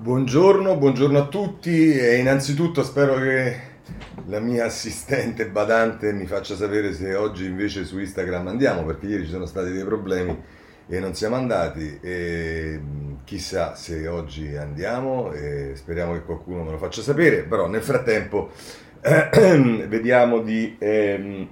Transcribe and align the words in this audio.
Buongiorno, 0.00 0.78
buongiorno 0.78 1.18
a 1.18 1.26
tutti 1.26 1.94
e 1.94 2.16
innanzitutto 2.16 2.82
spero 2.82 3.16
che 3.16 3.54
la 4.28 4.40
mia 4.40 4.64
assistente 4.64 5.46
badante 5.46 6.14
mi 6.14 6.24
faccia 6.24 6.56
sapere 6.56 6.94
se 6.94 7.14
oggi 7.14 7.44
invece 7.44 7.84
su 7.84 7.98
Instagram 7.98 8.46
andiamo 8.46 8.82
perché 8.84 9.08
ieri 9.08 9.24
ci 9.24 9.30
sono 9.30 9.44
stati 9.44 9.72
dei 9.72 9.84
problemi 9.84 10.34
e 10.88 11.00
non 11.00 11.14
siamo 11.14 11.36
andati 11.36 11.98
e 12.00 12.80
chissà 13.24 13.74
se 13.74 14.08
oggi 14.08 14.56
andiamo 14.56 15.32
e 15.32 15.72
speriamo 15.74 16.14
che 16.14 16.22
qualcuno 16.22 16.64
me 16.64 16.70
lo 16.70 16.78
faccia 16.78 17.02
sapere, 17.02 17.42
però 17.42 17.68
nel 17.68 17.82
frattempo 17.82 18.52
eh, 19.02 19.28
vediamo 19.86 20.40
di 20.40 20.76
ehm, 20.78 21.48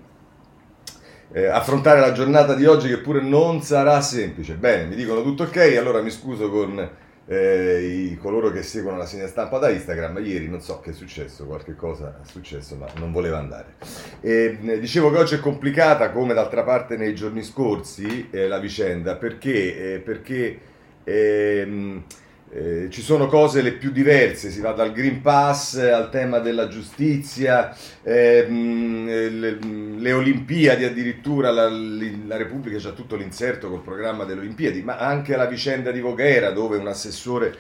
eh, 1.33 1.47
affrontare 1.49 2.01
la 2.01 2.13
giornata 2.13 2.55
di 2.55 2.65
oggi 2.65 2.89
che 2.89 3.01
pure 3.01 3.21
non 3.21 3.61
sarà 3.61 4.01
semplice. 4.01 4.55
Bene, 4.55 4.87
mi 4.87 4.95
dicono 4.95 5.21
tutto 5.23 5.43
ok, 5.43 5.77
allora 5.79 6.01
mi 6.01 6.09
scuso 6.09 6.49
con 6.49 7.07
eh, 7.29 8.09
i, 8.11 8.17
coloro 8.17 8.51
che 8.51 8.63
seguono 8.63 8.97
la 8.97 9.05
segna 9.05 9.27
stampa 9.27 9.59
da 9.59 9.69
Instagram. 9.69 10.19
Ieri 10.25 10.49
non 10.49 10.63
so 10.63 10.81
che 10.81 10.91
è 10.91 10.93
successo, 10.95 11.45
qualche 11.45 11.77
cosa 11.77 12.21
è 12.23 12.27
successo, 12.27 12.75
ma 12.77 12.87
non 12.97 13.13
voleva 13.13 13.39
andare. 13.39 13.75
E, 14.21 14.59
dicevo 14.81 15.11
che 15.11 15.19
oggi 15.19 15.35
è 15.35 15.41
complicata, 15.41 16.11
come 16.11 16.33
d'altra 16.33 16.63
parte 16.63 16.97
nei 16.97 17.15
giorni 17.15 17.43
scorsi, 17.43 18.29
eh, 18.31 18.49
la 18.49 18.59
vicenda, 18.59 19.17
perché, 19.17 19.95
eh, 19.95 19.99
perché 19.99 20.59
ehm, 21.05 22.03
eh, 22.51 22.89
ci 22.91 23.03
sono 23.03 23.27
cose 23.27 23.61
le 23.61 23.73
più 23.73 23.91
diverse, 23.91 24.51
si 24.51 24.61
va 24.61 24.73
dal 24.73 24.93
Green 24.93 25.21
Pass 25.21 25.77
al 25.77 26.09
tema 26.11 26.39
della 26.39 26.69
giustizia, 26.69 27.77
ehm, 28.03 29.07
le, 29.39 29.59
le, 29.99 30.13
Olimpiadi 30.13 30.85
addirittura, 30.85 31.51
la, 31.51 31.69
la 31.69 32.37
Repubblica 32.37 32.79
c'ha 32.79 32.93
tutto 32.93 33.17
l'inserto 33.17 33.69
col 33.69 33.83
programma 33.83 34.25
delle 34.25 34.41
Olimpiadi, 34.41 34.83
ma 34.83 34.97
anche 34.97 35.37
la 35.37 35.47
vicenda 35.47 35.91
di 35.91 36.01
Voghera 36.01 36.51
dove 36.51 36.79
un 36.79 36.87
assessore 36.87 37.55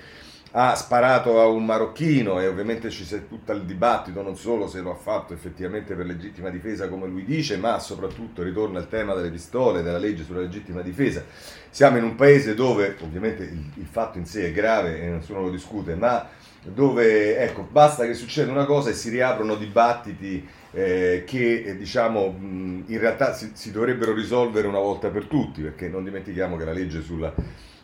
ha 0.53 0.75
sparato 0.75 1.41
a 1.41 1.47
un 1.47 1.65
marocchino 1.65 2.41
e 2.41 2.47
ovviamente 2.47 2.89
ci 2.91 3.05
c'è 3.05 3.29
tutto 3.29 3.53
il 3.53 3.65
dibattito 3.65 4.23
non 4.23 4.37
solo 4.37 4.67
se 4.67 4.81
lo 4.81 4.91
ha 4.91 4.95
fatto 4.95 5.35
effettivamente 5.35 5.95
per 5.95 6.07
legittima 6.07 6.49
difesa 6.49 6.89
come 6.89 7.07
lui 7.07 7.25
dice, 7.25 7.59
ma 7.59 7.79
soprattutto 7.79 8.43
ritorna 8.43 8.79
il 8.79 8.89
tema 8.89 9.15
delle 9.15 9.31
pistole, 9.31 9.83
della 9.83 9.99
legge 9.99 10.25
sulla 10.25 10.41
legittima 10.41 10.81
difesa. 10.81 11.23
Siamo 11.71 11.99
in 11.99 12.05
un 12.05 12.15
paese 12.15 12.55
dove 12.55 12.97
ovviamente 13.01 13.43
il, 13.43 13.63
il 13.75 13.87
fatto 13.87 14.17
in 14.17 14.25
sé 14.25 14.47
è 14.47 14.53
grave 14.53 15.03
e 15.03 15.09
nessuno 15.09 15.43
lo 15.43 15.51
discute, 15.51 15.95
ma 15.95 16.27
dove 16.63 17.39
ecco, 17.39 17.67
basta 17.71 18.05
che 18.07 18.15
succeda 18.15 18.51
una 18.51 18.65
cosa 18.65 18.91
e 18.91 18.95
si 18.95 19.11
riaprono 19.11 19.55
dibattiti 19.55 20.47
eh, 20.73 21.25
che 21.27 21.63
eh, 21.63 21.77
diciamo 21.77 22.35
in 22.39 22.99
realtà 22.99 23.33
si, 23.33 23.53
si 23.55 23.71
dovrebbero 23.71 24.13
risolvere 24.13 24.67
una 24.67 24.81
volta 24.81 25.09
per 25.09 25.27
tutti, 25.27 25.63
perché 25.63 25.89
non 25.89 26.05
dimentichiamo 26.05 26.57
che 26.57 26.65
la 26.65 26.73
legge 26.73 27.03
sulla 27.03 27.33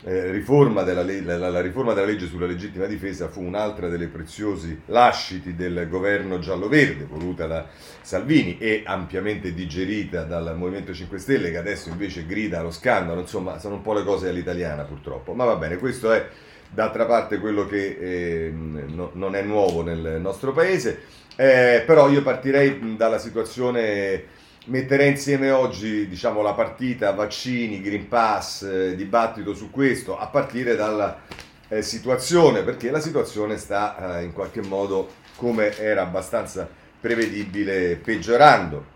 eh, 0.07 0.31
riforma 0.31 0.83
della, 0.83 1.03
la, 1.03 1.49
la, 1.49 1.61
riforma 1.63 1.95
della 1.95 2.07
legge 2.07 2.27
sulla 2.27 2.45
legittima 2.45 2.85
difesa 2.85 3.29
fu 3.29 3.43
un'altra 3.43 3.89
delle 3.89 4.09
preziosi 4.09 4.83
lasciti 4.87 5.55
del 5.55 5.87
governo 5.89 6.39
giallo-verde 6.39 7.07
voluta 7.09 7.47
da 7.47 7.67
Salvini 8.03 8.59
e 8.59 8.83
ampiamente 8.85 9.55
digerita 9.55 10.25
dal 10.25 10.57
Movimento 10.59 10.93
5 10.93 11.19
Stelle 11.19 11.51
che 11.51 11.57
adesso 11.57 11.89
invece 11.89 12.27
grida 12.27 12.61
allo 12.61 12.71
scandalo, 12.71 13.21
insomma 13.21 13.59
sono 13.59 13.77
un 13.77 13.83
po' 13.83 13.95
le 13.95 14.05
cose 14.05 14.29
all'italiana 14.29 14.83
purtroppo, 14.83 15.33
ma 15.33 15.45
va 15.45 15.57
bene, 15.57 15.79
questo 15.79 16.13
è 16.13 16.29
d'altra 16.69 17.07
parte 17.07 17.39
quello 17.39 17.67
che 17.67 17.97
eh, 17.99 18.53
no, 18.53 19.11
non 19.15 19.35
è 19.35 19.43
nuovo 19.43 19.83
nel 19.83 20.19
nostro 20.21 20.53
paese, 20.53 21.01
eh, 21.37 21.83
però 21.87 22.11
io 22.11 22.23
partirei 22.23 22.95
dalla 22.97 23.19
situazione 23.19 24.43
metterei 24.67 25.11
insieme 25.11 25.51
oggi 25.51 26.09
diciamo, 26.09 26.41
la 26.43 26.53
partita 26.53 27.13
vaccini, 27.13 27.81
Green 27.81 28.09
Pass, 28.09 28.63
eh, 28.63 28.95
dibattito 28.97 29.55
su 29.55 29.71
questo, 29.71 30.19
a 30.19 30.27
partire 30.27 30.77
dalla 30.77 31.21
eh, 31.69 31.83
situazione, 31.83 32.63
perché 32.63 32.91
la 32.91 33.01
situazione 33.01 33.57
sta 33.57 34.19
eh, 34.19 34.25
in 34.25 34.33
qualche 34.33 34.63
modo, 34.63 35.23
come 35.37 35.77
era 35.79 36.03
abbastanza 36.03 36.69
prevedibile, 37.01 37.97
peggiorando. 37.97 38.93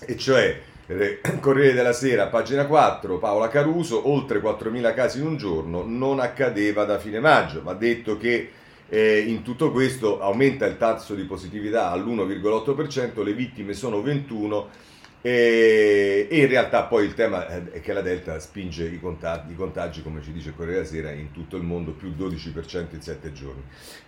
E 0.00 0.16
cioè, 0.16 0.60
Corriere 1.40 1.74
della 1.74 1.92
Sera, 1.92 2.28
pagina 2.28 2.66
4, 2.66 3.18
Paola 3.18 3.48
Caruso, 3.48 4.08
oltre 4.08 4.40
4.000 4.40 4.94
casi 4.94 5.20
in 5.20 5.26
un 5.26 5.36
giorno, 5.36 5.82
non 5.84 6.18
accadeva 6.20 6.84
da 6.84 6.98
fine 6.98 7.20
maggio. 7.20 7.62
Va 7.62 7.74
detto 7.74 8.16
che 8.16 8.50
eh, 8.88 9.18
in 9.20 9.42
tutto 9.42 9.70
questo 9.70 10.20
aumenta 10.20 10.66
il 10.66 10.76
tasso 10.76 11.14
di 11.14 11.24
positività 11.24 11.90
all'1,8%, 11.90 13.22
le 13.22 13.34
vittime 13.34 13.74
sono 13.74 14.02
21 14.02 14.86
e, 15.20 16.28
e, 16.30 16.38
in 16.38 16.46
realtà 16.46 16.84
poi 16.84 17.04
il 17.04 17.14
tema 17.14 17.70
è 17.72 17.80
che 17.80 17.92
la 17.92 18.02
Delta 18.02 18.38
spinge 18.38 18.84
i 18.84 19.00
contagi, 19.00 19.52
i 19.52 19.56
contagi 19.56 20.00
come 20.00 20.22
ci 20.22 20.32
dice 20.32 20.54
Corriere 20.54 20.82
della 20.82 20.88
Sera, 20.88 21.10
in 21.10 21.32
tutto 21.32 21.56
il 21.56 21.64
mondo 21.64 21.90
più 21.90 22.14
12% 22.16 22.94
in 22.94 23.02
7 23.02 23.32
giorni. 23.32 23.62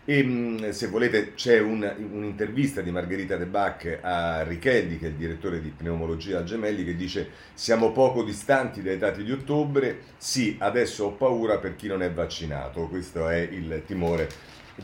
E 0.04 0.22
mm, 0.22 0.68
se 0.70 0.86
volete 0.86 1.34
c'è 1.34 1.58
un, 1.58 1.92
un'intervista 2.12 2.80
di 2.80 2.92
Margherita 2.92 3.36
De 3.36 3.47
Bac 3.47 3.98
a 4.00 4.44
Richelli, 4.44 4.98
che 4.98 5.06
è 5.06 5.08
il 5.08 5.16
direttore 5.16 5.60
di 5.60 5.70
pneumologia 5.76 6.38
a 6.38 6.44
Gemelli, 6.44 6.84
che 6.84 6.94
dice 6.94 7.28
siamo 7.54 7.91
poco 7.91 8.22
distanti 8.22 8.80
dai 8.80 8.97
dati 8.97 9.24
di 9.24 9.32
ottobre, 9.32 10.02
sì, 10.16 10.56
adesso 10.60 11.06
ho 11.06 11.10
paura 11.12 11.58
per 11.58 11.74
chi 11.74 11.88
non 11.88 12.02
è 12.02 12.10
vaccinato, 12.12 12.86
questo 12.86 13.28
è 13.28 13.38
il 13.38 13.82
timore 13.84 14.28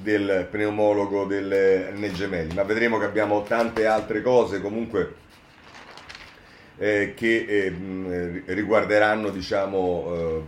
del 0.01 0.47
pneumologo 0.51 1.25
del, 1.25 1.93
nel 1.95 2.13
Gemelli, 2.13 2.55
ma 2.55 2.63
vedremo 2.63 2.99
che 2.99 3.05
abbiamo 3.05 3.43
tante 3.43 3.87
altre 3.87 4.23
cose 4.23 4.61
comunque 4.61 5.25
eh, 6.79 7.15
che 7.17 7.45
eh, 7.47 8.43
riguarderanno 8.47 9.31
diciamo, 9.31 10.13
eh, 10.15 10.43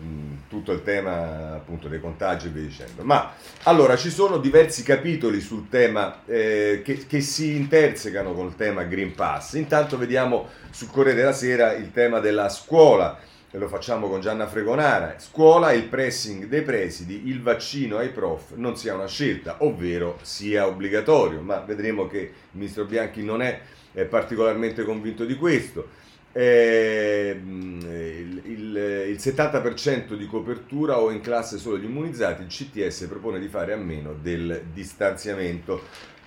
tutto 0.49 0.73
il 0.73 0.83
tema 0.83 1.55
appunto 1.55 1.89
dei 1.89 2.01
contagi 2.01 2.47
e 2.47 2.51
via 2.51 2.63
dicendo. 2.63 3.03
Ma 3.03 3.33
allora 3.65 3.97
ci 3.97 4.11
sono 4.11 4.39
diversi 4.39 4.83
capitoli 4.83 5.41
sul 5.41 5.69
tema 5.69 6.23
eh, 6.27 6.83
che, 6.85 7.07
che, 7.07 7.21
si 7.21 7.57
intersecano 7.57 8.33
col 8.33 8.57
tema 8.57 8.85
Green 8.85 9.15
Pass. 9.15 9.55
Intanto 9.55 9.97
vediamo 9.97 10.49
sul 10.71 10.91
Corriere 10.91 11.19
della 11.19 11.33
Sera 11.33 11.73
il 11.73 11.93
tema 11.93 12.21
della 12.21 12.49
scuola 12.49 13.19
e 13.51 13.57
lo 13.57 13.69
facciamo 13.69 14.09
con 14.09 14.21
Gianna 14.21 14.47
Fregonara, 14.47 15.15
scuola, 15.19 15.73
il 15.73 15.85
pressing 15.85 16.47
dei 16.47 16.61
presidi, 16.63 17.29
il 17.29 17.41
vaccino 17.41 17.97
ai 17.97 18.11
prof 18.11 18.53
non 18.57 18.77
sia 18.77 18.95
una 18.95 19.07
scelta, 19.07 19.57
ovvero 19.61 20.19
sia 20.21 20.67
obbligatorio, 20.67 21.41
ma 21.41 21.61
vedremo 21.61 22.07
che 22.07 22.19
il 22.19 22.31
ministro 22.51 22.85
Bianchi 22.85 23.23
non 23.23 23.41
è, 23.41 23.61
è 23.93 24.05
particolarmente 24.05 24.85
convinto 24.85 25.25
di 25.25 25.35
questo. 25.35 26.07
Eh, 26.33 27.41
il, 27.43 28.43
il, 28.45 28.77
il, 29.09 29.17
70% 29.17 30.13
di 30.13 30.27
copertura 30.27 30.99
o 30.99 31.11
in 31.11 31.23
classe 31.23 31.57
solo 31.57 31.79
gli 31.79 31.85
immunizzati, 31.85 32.43
il 32.43 32.49
CTS 32.49 33.07
propone 33.07 33.41
di 33.41 33.49
fare 33.49 33.73
a 33.73 33.77
meno 33.77 34.13
del 34.13 34.65
distanziamento. 34.75 35.81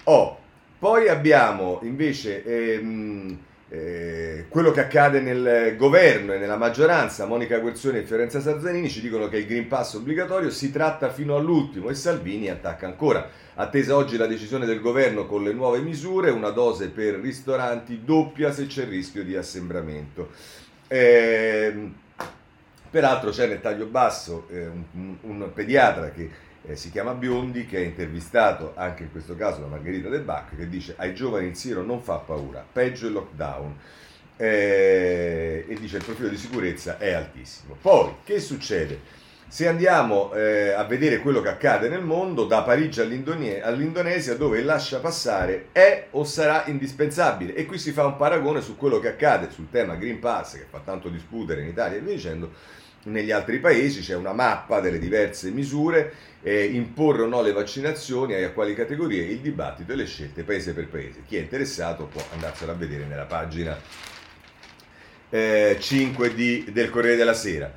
Oh, 0.05 0.39
poi 0.79 1.07
abbiamo 1.07 1.81
invece... 1.83 2.43
Ehm, 2.43 3.49
eh, 3.73 4.47
quello 4.49 4.71
che 4.71 4.81
accade 4.81 5.21
nel 5.21 5.77
governo 5.77 6.33
e 6.33 6.37
nella 6.37 6.57
maggioranza, 6.57 7.25
Monica 7.25 7.57
Guerzoni 7.59 7.99
e 7.99 8.03
Fiorenza 8.03 8.41
Sarzanini 8.41 8.89
ci 8.89 8.99
dicono 8.99 9.29
che 9.29 9.37
il 9.37 9.45
Green 9.45 9.69
Pass 9.69 9.93
obbligatorio 9.93 10.49
si 10.49 10.73
tratta 10.73 11.09
fino 11.09 11.37
all'ultimo 11.37 11.89
e 11.89 11.93
Salvini 11.93 12.49
attacca 12.49 12.85
ancora. 12.85 13.29
Attesa 13.55 13.95
oggi 13.95 14.17
la 14.17 14.25
decisione 14.25 14.65
del 14.65 14.81
governo 14.81 15.25
con 15.25 15.41
le 15.43 15.53
nuove 15.53 15.79
misure, 15.79 16.31
una 16.31 16.49
dose 16.49 16.89
per 16.89 17.15
ristoranti 17.21 18.01
doppia 18.03 18.51
se 18.51 18.67
c'è 18.67 18.81
il 18.81 18.89
rischio 18.89 19.23
di 19.23 19.37
assembramento. 19.37 20.31
Eh, 20.89 21.91
peraltro 22.89 23.29
c'è 23.29 23.47
nel 23.47 23.61
taglio 23.61 23.85
basso 23.85 24.47
eh, 24.49 24.67
un, 24.67 25.15
un 25.21 25.49
pediatra 25.53 26.09
che 26.11 26.29
eh, 26.67 26.75
si 26.75 26.91
chiama 26.91 27.13
Biondi, 27.13 27.65
che 27.65 27.77
ha 27.77 27.81
intervistato 27.81 28.73
anche 28.75 29.03
in 29.03 29.11
questo 29.11 29.35
caso 29.35 29.61
la 29.61 29.67
Margherita 29.67 30.09
De 30.09 30.19
Bach, 30.19 30.55
che 30.55 30.69
dice 30.69 30.93
ai 30.97 31.13
giovani 31.13 31.47
il 31.47 31.55
Siro 31.55 31.81
non 31.81 32.01
fa 32.01 32.15
paura, 32.17 32.65
peggio 32.71 33.07
il 33.07 33.13
lockdown. 33.13 33.75
Eh, 34.37 35.65
e 35.67 35.75
dice 35.75 35.97
il 35.97 36.03
profilo 36.03 36.29
di 36.29 36.37
sicurezza 36.37 36.97
è 36.97 37.11
altissimo. 37.11 37.77
Poi, 37.79 38.15
che 38.23 38.39
succede? 38.39 39.19
Se 39.47 39.67
andiamo 39.67 40.33
eh, 40.33 40.71
a 40.71 40.85
vedere 40.85 41.19
quello 41.19 41.41
che 41.41 41.49
accade 41.49 41.89
nel 41.89 42.01
mondo, 42.01 42.45
da 42.45 42.61
Parigi 42.63 43.01
all'Indonesia, 43.01 44.35
dove 44.35 44.59
il 44.59 44.65
lascia 44.65 44.99
passare 44.99 45.67
è 45.73 46.07
o 46.11 46.23
sarà 46.23 46.63
indispensabile. 46.67 47.53
E 47.53 47.65
qui 47.65 47.77
si 47.77 47.91
fa 47.91 48.05
un 48.05 48.15
paragone 48.15 48.61
su 48.61 48.77
quello 48.77 48.99
che 48.99 49.09
accade 49.09 49.51
sul 49.51 49.69
tema 49.69 49.95
Green 49.95 50.19
Pass, 50.19 50.53
che 50.53 50.65
fa 50.69 50.79
tanto 50.79 51.09
discutere 51.09 51.61
in 51.61 51.67
Italia 51.67 51.97
e 51.97 52.01
via 52.01 52.13
dicendo, 52.13 52.53
negli 53.03 53.31
altri 53.31 53.59
paesi 53.59 54.01
c'è 54.01 54.15
una 54.15 54.33
mappa 54.33 54.79
delle 54.79 54.99
diverse 54.99 55.49
misure, 55.49 56.13
eh, 56.43 56.65
imporre 56.65 57.23
o 57.23 57.27
no 57.27 57.41
le 57.41 57.51
vaccinazioni 57.51 58.33
a 58.35 58.51
quali 58.51 58.75
categorie, 58.75 59.23
il 59.23 59.39
dibattito 59.39 59.91
e 59.91 59.95
le 59.95 60.05
scelte 60.05 60.43
paese 60.43 60.73
per 60.73 60.87
paese. 60.87 61.23
Chi 61.27 61.37
è 61.37 61.39
interessato 61.39 62.05
può 62.05 62.21
andarselo 62.33 62.71
a 62.71 62.75
vedere 62.75 63.05
nella 63.05 63.25
pagina 63.25 63.79
eh, 65.29 65.77
5 65.79 66.33
di, 66.33 66.65
del 66.71 66.89
Corriere 66.89 67.17
della 67.17 67.33
Sera. 67.33 67.71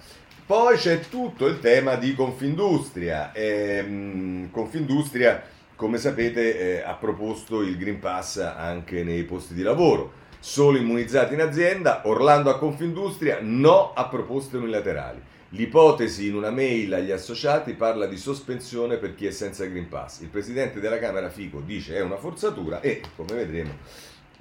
Poi 0.46 0.76
c'è 0.76 1.00
tutto 1.00 1.46
il 1.46 1.58
tema 1.58 1.94
di 1.94 2.14
Confindustria. 2.14 3.32
Eh, 3.32 4.48
Confindustria, 4.50 5.42
come 5.74 5.96
sapete, 5.96 6.58
eh, 6.58 6.82
ha 6.82 6.94
proposto 6.94 7.62
il 7.62 7.78
Green 7.78 7.98
Pass 7.98 8.36
anche 8.36 9.02
nei 9.02 9.22
posti 9.24 9.54
di 9.54 9.62
lavoro 9.62 10.22
solo 10.44 10.76
immunizzati 10.76 11.32
in 11.32 11.40
azienda, 11.40 12.02
Orlando 12.04 12.50
a 12.50 12.58
Confindustria, 12.58 13.38
no 13.40 13.94
a 13.94 14.08
proposte 14.08 14.58
unilaterali. 14.58 15.18
L'ipotesi 15.48 16.28
in 16.28 16.34
una 16.34 16.50
mail 16.50 16.92
agli 16.92 17.10
associati 17.10 17.72
parla 17.72 18.04
di 18.04 18.18
sospensione 18.18 18.98
per 18.98 19.14
chi 19.14 19.24
è 19.24 19.30
senza 19.30 19.64
Green 19.64 19.88
Pass. 19.88 20.20
Il 20.20 20.28
presidente 20.28 20.80
della 20.80 20.98
Camera 20.98 21.30
Fico 21.30 21.60
dice 21.60 21.96
è 21.96 22.02
una 22.02 22.18
forzatura 22.18 22.82
e, 22.82 23.00
come 23.16 23.32
vedremo, 23.32 23.72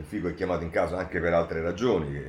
Fico 0.06 0.28
è 0.28 0.34
chiamato 0.34 0.66
in 0.66 0.72
causa 0.72 0.98
anche 0.98 1.22
per 1.22 1.34
altre 1.34 1.62
ragioni. 1.62 2.20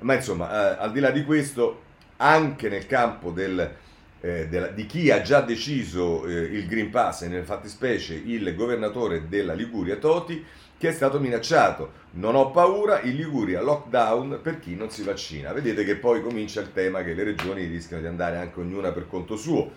Ma 0.00 0.14
insomma, 0.14 0.76
eh, 0.76 0.82
al 0.82 0.92
di 0.92 1.00
là 1.00 1.10
di 1.10 1.24
questo, 1.24 1.80
anche 2.18 2.68
nel 2.68 2.84
campo 2.84 3.30
del, 3.30 3.76
eh, 4.20 4.46
della, 4.48 4.66
di 4.66 4.84
chi 4.84 5.10
ha 5.10 5.22
già 5.22 5.40
deciso 5.40 6.26
eh, 6.26 6.34
il 6.34 6.66
Green 6.66 6.90
Pass, 6.90 7.22
e 7.22 7.28
nel 7.28 7.44
fattispecie 7.44 8.12
il 8.12 8.54
governatore 8.54 9.26
della 9.26 9.54
Liguria 9.54 9.96
Toti, 9.96 10.44
che 10.84 10.90
è 10.90 10.92
stato 10.92 11.18
minacciato. 11.18 12.02
Non 12.12 12.34
ho 12.34 12.50
paura, 12.50 13.00
in 13.00 13.16
Liguria 13.16 13.62
lockdown 13.62 14.40
per 14.42 14.60
chi 14.60 14.76
non 14.76 14.90
si 14.90 15.02
vaccina. 15.02 15.52
Vedete 15.54 15.82
che 15.82 15.96
poi 15.96 16.20
comincia 16.20 16.60
il 16.60 16.72
tema 16.72 17.02
che 17.02 17.14
le 17.14 17.24
regioni 17.24 17.64
rischiano 17.64 18.02
di 18.02 18.08
andare 18.08 18.36
anche 18.36 18.60
ognuna 18.60 18.92
per 18.92 19.08
conto 19.08 19.36
suo. 19.36 19.70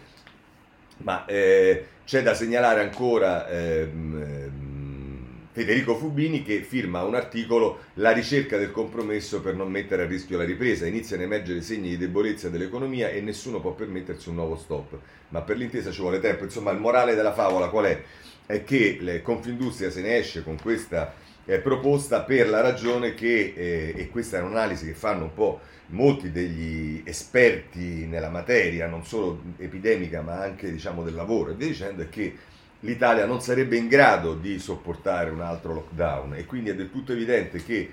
Ma 0.98 1.24
eh, 1.26 1.86
c'è 2.04 2.24
da 2.24 2.34
segnalare 2.34 2.82
ancora 2.82 3.48
ehm, 3.48 4.22
ehm, 4.22 5.28
Federico 5.54 5.96
Fubini 5.96 6.44
che 6.44 6.62
firma 6.62 7.04
un 7.04 7.16
articolo 7.16 7.86
La 7.96 8.12
ricerca 8.12 8.58
del 8.58 8.72
compromesso 8.72 9.40
per 9.40 9.56
non 9.56 9.72
mettere 9.72 10.04
a 10.04 10.08
rischio 10.08 10.38
la 10.38 10.44
ripresa. 10.44 10.88
Iniziano 10.88 11.22
a 11.22 11.26
emergere 11.26 11.62
segni 11.62 11.90
di 11.90 11.98
debolezza 11.98 12.50
dell'economia 12.50 13.10
e 13.10 13.22
nessuno 13.22 13.62
può 13.62 13.72
permettersi 13.72 14.28
un 14.28 14.36
nuovo 14.36 14.58
stop. 14.58 14.98
Ma 15.30 15.42
per 15.42 15.56
l'intesa 15.56 15.90
ci 15.90 16.02
vuole 16.02 16.20
tempo. 16.20 16.44
Insomma, 16.44 16.72
il 16.72 16.80
morale 16.80 17.16
della 17.16 17.34
favola 17.34 17.70
qual 17.70 17.86
è? 17.86 18.04
È 18.48 18.64
che 18.64 19.22
Confindustria 19.22 19.92
se 19.92 20.02
ne 20.02 20.18
esce 20.18 20.42
con 20.42 20.58
questa 20.60 21.14
eh, 21.46 21.60
proposta 21.60 22.22
per 22.22 22.50
la 22.50 22.62
ragione 22.62 23.14
che, 23.14 23.54
eh, 23.56 23.94
e 23.96 24.10
questa 24.10 24.38
è 24.38 24.42
un'analisi 24.42 24.86
che 24.88 24.94
fanno 24.94 25.26
un 25.26 25.34
po' 25.34 25.60
molti 25.88 26.32
degli 26.32 27.02
esperti 27.06 28.06
nella 28.08 28.30
materia, 28.30 28.88
non 28.88 29.06
solo 29.06 29.42
epidemica 29.58 30.22
ma 30.22 30.42
anche 30.42 30.72
diciamo, 30.72 31.04
del 31.04 31.14
lavoro. 31.14 31.52
E 31.52 31.56
via 31.56 31.68
dicendo, 31.68 32.02
è 32.02 32.10
che 32.10 32.36
l'Italia 32.82 33.26
non 33.26 33.42
sarebbe 33.42 33.78
in 33.78 33.88
grado 33.88 34.34
di 34.34 34.60
sopportare 34.60 35.30
un 35.30 35.42
altro 35.42 35.74
lockdown. 35.74 36.36
E 36.36 36.46
quindi 36.46 36.72
è 36.72 36.76
del 36.76 36.92
tutto 36.92 37.14
evidente 37.14 37.64
che 37.64 37.92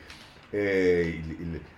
eh, 0.55 1.21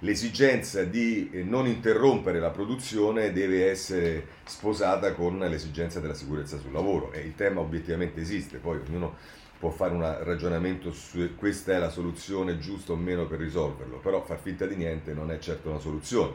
l'esigenza 0.00 0.84
di 0.84 1.30
eh, 1.32 1.42
non 1.42 1.66
interrompere 1.66 2.38
la 2.38 2.50
produzione 2.50 3.32
deve 3.32 3.70
essere 3.70 4.26
sposata 4.44 5.14
con 5.14 5.38
l'esigenza 5.38 5.98
della 5.98 6.12
sicurezza 6.12 6.58
sul 6.58 6.72
lavoro 6.72 7.10
e 7.12 7.20
il 7.20 7.34
tema 7.34 7.60
obiettivamente 7.60 8.20
esiste, 8.20 8.58
poi 8.58 8.78
ognuno 8.86 9.16
può 9.58 9.70
fare 9.70 9.94
un 9.94 10.02
ragionamento 10.24 10.92
su 10.92 11.34
questa 11.36 11.72
è 11.72 11.78
la 11.78 11.88
soluzione 11.88 12.58
giusta 12.58 12.92
o 12.92 12.96
meno 12.96 13.26
per 13.26 13.38
risolverlo, 13.38 13.96
però 13.96 14.22
far 14.22 14.38
finta 14.38 14.66
di 14.66 14.76
niente 14.76 15.14
non 15.14 15.30
è 15.30 15.38
certo 15.38 15.70
una 15.70 15.78
soluzione. 15.78 16.34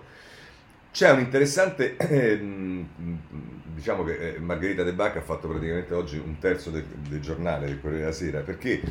C'è 0.92 1.12
un 1.12 1.20
interessante, 1.20 1.96
ehm, 1.96 2.88
diciamo 3.76 4.04
che 4.04 4.34
eh, 4.34 4.40
Margherita 4.40 4.82
De 4.82 4.94
Bacca 4.94 5.20
ha 5.20 5.22
fatto 5.22 5.48
praticamente 5.48 5.94
oggi 5.94 6.18
un 6.18 6.40
terzo 6.40 6.72
del, 6.72 6.86
del 7.08 7.22
giornale 7.22 7.68
del 7.68 7.80
Corriere 7.80 8.06
della 8.06 8.16
Sera 8.16 8.40
perché 8.40 8.82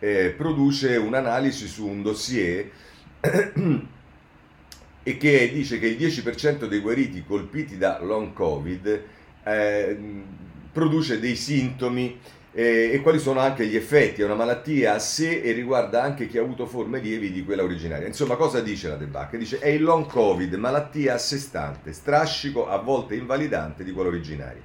eh, 0.00 0.34
produce 0.36 0.96
un'analisi 0.96 1.68
su 1.68 1.86
un 1.86 2.02
dossier 2.02 2.68
e 5.02 5.16
che 5.16 5.50
dice 5.52 5.78
che 5.78 5.86
il 5.86 5.96
10% 5.96 6.66
dei 6.66 6.80
guariti 6.80 7.24
colpiti 7.24 7.78
da 7.78 8.00
long 8.02 8.32
covid 8.32 9.02
eh, 9.44 9.98
produce 10.72 11.20
dei 11.20 11.36
sintomi 11.36 12.18
eh, 12.52 12.90
e 12.92 13.00
quali 13.02 13.18
sono 13.18 13.38
anche 13.38 13.66
gli 13.66 13.76
effetti. 13.76 14.22
È 14.22 14.24
una 14.24 14.34
malattia 14.34 14.94
a 14.94 14.98
sé 14.98 15.42
e 15.42 15.52
riguarda 15.52 16.02
anche 16.02 16.26
chi 16.26 16.38
ha 16.38 16.42
avuto 16.42 16.66
forme 16.66 17.00
lievi 17.00 17.30
di 17.30 17.44
quella 17.44 17.62
originaria. 17.62 18.06
Insomma, 18.06 18.36
cosa 18.36 18.60
dice 18.60 18.88
la 18.88 18.96
Debacche? 18.96 19.36
Dice 19.36 19.58
è 19.58 19.68
il 19.68 19.82
long 19.82 20.06
covid, 20.06 20.54
malattia 20.54 21.14
a 21.14 21.18
sé 21.18 21.38
stante, 21.38 21.92
strascico, 21.92 22.66
a 22.66 22.78
volte 22.78 23.14
invalidante 23.14 23.84
di 23.84 23.92
quella 23.92 24.08
originaria. 24.08 24.62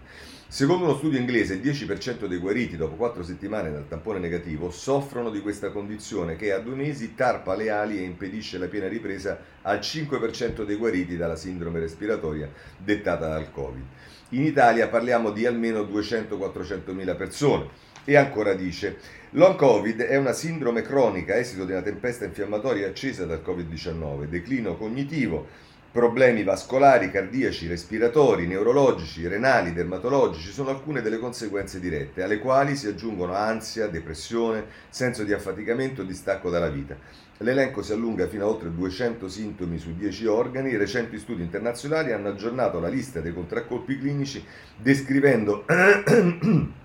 Secondo 0.53 0.83
uno 0.83 0.98
studio 0.98 1.18
inglese, 1.18 1.53
il 1.53 1.62
10% 1.62 2.25
dei 2.25 2.38
guariti 2.38 2.75
dopo 2.75 2.95
4 2.95 3.24
settimane 3.24 3.71
dal 3.71 3.88
tampone 3.88 4.19
negativo 4.19 4.69
soffrono 4.69 5.30
di 5.30 5.39
questa 5.39 5.71
condizione 5.71 6.36
che 6.36 6.51
a 6.51 6.59
due 6.59 6.75
mesi 6.75 7.15
tarpa 7.15 7.56
le 7.56 7.69
ali 7.69 7.98
e 7.98 8.01
impedisce 8.01 8.57
la 8.57 8.68
piena 8.68 8.89
ripresa 8.89 9.39
al 9.62 9.80
5% 9.80 10.65
dei 10.65 10.75
guariti 10.75 11.15
dalla 11.15 11.38
sindrome 11.38 11.80
respiratoria 11.80 12.51
dettata 12.75 13.30
dal 13.30 13.50
Covid. 13.50 13.86
In 14.31 14.44
Italia 14.44 14.89
parliamo 14.89 15.31
di 15.31 15.45
almeno 15.45 15.83
200-400 15.83 16.92
mila 16.92 17.15
persone. 17.15 17.69
E 18.03 18.18
ancora 18.18 18.53
dice, 18.53 18.98
long 19.30 19.56
Covid 19.56 20.01
è 20.01 20.18
una 20.18 20.33
sindrome 20.33 20.81
cronica 20.81 21.38
esito 21.38 21.63
di 21.63 21.71
una 21.71 21.81
tempesta 21.81 22.25
infiammatoria 22.25 22.88
accesa 22.88 23.25
dal 23.25 23.42
Covid-19, 23.42 24.25
declino 24.25 24.75
cognitivo, 24.75 25.48
Problemi 25.91 26.45
vascolari, 26.45 27.11
cardiaci, 27.11 27.67
respiratori, 27.67 28.47
neurologici, 28.47 29.27
renali, 29.27 29.73
dermatologici 29.73 30.49
sono 30.49 30.69
alcune 30.69 31.01
delle 31.01 31.17
conseguenze 31.19 31.81
dirette, 31.81 32.23
alle 32.23 32.39
quali 32.39 32.77
si 32.77 32.88
aggiungono 32.88 33.33
ansia, 33.33 33.88
depressione, 33.88 34.67
senso 34.88 35.25
di 35.25 35.33
affaticamento 35.33 36.01
e 36.01 36.05
distacco 36.05 36.49
dalla 36.49 36.69
vita. 36.69 36.95
L'elenco 37.39 37.81
si 37.81 37.91
allunga 37.91 38.25
fino 38.29 38.45
a 38.45 38.47
oltre 38.47 38.73
200 38.73 39.27
sintomi 39.27 39.77
su 39.79 39.93
10 39.93 40.27
organi. 40.27 40.77
Recenti 40.77 41.19
studi 41.19 41.41
internazionali 41.41 42.13
hanno 42.13 42.29
aggiornato 42.29 42.79
la 42.79 42.88
lista 42.88 43.19
dei 43.19 43.33
contraccolpi 43.33 43.97
clinici 43.97 44.41
descrivendo 44.77 45.65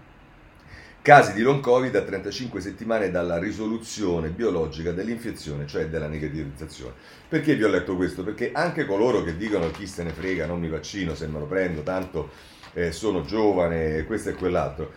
casi 1.07 1.35
di 1.35 1.43
long 1.43 1.61
covid 1.61 1.95
a 1.95 2.03
35 2.03 2.61
settimane 2.61 3.13
dalla 3.13 3.39
risoluzione 3.39 4.31
biologica 4.31 4.91
dell'infezione, 4.91 5.65
cioè 5.65 5.87
della 5.87 6.09
negativizzazione. 6.09 6.95
Perché 7.29 7.55
vi 7.55 7.63
ho 7.63 7.69
letto 7.69 7.95
questo? 7.95 8.25
Perché 8.25 8.51
anche 8.53 8.85
coloro 8.87 9.23
che 9.23 9.37
dicono 9.37 9.71
chi 9.71 9.87
se 9.87 10.03
ne 10.03 10.11
frega, 10.11 10.47
non 10.47 10.59
mi 10.59 10.69
vaccino 10.69 11.15
se 11.15 11.29
me 11.29 11.39
lo 11.39 11.45
prendo, 11.45 11.85
tanto 11.85 12.31
eh, 12.73 12.91
sono 12.91 13.23
giovane, 13.23 14.03
questo 14.05 14.31
e 14.31 14.35
quell'altro, 14.35 14.91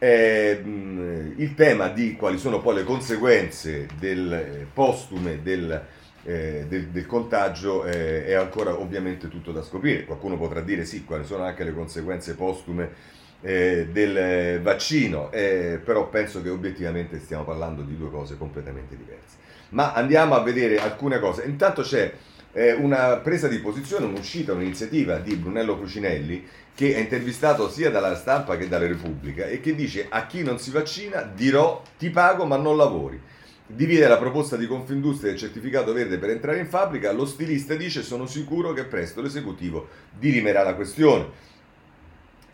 eh, 0.00 0.60
il 0.62 1.54
tema 1.54 1.88
di 1.88 2.14
quali 2.14 2.36
sono 2.36 2.60
poi 2.60 2.74
le 2.74 2.84
conseguenze 2.84 3.88
del 3.98 4.32
eh, 4.34 4.66
postume 4.70 5.40
del, 5.42 5.82
eh, 6.24 6.66
del, 6.68 6.88
del 6.88 7.06
contagio 7.06 7.86
eh, 7.86 8.26
è 8.26 8.34
ancora 8.34 8.78
ovviamente 8.78 9.28
tutto 9.28 9.50
da 9.50 9.62
scoprire. 9.62 10.04
Qualcuno 10.04 10.36
potrà 10.36 10.60
dire 10.60 10.84
sì, 10.84 11.04
quali 11.04 11.24
sono 11.24 11.44
anche 11.44 11.64
le 11.64 11.72
conseguenze 11.72 12.34
postume 12.34 13.22
eh, 13.44 13.88
del 13.92 14.60
vaccino, 14.62 15.30
eh, 15.30 15.78
però 15.84 16.08
penso 16.08 16.40
che 16.40 16.48
obiettivamente 16.48 17.20
stiamo 17.20 17.44
parlando 17.44 17.82
di 17.82 17.94
due 17.96 18.10
cose 18.10 18.38
completamente 18.38 18.96
diverse. 18.96 19.36
Ma 19.70 19.92
andiamo 19.92 20.34
a 20.34 20.42
vedere 20.42 20.78
alcune 20.78 21.18
cose. 21.18 21.44
Intanto 21.44 21.82
c'è 21.82 22.10
eh, 22.52 22.72
una 22.72 23.16
presa 23.18 23.46
di 23.46 23.58
posizione, 23.58 24.06
un'uscita, 24.06 24.54
un'iniziativa 24.54 25.18
di 25.18 25.36
Brunello 25.36 25.76
Cucinelli 25.76 26.46
che 26.74 26.94
è 26.94 26.98
intervistato 26.98 27.68
sia 27.68 27.90
dalla 27.90 28.16
stampa 28.16 28.56
che 28.56 28.66
dalla 28.66 28.86
Repubblica 28.86 29.46
e 29.46 29.60
che 29.60 29.74
dice 29.74 30.06
a 30.08 30.26
chi 30.26 30.42
non 30.42 30.58
si 30.58 30.70
vaccina 30.70 31.22
dirò 31.22 31.82
ti 31.98 32.10
pago 32.10 32.46
ma 32.46 32.56
non 32.56 32.76
lavori. 32.76 33.20
Divide 33.66 34.08
la 34.08 34.18
proposta 34.18 34.56
di 34.56 34.66
Confindustria 34.66 35.30
del 35.30 35.38
certificato 35.38 35.92
verde 35.92 36.18
per 36.18 36.30
entrare 36.30 36.58
in 36.58 36.66
fabbrica, 36.66 37.12
lo 37.12 37.26
stilista 37.26 37.74
dice 37.74 38.02
sono 38.02 38.26
sicuro 38.26 38.72
che 38.72 38.84
presto 38.84 39.20
l'esecutivo 39.20 39.88
dirimerà 40.18 40.62
la 40.62 40.74
questione. 40.74 41.52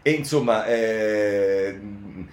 E 0.02 0.10
insomma, 0.12 0.66
eh, 0.66 1.78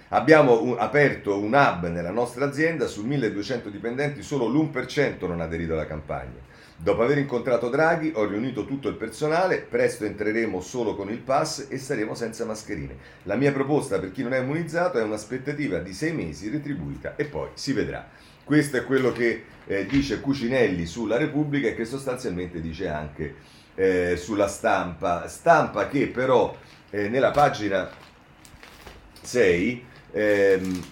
abbiamo 0.08 0.62
un, 0.62 0.76
aperto 0.78 1.38
un 1.38 1.52
hub 1.52 1.86
nella 1.88 2.10
nostra 2.10 2.46
azienda, 2.46 2.86
su 2.86 3.04
1200 3.04 3.68
dipendenti 3.68 4.22
solo 4.22 4.46
l'1% 4.46 5.26
non 5.26 5.40
ha 5.40 5.44
aderito 5.44 5.74
alla 5.74 5.86
campagna. 5.86 6.46
Dopo 6.80 7.02
aver 7.02 7.18
incontrato 7.18 7.68
Draghi 7.70 8.12
ho 8.14 8.24
riunito 8.24 8.64
tutto 8.64 8.88
il 8.88 8.94
personale, 8.94 9.58
presto 9.58 10.04
entreremo 10.04 10.60
solo 10.60 10.94
con 10.94 11.10
il 11.10 11.18
pass 11.18 11.66
e 11.68 11.76
saremo 11.76 12.14
senza 12.14 12.44
mascherine. 12.44 12.96
La 13.24 13.34
mia 13.34 13.50
proposta 13.50 13.98
per 13.98 14.12
chi 14.12 14.22
non 14.22 14.32
è 14.32 14.38
immunizzato 14.38 14.96
è 14.96 15.02
un'aspettativa 15.02 15.80
di 15.80 15.92
sei 15.92 16.12
mesi 16.12 16.48
retribuita 16.48 17.16
e 17.16 17.24
poi 17.24 17.48
si 17.54 17.72
vedrà. 17.72 18.08
Questo 18.44 18.76
è 18.76 18.84
quello 18.84 19.10
che 19.10 19.44
eh, 19.66 19.86
dice 19.86 20.20
Cucinelli 20.20 20.86
sulla 20.86 21.16
Repubblica 21.16 21.66
e 21.66 21.74
che 21.74 21.84
sostanzialmente 21.84 22.60
dice 22.60 22.88
anche 22.88 23.34
eh, 23.74 24.16
sulla 24.16 24.46
stampa. 24.46 25.26
Stampa 25.26 25.88
che 25.88 26.06
però 26.06 26.56
eh, 26.90 27.08
nella 27.08 27.30
pagina 27.30 27.90
6 29.20 29.84
ehm, 30.12 30.82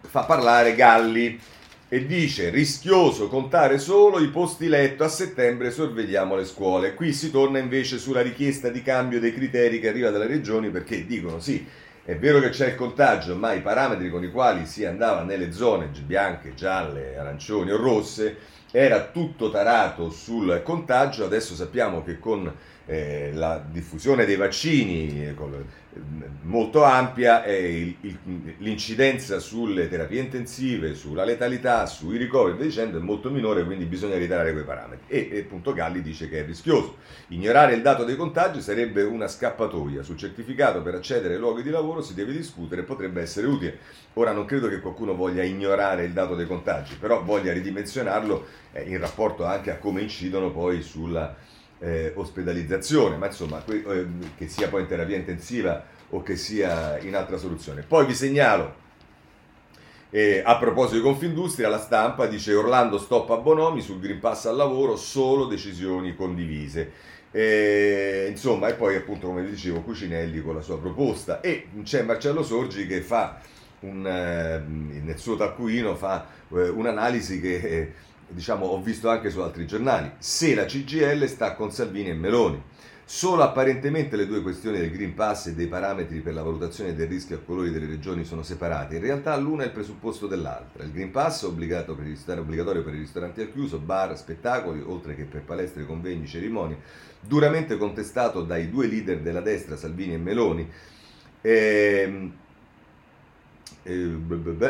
fa 0.00 0.24
parlare 0.24 0.74
Galli 0.74 1.40
e 1.88 2.06
dice 2.06 2.50
rischioso 2.50 3.28
contare 3.28 3.78
solo 3.78 4.18
i 4.18 4.28
posti 4.28 4.68
letto 4.68 5.04
a 5.04 5.08
settembre 5.08 5.70
sorvegliamo 5.70 6.34
le 6.34 6.44
scuole. 6.44 6.94
Qui 6.94 7.12
si 7.12 7.30
torna 7.30 7.58
invece 7.58 7.98
sulla 7.98 8.22
richiesta 8.22 8.68
di 8.68 8.82
cambio 8.82 9.20
dei 9.20 9.32
criteri 9.32 9.78
che 9.78 9.88
arriva 9.88 10.10
dalle 10.10 10.26
regioni 10.26 10.70
perché 10.70 11.06
dicono 11.06 11.38
sì 11.38 11.64
è 12.04 12.16
vero 12.16 12.40
che 12.40 12.50
c'è 12.50 12.68
il 12.68 12.74
contagio 12.74 13.36
ma 13.36 13.52
i 13.52 13.60
parametri 13.60 14.10
con 14.10 14.24
i 14.24 14.30
quali 14.30 14.66
si 14.66 14.84
andava 14.84 15.22
nelle 15.22 15.52
zone 15.52 15.90
bianche, 16.04 16.54
gialle, 16.54 17.16
arancioni 17.16 17.70
o 17.70 17.76
rosse 17.76 18.36
era 18.70 19.04
tutto 19.04 19.50
tarato 19.50 20.10
sul 20.10 20.62
contagio. 20.64 21.24
Adesso 21.24 21.54
sappiamo 21.54 22.02
che 22.02 22.18
con 22.18 22.52
eh, 22.86 23.30
la 23.32 23.64
diffusione 23.66 24.26
dei 24.26 24.36
vaccini 24.36 25.26
eh, 25.26 25.34
molto 26.42 26.82
ampia 26.82 27.44
e 27.44 27.96
l'incidenza 28.58 29.38
sulle 29.38 29.88
terapie 29.88 30.20
intensive, 30.20 30.94
sulla 30.94 31.24
letalità, 31.24 31.86
sui 31.86 32.18
ricoveri 32.18 32.58
dicendo 32.58 32.98
è 32.98 33.00
molto 33.00 33.30
minore, 33.30 33.64
quindi 33.64 33.84
bisogna 33.84 34.16
ritirare 34.16 34.52
quei 34.52 34.64
parametri. 34.64 35.04
E, 35.06 35.28
e 35.30 35.38
appunto 35.40 35.72
Galli 35.72 36.02
dice 36.02 36.28
che 36.28 36.40
è 36.40 36.44
rischioso. 36.44 36.96
Ignorare 37.28 37.74
il 37.74 37.82
dato 37.82 38.04
dei 38.04 38.16
contagi 38.16 38.60
sarebbe 38.60 39.02
una 39.02 39.28
scappatoia. 39.28 40.02
Sul 40.02 40.16
certificato 40.16 40.82
per 40.82 40.94
accedere 40.94 41.34
ai 41.34 41.40
luoghi 41.40 41.62
di 41.62 41.70
lavoro 41.70 42.02
si 42.02 42.14
deve 42.14 42.32
discutere 42.32 42.82
e 42.82 42.84
potrebbe 42.84 43.22
essere 43.22 43.46
utile. 43.46 43.78
Ora 44.14 44.32
non 44.32 44.44
credo 44.44 44.68
che 44.68 44.80
qualcuno 44.80 45.14
voglia 45.14 45.42
ignorare 45.42 46.04
il 46.04 46.12
dato 46.12 46.34
dei 46.34 46.46
contagi, 46.46 46.96
però 46.96 47.22
voglia 47.22 47.52
ridimensionarlo 47.52 48.46
eh, 48.72 48.82
in 48.82 48.98
rapporto 48.98 49.44
anche 49.44 49.70
a 49.70 49.78
come 49.78 50.02
incidono 50.02 50.50
poi 50.50 50.82
sulla 50.82 51.34
eh, 51.84 52.12
ospedalizzazione, 52.14 53.16
ma 53.16 53.26
insomma 53.26 53.58
que- 53.58 53.84
eh, 53.86 54.06
che 54.36 54.48
sia 54.48 54.68
poi 54.68 54.82
in 54.82 54.86
terapia 54.86 55.16
intensiva 55.16 55.84
o 56.10 56.22
che 56.22 56.36
sia 56.36 56.98
in 57.00 57.14
altra 57.14 57.36
soluzione. 57.36 57.82
Poi 57.82 58.06
vi 58.06 58.14
segnalo, 58.14 58.82
eh, 60.10 60.42
a 60.44 60.56
proposito 60.56 60.96
di 60.96 61.02
Confindustria, 61.02 61.68
la 61.68 61.78
stampa 61.78 62.26
dice 62.26 62.54
Orlando 62.54 62.98
stop 62.98 63.30
a 63.30 63.36
Bonomi 63.36 63.82
sul 63.82 64.00
Green 64.00 64.20
Pass 64.20 64.46
al 64.46 64.56
lavoro, 64.56 64.96
solo 64.96 65.44
decisioni 65.46 66.14
condivise. 66.14 67.12
E, 67.30 68.28
insomma, 68.30 68.68
e 68.68 68.74
poi 68.74 68.94
appunto, 68.94 69.26
come 69.26 69.42
vi 69.42 69.50
dicevo, 69.50 69.80
Cucinelli 69.80 70.40
con 70.40 70.54
la 70.54 70.60
sua 70.60 70.78
proposta. 70.78 71.40
E 71.40 71.66
c'è 71.82 72.02
Marcello 72.02 72.44
Sorgi 72.44 72.86
che 72.86 73.00
fa 73.00 73.40
un, 73.80 74.06
eh, 74.06 74.62
nel 75.02 75.18
suo 75.18 75.36
taccuino 75.36 75.94
fa 75.96 76.26
eh, 76.52 76.68
un'analisi 76.68 77.40
che 77.40 77.54
eh, 77.56 77.92
diciamo, 78.34 78.66
ho 78.66 78.82
visto 78.82 79.08
anche 79.08 79.30
su 79.30 79.40
altri 79.40 79.66
giornali. 79.66 80.10
Se 80.18 80.54
la 80.54 80.64
CGL 80.64 81.26
sta 81.26 81.54
con 81.54 81.70
Salvini 81.70 82.10
e 82.10 82.14
Meloni. 82.14 82.62
Solo 83.06 83.42
apparentemente 83.42 84.16
le 84.16 84.26
due 84.26 84.40
questioni 84.40 84.78
del 84.78 84.90
Green 84.90 85.12
Pass 85.12 85.48
e 85.48 85.54
dei 85.54 85.66
parametri 85.66 86.20
per 86.20 86.32
la 86.32 86.42
valutazione 86.42 86.94
del 86.94 87.06
rischio 87.06 87.36
a 87.36 87.40
colori 87.40 87.70
delle 87.70 87.86
regioni 87.86 88.24
sono 88.24 88.42
separate. 88.42 88.96
In 88.96 89.02
realtà 89.02 89.36
l'una 89.36 89.62
è 89.62 89.66
il 89.66 89.72
presupposto 89.72 90.26
dell'altra. 90.26 90.84
Il 90.84 90.90
Green 90.90 91.10
Pass 91.10 91.44
è 91.44 91.46
obbligatorio 91.46 92.82
per 92.82 92.94
i 92.94 92.98
ristoranti 92.98 93.42
al 93.42 93.52
chiuso, 93.52 93.78
bar, 93.78 94.16
spettacoli, 94.16 94.80
oltre 94.80 95.14
che 95.14 95.24
per 95.24 95.42
palestre, 95.42 95.84
convegni, 95.84 96.26
cerimonie, 96.26 96.78
duramente 97.20 97.76
contestato 97.76 98.42
dai 98.42 98.70
due 98.70 98.86
leader 98.86 99.20
della 99.20 99.40
destra, 99.40 99.76
Salvini 99.76 100.14
e 100.14 100.18
Meloni. 100.18 100.70
Ehm, 101.42 102.32
eh, 103.82 104.16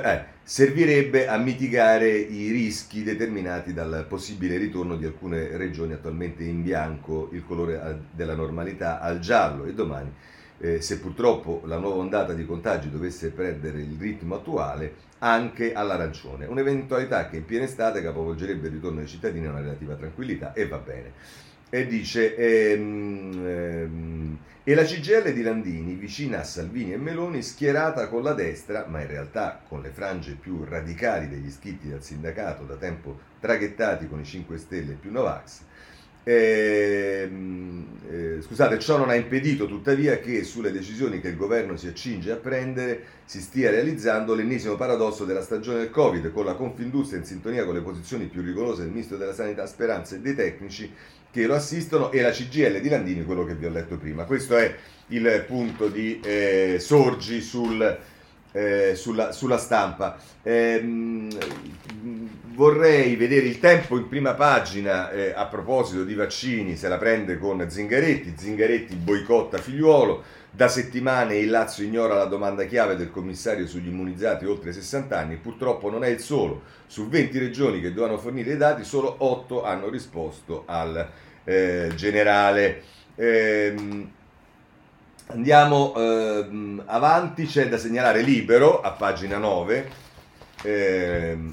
eh, 0.02 0.24
servirebbe 0.42 1.28
a 1.28 1.36
mitigare 1.36 2.10
i 2.10 2.50
rischi 2.50 3.02
determinati 3.02 3.72
dal 3.72 4.06
possibile 4.08 4.56
ritorno 4.56 4.96
di 4.96 5.04
alcune 5.04 5.56
regioni 5.56 5.92
attualmente 5.92 6.44
in 6.44 6.62
bianco, 6.62 7.28
il 7.32 7.44
colore 7.44 8.06
della 8.10 8.34
normalità, 8.34 9.00
al 9.00 9.20
giallo 9.20 9.64
e 9.64 9.74
domani, 9.74 10.12
eh, 10.58 10.80
se 10.80 10.98
purtroppo 10.98 11.62
la 11.64 11.78
nuova 11.78 11.96
ondata 11.96 12.32
di 12.32 12.44
contagi 12.44 12.90
dovesse 12.90 13.30
perdere 13.30 13.80
il 13.80 13.96
ritmo 13.98 14.36
attuale, 14.36 15.12
anche 15.18 15.72
all'arancione. 15.72 16.46
Un'eventualità 16.46 17.28
che 17.28 17.36
in 17.36 17.44
piena 17.44 17.64
estate 17.64 18.02
capovolgerebbe 18.02 18.66
il 18.66 18.74
ritorno 18.74 18.98
dei 18.98 19.08
cittadini 19.08 19.46
a 19.46 19.50
una 19.50 19.60
relativa 19.60 19.94
tranquillità 19.94 20.52
e 20.52 20.66
va 20.66 20.78
bene. 20.78 21.12
E 21.70 21.86
dice... 21.86 22.36
Ehm, 22.36 23.46
ehm, 23.46 24.38
e 24.66 24.74
la 24.74 24.84
CGL 24.84 25.34
di 25.34 25.42
Landini, 25.42 25.92
vicina 25.92 26.40
a 26.40 26.42
Salvini 26.42 26.94
e 26.94 26.96
Meloni, 26.96 27.42
schierata 27.42 28.08
con 28.08 28.22
la 28.22 28.32
destra, 28.32 28.86
ma 28.88 29.02
in 29.02 29.08
realtà 29.08 29.60
con 29.68 29.82
le 29.82 29.90
frange 29.90 30.38
più 30.40 30.64
radicali 30.64 31.28
degli 31.28 31.48
iscritti 31.48 31.90
dal 31.90 32.02
sindacato, 32.02 32.64
da 32.64 32.76
tempo 32.76 33.18
traghettati 33.40 34.08
con 34.08 34.20
i 34.20 34.24
5 34.24 34.56
Stelle 34.56 34.94
più 34.94 35.10
Novax. 35.10 35.60
Eh, 36.26 37.30
eh, 38.08 38.38
scusate, 38.40 38.78
ciò 38.78 38.96
non 38.96 39.10
ha 39.10 39.14
impedito 39.14 39.66
tuttavia 39.66 40.18
che 40.18 40.42
sulle 40.44 40.72
decisioni 40.72 41.20
che 41.20 41.28
il 41.28 41.36
governo 41.36 41.76
si 41.76 41.86
accinge 41.86 42.32
a 42.32 42.36
prendere 42.36 43.04
si 43.26 43.42
stia 43.42 43.70
realizzando 43.70 44.34
l'ennesimo 44.34 44.76
paradosso 44.76 45.26
della 45.26 45.42
stagione 45.42 45.80
del 45.80 45.90
Covid, 45.90 46.32
con 46.32 46.46
la 46.46 46.54
Confindustria 46.54 47.18
in 47.18 47.26
sintonia 47.26 47.66
con 47.66 47.74
le 47.74 47.82
posizioni 47.82 48.24
più 48.28 48.40
rigorose 48.40 48.84
del 48.84 48.92
ministro 48.92 49.18
della 49.18 49.34
Sanità 49.34 49.66
Speranza 49.66 50.16
e 50.16 50.20
dei 50.20 50.34
tecnici 50.34 50.90
che 51.34 51.46
lo 51.46 51.56
assistono 51.56 52.12
e 52.12 52.22
la 52.22 52.30
CGL 52.30 52.80
di 52.80 52.88
Landini, 52.88 53.24
quello 53.24 53.44
che 53.44 53.56
vi 53.56 53.66
ho 53.66 53.68
letto 53.68 53.96
prima. 53.96 54.22
Questo 54.22 54.56
è 54.56 54.72
il 55.08 55.44
punto 55.48 55.88
di 55.88 56.20
eh, 56.22 56.76
Sorgi 56.78 57.40
sul, 57.40 57.98
eh, 58.52 58.94
sulla, 58.94 59.32
sulla, 59.32 59.58
stampa. 59.58 60.16
Eh, 60.44 61.28
vorrei 62.52 63.16
vedere 63.16 63.46
il 63.46 63.58
tempo 63.58 63.96
in 63.96 64.06
prima 64.06 64.34
pagina 64.34 65.10
eh, 65.10 65.32
a 65.34 65.46
proposito 65.46 66.04
di 66.04 66.14
vaccini, 66.14 66.76
se 66.76 66.86
la 66.86 66.98
prende 66.98 67.36
con 67.36 67.68
Zingaretti, 67.68 68.34
Zingaretti 68.36 68.94
boicotta 68.94 69.58
figliuolo, 69.58 70.22
da 70.54 70.68
settimane 70.68 71.36
il 71.36 71.50
Lazio 71.50 71.84
ignora 71.84 72.14
la 72.14 72.26
domanda 72.26 72.64
chiave 72.64 72.94
del 72.94 73.10
commissario 73.10 73.66
sugli 73.66 73.88
immunizzati 73.88 74.44
oltre 74.44 74.72
60 74.72 75.18
anni, 75.18 75.34
purtroppo 75.34 75.90
non 75.90 76.04
è 76.04 76.08
il 76.08 76.20
solo, 76.20 76.62
su 76.86 77.08
20 77.08 77.38
regioni 77.38 77.80
che 77.80 77.92
dovevano 77.92 78.20
fornire 78.20 78.52
i 78.52 78.56
dati 78.56 78.84
solo 78.84 79.16
8 79.18 79.64
hanno 79.64 79.88
risposto 79.88 80.62
al 80.66 81.08
eh, 81.42 81.90
generale. 81.96 82.82
Eh, 83.16 84.06
andiamo 85.26 85.92
eh, 85.96 86.46
avanti, 86.84 87.46
c'è 87.46 87.68
da 87.68 87.76
segnalare 87.76 88.22
Libero 88.22 88.80
a 88.80 88.92
pagina 88.92 89.38
9. 89.38 89.90
Ehm, 90.62 91.52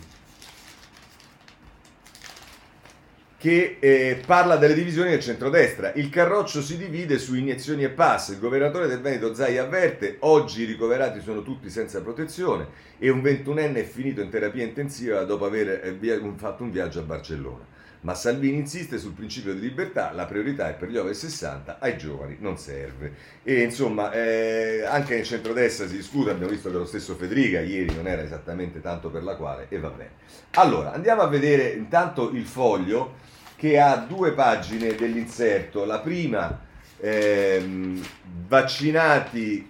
che 3.42 3.78
eh, 3.80 4.22
parla 4.24 4.56
delle 4.56 4.76
divisioni 4.76 5.10
del 5.10 5.20
centrodestra. 5.20 5.94
Il 5.96 6.10
carroccio 6.10 6.62
si 6.62 6.78
divide 6.78 7.18
su 7.18 7.34
iniezioni 7.34 7.84
e 7.84 7.90
pass. 7.90 8.30
Il 8.30 8.40
governatore 8.40 8.86
del 8.86 9.02
Veneto 9.02 9.34
Zai 9.34 9.58
avverte: 9.58 10.18
oggi 10.20 10.62
i 10.62 10.66
ricoverati 10.66 11.22
sono 11.22 11.42
tutti 11.42 11.68
senza 11.72 12.02
protezione 12.02 12.68
e 13.00 13.10
un 13.10 13.24
ventunenne 13.24 13.80
è 13.80 13.84
finito 13.84 14.22
in 14.22 14.30
terapia 14.30 14.64
intensiva 14.64 15.24
dopo 15.24 15.46
aver 15.46 15.70
eh, 15.84 16.22
fatto 16.36 16.62
un 16.62 16.70
viaggio 16.70 17.00
a 17.00 17.02
Barcellona. 17.02 17.66
Ma 18.02 18.14
Salvini 18.14 18.58
insiste 18.58 19.00
sul 19.00 19.14
principio 19.14 19.56
di 19.56 19.60
libertà, 19.60 20.12
la 20.12 20.26
priorità 20.26 20.70
è 20.70 20.74
per 20.74 20.90
gli 20.90 20.98
over 20.98 21.16
60, 21.16 21.78
ai 21.80 21.98
giovani 21.98 22.38
non 22.40 22.60
serve. 22.60 23.14
E 23.44 23.62
insomma, 23.62 24.12
eh, 24.12 24.84
anche 24.84 25.16
nel 25.16 25.26
centrodestra 25.26 25.88
si 25.88 25.96
discute, 25.96 26.30
abbiamo 26.30 26.52
visto 26.52 26.70
che 26.70 26.78
lo 26.78 26.86
stesso 26.86 27.16
Federica 27.16 27.60
ieri 27.60 27.94
non 27.96 28.06
era 28.06 28.22
esattamente 28.22 28.82
tanto 28.82 29.10
per 29.10 29.24
la 29.24 29.36
quale, 29.36 29.66
e 29.70 29.80
va 29.80 29.90
bene. 29.90 30.12
Allora, 30.52 30.94
andiamo 30.94 31.22
a 31.22 31.28
vedere 31.28 31.70
intanto 31.70 32.30
il 32.30 32.46
foglio 32.46 33.30
che 33.62 33.80
ha 33.80 33.96
due 33.96 34.32
pagine 34.34 34.96
dell'inserto. 34.96 35.86
La 35.86 36.00
prima, 36.00 36.62
ehm, 37.00 38.04
vaccinati, 38.48 39.70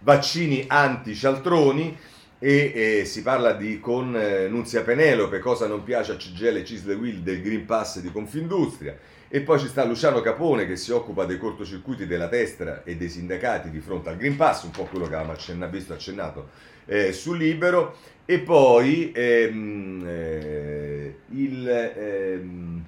vaccini 0.00 0.64
anti-cialtroni, 0.66 1.96
e 2.40 2.72
eh, 2.74 3.04
si 3.04 3.22
parla 3.22 3.52
di 3.52 3.78
con 3.78 4.16
eh, 4.16 4.48
Nunzia 4.48 4.82
Penelope 4.82 5.38
cosa 5.38 5.66
non 5.68 5.84
piace 5.84 6.12
a 6.12 6.16
CGL 6.16 6.56
e 6.56 6.64
Cisle 6.64 6.94
Will 6.94 7.18
del 7.18 7.42
Green 7.42 7.64
Pass 7.64 7.98
di 7.98 8.12
Confindustria 8.12 8.96
e 9.28 9.40
poi 9.40 9.58
ci 9.58 9.66
sta 9.66 9.84
Luciano 9.84 10.20
Capone 10.20 10.64
che 10.64 10.76
si 10.76 10.92
occupa 10.92 11.24
dei 11.24 11.36
cortocircuiti 11.36 12.06
della 12.06 12.28
destra 12.28 12.82
e 12.84 12.96
dei 12.96 13.08
sindacati 13.08 13.70
di 13.70 13.80
fronte 13.80 14.08
al 14.08 14.16
Green 14.16 14.36
Pass, 14.36 14.64
un 14.64 14.70
po' 14.70 14.84
quello 14.84 15.06
che 15.06 15.14
avevamo 15.14 15.32
accenna, 15.32 15.66
visto 15.66 15.92
accennato 15.92 16.50
eh, 16.86 17.12
sul 17.12 17.38
Libero 17.38 17.96
e 18.24 18.38
poi 18.38 19.12
ehm, 19.14 20.04
eh, 20.06 21.14
il, 21.30 21.68
ehm, 21.68 22.84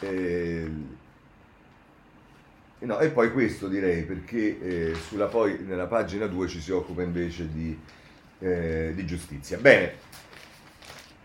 eh, 0.00 0.70
no, 2.78 2.98
e 2.98 3.08
poi 3.10 3.32
questo 3.32 3.68
direi 3.68 4.02
perché 4.02 4.60
eh, 4.90 4.94
sulla, 4.94 5.26
poi 5.26 5.58
nella 5.60 5.86
pagina 5.86 6.26
2 6.26 6.48
ci 6.48 6.60
si 6.60 6.72
occupa 6.72 7.02
invece 7.02 7.50
di 7.52 7.78
eh, 8.38 8.92
di 8.94 9.06
giustizia. 9.06 9.58
Bene, 9.58 9.94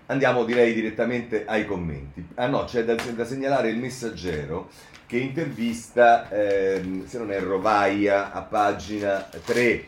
andiamo 0.07 0.43
direi 0.43 0.73
direttamente 0.73 1.45
ai 1.45 1.65
commenti. 1.65 2.25
Ah 2.35 2.47
no, 2.47 2.65
c'è 2.65 2.83
da, 2.83 2.95
da 2.95 3.25
segnalare 3.25 3.69
il 3.69 3.77
messaggero 3.77 4.69
che 5.05 5.17
intervista, 5.17 6.29
ehm, 6.29 7.05
se 7.05 7.17
non 7.17 7.31
erro, 7.31 7.59
Vaia 7.59 8.31
a 8.31 8.41
pagina 8.41 9.27
3. 9.43 9.85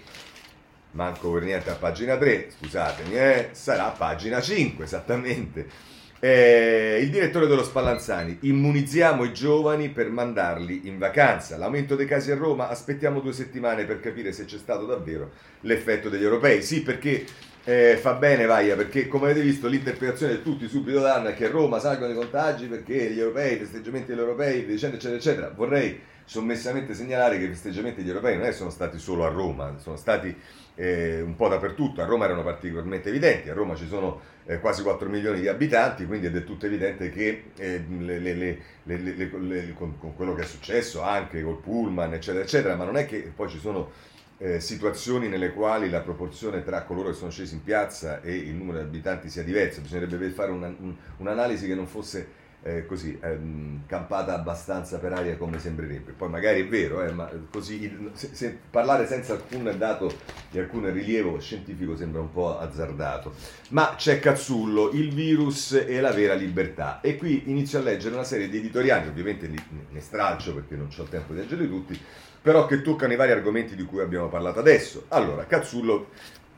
Manco 0.92 1.32
per 1.32 1.44
niente 1.44 1.72
a 1.72 1.76
pagina 1.76 2.18
3, 2.18 2.52
scusatemi, 2.60 3.16
eh, 3.16 3.50
sarà 3.54 3.88
a 3.88 3.92
pagina 3.92 4.42
5 4.42 4.84
esattamente. 4.84 5.92
Eh, 6.26 7.00
il 7.02 7.10
direttore 7.10 7.48
dello 7.48 7.66
Spallanzani, 7.66 8.38
immunizziamo 8.44 9.26
i 9.26 9.34
giovani 9.34 9.90
per 9.90 10.10
mandarli 10.10 10.88
in 10.88 10.98
vacanza. 10.98 11.58
L'aumento 11.58 11.98
dei 11.98 12.06
casi 12.06 12.32
a 12.32 12.36
Roma, 12.36 12.70
aspettiamo 12.70 13.20
due 13.20 13.34
settimane 13.34 13.84
per 13.84 14.00
capire 14.00 14.32
se 14.32 14.46
c'è 14.46 14.58
stato 14.58 14.86
davvero 14.86 15.32
l'effetto 15.64 16.08
degli 16.08 16.24
europei. 16.24 16.62
Sì, 16.62 16.82
perché 16.82 17.26
Eh, 17.66 17.96
fa 17.96 18.16
bene 18.16 18.46
Vaia 18.46 18.76
perché 18.76 19.08
come 19.08 19.24
avete 19.24 19.40
visto 19.40 19.70
l'interpretazione 19.70 20.34
che 20.34 20.42
tutti 20.42 20.68
subito 20.68 21.00
danno 21.00 21.30
è 21.30 21.34
che 21.34 21.46
a 21.46 21.50
Roma 21.50 21.80
salgono 21.80 22.12
i 22.12 22.16
contagi 22.16 22.66
perché 22.66 23.10
gli 23.10 23.20
europei, 23.20 23.54
i 23.54 23.60
festeggiamenti 23.60 24.08
degli 24.08 24.20
europei, 24.20 24.66
eccetera 24.70 24.96
eccetera 24.96 25.16
eccetera. 25.16 25.50
Vorrei 25.56 26.02
sommessamente 26.26 26.94
segnalare 26.94 27.38
che 27.38 27.46
i 27.46 27.48
festeggiamenti 27.48 28.02
degli 28.02 28.10
europei 28.10 28.36
non 28.36 28.48
è 28.48 28.52
sono 28.52 28.70
stati 28.70 28.98
solo 29.00 29.24
a 29.24 29.30
Roma, 29.30 29.78
sono 29.78 29.96
stati 29.96 30.36
eh, 30.76 31.22
un 31.22 31.38
po' 31.38 31.48
dappertutto, 31.48 32.02
a 32.02 32.06
Roma 32.06 32.26
erano 32.26 32.44
particolarmente 32.44 33.08
evidenti, 33.08 33.50
a 33.50 33.54
Roma 33.54 33.76
ci 33.76 33.88
sono 33.88 34.20
eh, 34.46 34.60
quasi 34.60 34.84
4 34.84 35.08
milioni 35.08 35.40
di 35.40 35.48
abitanti, 35.48 36.06
quindi 36.06 36.28
è 36.28 36.32
del 36.32 36.44
tutto 36.44 36.66
evidente 36.66 37.10
che 37.12 37.52
eh, 37.56 37.82
le, 37.88 38.20
le, 38.20 38.60
le, 38.84 39.74
con, 39.74 39.98
con, 39.98 40.14
quello 40.16 40.34
che 40.34 40.42
è 40.42 40.46
successo 40.46 41.02
anche 41.02 41.42
col 41.42 41.62
pullman, 41.62 42.14
eccetera, 42.14 42.44
eccetera, 42.44 42.76
ma 42.76 42.84
non 42.84 42.98
è 42.98 43.06
che 43.06 43.32
poi 43.34 43.48
ci 43.48 43.60
sono 43.60 44.12
eh, 44.44 44.60
situazioni 44.60 45.30
nelle 45.30 45.54
quali 45.54 45.90
la 45.90 46.02
proporzione 46.02 46.64
tra 46.64 46.84
coloro 46.84 47.10
che 47.10 47.16
sono 47.16 47.32
scesi 47.32 47.54
in 47.54 47.64
piazza 47.64 48.22
e 48.22 48.36
il 48.36 48.56
numero 48.56 48.80
di 48.80 48.84
abitanti 48.84 49.30
sia 49.30 49.42
diversa, 49.42 49.80
bisognerebbe 49.80 50.30
fare 50.32 50.52
una, 50.52 50.68
un, 50.68 50.94
un'analisi 51.18 51.66
che 51.66 51.76
non 51.76 51.88
fosse 51.88 52.42
eh, 52.66 52.86
così 52.86 53.18
ehm, 53.22 53.86
campata 53.88 54.34
abbastanza 54.34 54.98
per 54.98 55.14
aria 55.14 55.38
come 55.38 55.60
sembrerebbe. 55.60 56.12
Poi 56.12 56.28
magari 56.28 56.62
è 56.62 56.68
vero, 56.68 57.04
eh, 57.04 57.12
ma 57.12 57.30
così 57.50 58.12
se, 58.12 58.30
se 58.34 58.58
parlare 58.70 59.08
senza 59.08 59.32
alcun 59.32 59.74
dato 59.78 60.14
e 60.52 60.60
alcun 60.60 60.92
rilievo 60.92 61.40
scientifico 61.40 61.96
sembra 61.96 62.20
un 62.20 62.32
po' 62.32 62.60
azzardato. 62.60 63.34
Ma 63.70 63.96
c'è 63.96 64.20
Cazzullo, 64.20 64.92
il 64.92 65.14
virus 65.14 65.72
e 65.72 66.02
la 66.02 66.12
vera 66.12 66.34
libertà. 66.34 67.00
E 67.00 67.16
qui 67.16 67.50
inizio 67.50 67.80
a 67.80 67.82
leggere 67.82 68.14
una 68.14 68.26
serie 68.26 68.50
di 68.50 68.58
editoriali, 68.58 69.08
ovviamente 69.08 69.50
ne 69.90 70.02
stralcio 70.02 70.54
perché 70.54 70.76
non 70.76 70.90
ho 70.94 71.02
il 71.02 71.10
tempo 71.10 71.34
di 71.34 71.40
leggerli 71.40 71.68
tutti, 71.70 72.00
però 72.44 72.66
che 72.66 72.82
toccano 72.82 73.14
i 73.14 73.16
vari 73.16 73.32
argomenti 73.32 73.74
di 73.74 73.86
cui 73.86 74.02
abbiamo 74.02 74.28
parlato 74.28 74.60
adesso. 74.60 75.06
Allora, 75.08 75.46
Cazzullo 75.46 76.10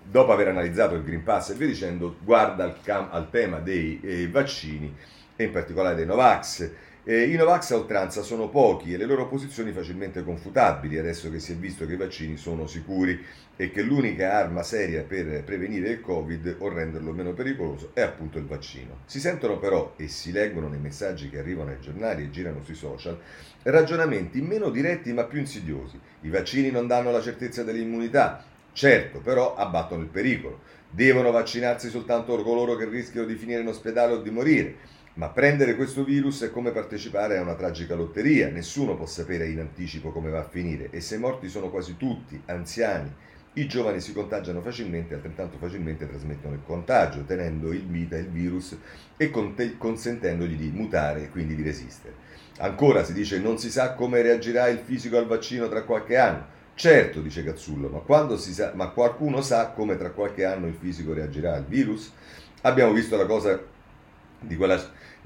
dopo 0.01 0.31
aver 0.31 0.47
analizzato 0.47 0.95
il 0.95 1.03
Green 1.03 1.23
Pass 1.23 1.51
e 1.51 1.53
via 1.53 1.67
dicendo, 1.67 2.17
guarda 2.21 2.63
al, 2.63 2.81
cam- 2.81 3.09
al 3.11 3.29
tema 3.29 3.59
dei 3.59 3.99
eh, 4.01 4.27
vaccini 4.27 4.93
e 5.35 5.43
in 5.43 5.51
particolare 5.51 5.95
dei 5.95 6.07
Novax. 6.07 6.71
Eh, 7.07 7.25
I 7.25 7.35
Novax 7.35 7.69
a 7.69 7.75
oltranza 7.75 8.23
sono 8.23 8.49
pochi 8.49 8.91
e 8.91 8.97
le 8.97 9.05
loro 9.05 9.27
posizioni 9.27 9.71
facilmente 9.71 10.23
confutabili 10.23 10.97
adesso 10.97 11.29
che 11.29 11.37
si 11.37 11.51
è 11.51 11.55
visto 11.55 11.85
che 11.85 11.93
i 11.93 11.97
vaccini 11.97 12.35
sono 12.35 12.65
sicuri 12.65 13.23
e 13.55 13.69
che 13.69 13.83
l'unica 13.83 14.33
arma 14.33 14.63
seria 14.63 15.03
per 15.03 15.43
prevenire 15.43 15.89
il 15.89 16.01
Covid 16.01 16.55
o 16.57 16.67
renderlo 16.67 17.11
meno 17.11 17.33
pericoloso 17.33 17.91
è 17.93 18.01
appunto 18.01 18.39
il 18.39 18.45
vaccino. 18.45 19.01
Si 19.05 19.19
sentono 19.19 19.59
però 19.59 19.93
e 19.97 20.07
si 20.07 20.31
leggono 20.31 20.67
nei 20.67 20.79
messaggi 20.79 21.29
che 21.29 21.37
arrivano 21.37 21.69
ai 21.69 21.79
giornali 21.79 22.23
e 22.23 22.31
girano 22.31 22.63
sui 22.63 22.73
social 22.73 23.19
ragionamenti 23.61 24.41
meno 24.41 24.71
diretti 24.71 25.13
ma 25.13 25.25
più 25.25 25.37
insidiosi. 25.37 25.99
I 26.21 26.29
vaccini 26.29 26.71
non 26.71 26.87
danno 26.87 27.11
la 27.11 27.21
certezza 27.21 27.61
dell'immunità, 27.61 28.43
certo, 28.73 29.19
però 29.19 29.53
abbattono 29.53 30.01
il 30.01 30.09
pericolo. 30.09 30.61
Devono 30.89 31.29
vaccinarsi 31.29 31.89
soltanto 31.89 32.35
coloro 32.41 32.75
che 32.75 32.89
rischiano 32.89 33.27
di 33.27 33.35
finire 33.35 33.61
in 33.61 33.67
ospedale 33.67 34.13
o 34.13 34.21
di 34.23 34.31
morire. 34.31 34.94
Ma 35.15 35.29
prendere 35.29 35.77
questo 35.77 36.03
virus 36.03 36.41
è 36.41 36.51
come 36.51 36.71
partecipare 36.71 37.37
a 37.37 37.41
una 37.41 37.55
tragica 37.55 37.95
lotteria, 37.95 38.49
nessuno 38.49 38.97
può 38.97 39.05
sapere 39.05 39.47
in 39.47 39.59
anticipo 39.59 40.11
come 40.11 40.29
va 40.29 40.39
a 40.39 40.47
finire 40.49 40.89
e 40.89 40.99
se 40.99 41.17
morti 41.17 41.47
sono 41.47 41.69
quasi 41.69 41.95
tutti 41.95 42.41
anziani, 42.47 43.09
i 43.53 43.65
giovani 43.65 44.01
si 44.01 44.11
contagiano 44.11 44.59
facilmente 44.59 45.13
e 45.13 45.15
altrettanto 45.15 45.57
facilmente 45.57 46.05
trasmettono 46.05 46.55
il 46.55 46.63
contagio, 46.65 47.23
tenendo 47.23 47.71
in 47.71 47.89
vita 47.89 48.17
il 48.17 48.27
virus 48.27 48.77
e 49.15 49.31
consentendogli 49.77 50.57
di 50.57 50.71
mutare 50.71 51.23
e 51.23 51.29
quindi 51.29 51.55
di 51.55 51.63
resistere. 51.63 52.15
Ancora 52.57 53.05
si 53.05 53.13
dice 53.13 53.39
non 53.39 53.57
si 53.57 53.71
sa 53.71 53.93
come 53.93 54.21
reagirà 54.21 54.67
il 54.67 54.79
fisico 54.79 55.17
al 55.17 55.27
vaccino 55.27 55.69
tra 55.69 55.83
qualche 55.83 56.17
anno. 56.17 56.45
Certo, 56.73 57.21
dice 57.21 57.41
Cazzullo, 57.41 57.87
ma, 57.87 58.37
sa, 58.37 58.73
ma 58.75 58.89
qualcuno 58.89 59.41
sa 59.41 59.69
come 59.69 59.95
tra 59.95 60.09
qualche 60.09 60.43
anno 60.43 60.67
il 60.67 60.75
fisico 60.77 61.13
reagirà 61.13 61.55
al 61.55 61.65
virus? 61.65 62.11
Abbiamo 62.63 62.91
visto 62.91 63.15
la 63.15 63.25
cosa 63.25 63.57
di 64.41 64.55
quella 64.57 64.77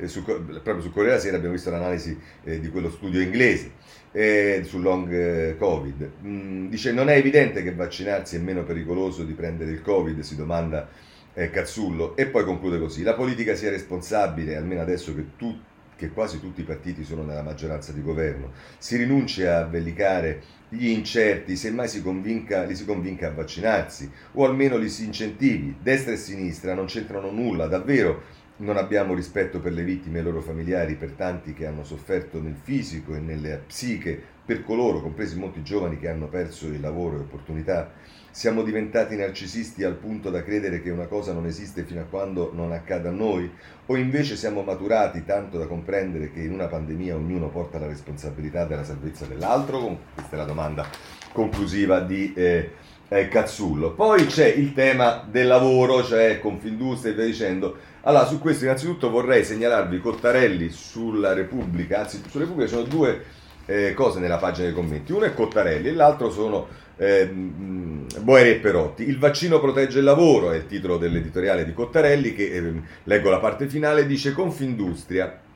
su, 0.07 0.23
proprio 0.23 0.81
su 0.81 0.91
Corriere 0.91 1.09
della 1.09 1.19
Sera 1.19 1.37
abbiamo 1.37 1.55
visto 1.55 1.69
l'analisi 1.69 2.17
eh, 2.43 2.59
di 2.59 2.69
quello 2.69 2.89
studio 2.89 3.21
inglese 3.21 3.71
eh, 4.11 4.61
sul 4.63 4.81
long 4.81 5.11
eh, 5.11 5.55
Covid. 5.57 6.11
Mm, 6.23 6.67
dice 6.69 6.91
non 6.91 7.09
è 7.09 7.15
evidente 7.15 7.63
che 7.63 7.73
vaccinarsi 7.73 8.35
è 8.35 8.39
meno 8.39 8.63
pericoloso 8.63 9.23
di 9.23 9.33
prendere 9.33 9.71
il 9.71 9.81
Covid, 9.81 10.19
si 10.21 10.35
domanda 10.35 10.89
eh, 11.33 11.49
Cazzullo. 11.49 12.15
E 12.15 12.27
poi 12.27 12.43
conclude 12.43 12.79
così, 12.79 13.03
la 13.03 13.13
politica 13.13 13.55
sia 13.55 13.69
responsabile, 13.69 14.55
almeno 14.55 14.81
adesso 14.81 15.13
che, 15.15 15.35
tu, 15.37 15.57
che 15.95 16.09
quasi 16.09 16.39
tutti 16.39 16.61
i 16.61 16.65
partiti 16.65 17.03
sono 17.03 17.23
nella 17.23 17.43
maggioranza 17.43 17.91
di 17.91 18.01
governo, 18.01 18.51
si 18.77 18.97
rinunci 18.97 19.43
a 19.45 19.65
vellicare 19.65 20.41
gli 20.69 20.87
incerti, 20.87 21.55
semmai 21.55 21.87
si 21.87 22.01
convinca, 22.03 22.63
li 22.63 22.75
si 22.75 22.85
convinca 22.85 23.27
a 23.27 23.31
vaccinarsi 23.31 24.09
o 24.33 24.45
almeno 24.45 24.77
li 24.77 24.89
si 24.89 25.03
incentivi, 25.03 25.75
destra 25.81 26.13
e 26.13 26.17
sinistra 26.17 26.73
non 26.73 26.85
c'entrano 26.85 27.31
nulla, 27.31 27.65
davvero 27.65 28.37
non 28.59 28.77
abbiamo 28.77 29.13
rispetto 29.13 29.59
per 29.59 29.73
le 29.73 29.83
vittime 29.83 30.17
e 30.17 30.21
i 30.21 30.23
loro 30.23 30.41
familiari, 30.41 30.95
per 30.95 31.11
tanti 31.11 31.53
che 31.53 31.65
hanno 31.65 31.83
sofferto 31.83 32.41
nel 32.41 32.55
fisico 32.61 33.13
e 33.13 33.19
nella 33.19 33.57
psiche, 33.57 34.21
per 34.45 34.63
coloro, 34.63 35.01
compresi 35.01 35.37
molti 35.37 35.61
giovani, 35.63 35.97
che 35.97 36.09
hanno 36.09 36.27
perso 36.27 36.67
il 36.67 36.79
lavoro 36.79 37.17
e 37.17 37.19
opportunità. 37.19 37.91
Siamo 38.31 38.61
diventati 38.63 39.15
narcisisti 39.15 39.83
al 39.83 39.95
punto 39.95 40.29
da 40.29 40.43
credere 40.43 40.81
che 40.81 40.89
una 40.89 41.07
cosa 41.07 41.33
non 41.33 41.45
esiste 41.45 41.83
fino 41.83 42.01
a 42.01 42.05
quando 42.05 42.51
non 42.53 42.71
accade 42.71 43.07
a 43.07 43.11
noi? 43.11 43.49
O 43.87 43.95
invece 43.95 44.35
siamo 44.35 44.61
maturati 44.61 45.23
tanto 45.25 45.57
da 45.57 45.65
comprendere 45.65 46.31
che 46.31 46.41
in 46.41 46.51
una 46.51 46.67
pandemia 46.67 47.15
ognuno 47.15 47.49
porta 47.49 47.79
la 47.79 47.87
responsabilità 47.87 48.65
della 48.65 48.83
salvezza 48.83 49.25
dell'altro? 49.25 49.99
Questa 50.13 50.35
è 50.35 50.37
la 50.37 50.45
domanda 50.45 50.85
conclusiva 51.31 52.01
di 52.01 52.33
eh, 52.35 52.71
eh, 53.07 53.27
Cazzullo. 53.27 53.93
Poi 53.93 54.25
c'è 54.27 54.47
il 54.47 54.73
tema 54.73 55.25
del 55.29 55.47
lavoro, 55.47 56.03
cioè 56.03 56.39
Confindustria 56.39 57.11
e 57.11 57.15
via 57.15 57.25
dicendo 57.25 57.77
allora, 58.01 58.25
su 58.25 58.39
questo 58.39 58.65
innanzitutto 58.65 59.09
vorrei 59.09 59.43
segnalarvi 59.43 59.99
Cottarelli 59.99 60.69
sulla 60.69 61.33
Repubblica, 61.33 61.99
anzi 61.99 62.21
sulla 62.27 62.43
Repubblica 62.43 62.69
ci 62.69 62.75
sono 62.75 62.87
due 62.87 63.23
eh, 63.65 63.93
cose 63.93 64.19
nella 64.19 64.37
pagina 64.37 64.67
dei 64.67 64.75
commenti, 64.75 65.11
uno 65.11 65.25
è 65.25 65.33
Cottarelli 65.33 65.89
e 65.89 65.93
l'altro 65.93 66.31
sono 66.31 66.67
eh, 66.97 67.27
Boeri 67.27 68.51
e 68.51 68.55
Perotti. 68.55 69.07
Il 69.07 69.17
vaccino 69.17 69.59
protegge 69.59 69.99
il 69.99 70.05
lavoro 70.05 70.51
è 70.51 70.57
il 70.57 70.65
titolo 70.65 70.97
dell'editoriale 70.97 71.65
di 71.65 71.73
Cottarelli 71.73 72.33
che 72.33 72.51
eh, 72.51 72.73
leggo 73.03 73.29
la 73.29 73.39
parte 73.39 73.67
finale, 73.67 74.05
dice 74.05 74.31
Confindustria 74.31 75.47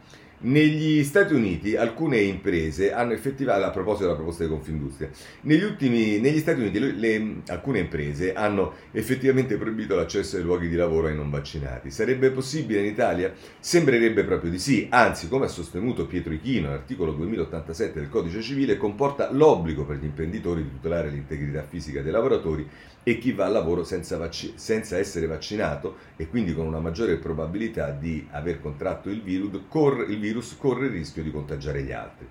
negli 0.44 1.04
Stati 1.04 1.34
Uniti 1.34 1.76
alcune 1.76 2.20
imprese 2.20 2.92
hanno 2.94 3.14
effettivato, 3.14 3.64
a 3.64 3.70
proposito 3.70 4.06
della 4.06 4.16
proposta 4.16 4.44
di 4.44 4.50
Confindustria, 4.50 5.10
negli 5.42 5.64
ultimi, 5.64 6.20
negli 6.20 6.40
Stati 6.40 6.62
Uniti 6.62 6.80
le, 6.80 6.92
le, 6.94 7.36
alcune 7.48 7.80
imprese 7.80 8.34
hanno 8.34 8.74
effettivamente 8.92 9.58
proibito 9.58 9.96
l'accesso 9.96 10.38
ai 10.38 10.44
luoghi 10.44 10.68
di 10.68 10.76
lavoro 10.76 11.08
ai 11.08 11.16
non 11.16 11.30
vaccinati. 11.30 11.92
Sarebbe 11.92 12.32
possibile 12.32 12.80
in 12.80 12.86
Italia? 12.86 13.34
Sembrerebbe 13.60 14.24
proprio 14.24 14.52
di 14.52 14.60
sì, 14.60 14.88
anzi 14.90 15.28
come 15.28 15.46
ha 15.46 15.50
sostenuto 15.50 16.08
Pietro 16.08 16.34
Ichino, 16.34 16.70
l'articolo 16.70 17.12
2087 17.14 18.00
del 18.00 18.10
Codice 18.10 18.42
Civile 18.42 18.78
comporta 18.78 19.32
l'obbligo 19.32 19.86
per 19.86 19.98
gli 19.98 20.06
imprenditori 20.06 20.64
di 20.64 20.72
tutelare 20.72 21.10
l'integrità 21.10 21.64
fisica 21.64 22.02
dei 22.02 22.12
lavoratori 22.12 22.68
e 23.04 23.18
chi 23.18 23.34
va 23.34 23.46
al 23.46 23.52
lavoro 23.52 23.84
senza, 23.84 24.18
vac- 24.18 24.54
senza, 24.56 24.98
essere 24.98 25.28
vaccinato 25.28 25.98
e 26.16 26.28
quindi 26.28 26.54
con 26.54 26.66
una 26.66 26.80
maggiore 26.80 27.18
probabilità 27.18 27.92
di 27.92 28.26
aver 28.32 28.62
contratto 28.62 29.10
il 29.10 29.22
virus, 29.22 29.62
corre, 29.68 30.06
il 30.06 30.20
virus 30.20 30.56
corre 30.58 30.86
il 30.86 30.92
rischio 30.92 31.22
di 31.22 31.32
contagiare 31.32 31.84
gli 31.84 31.92
altri. 31.92 32.28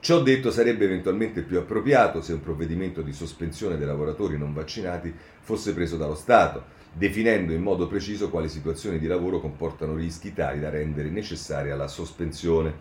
Ciò 0.00 0.22
detto 0.22 0.50
sarebbe 0.50 0.86
eventualmente 0.86 1.42
più 1.42 1.58
appropriato 1.58 2.22
se 2.22 2.32
un 2.32 2.40
provvedimento 2.40 3.02
di 3.02 3.12
sospensione 3.12 3.76
dei 3.76 3.86
lavoratori 3.86 4.38
non 4.38 4.54
vaccinati 4.54 5.12
fosse 5.40 5.74
preso 5.74 5.98
dallo 5.98 6.14
Stato, 6.14 6.64
definendo 6.92 7.52
in 7.52 7.60
modo 7.60 7.86
preciso 7.86 8.30
quali 8.30 8.48
situazioni 8.48 8.98
di 8.98 9.06
lavoro 9.06 9.40
comportano 9.40 9.94
rischi 9.94 10.32
tali 10.32 10.58
da 10.58 10.70
rendere 10.70 11.10
necessaria 11.10 11.76
la 11.76 11.86
sospensione. 11.86 12.76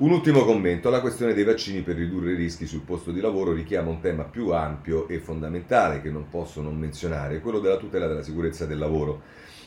Un 0.00 0.12
ultimo 0.12 0.46
commento, 0.46 0.88
la 0.88 1.02
questione 1.02 1.34
dei 1.34 1.44
vaccini 1.44 1.82
per 1.82 1.94
ridurre 1.94 2.32
i 2.32 2.34
rischi 2.34 2.64
sul 2.64 2.80
posto 2.80 3.10
di 3.10 3.20
lavoro 3.20 3.52
richiama 3.52 3.90
un 3.90 4.00
tema 4.00 4.22
più 4.22 4.48
ampio 4.48 5.06
e 5.08 5.18
fondamentale 5.18 6.00
che 6.00 6.08
non 6.08 6.30
posso 6.30 6.62
non 6.62 6.78
menzionare, 6.78 7.40
quello 7.40 7.60
della 7.60 7.76
tutela 7.76 8.06
della 8.06 8.22
sicurezza 8.22 8.64
del 8.64 8.78
lavoro. 8.78 9.20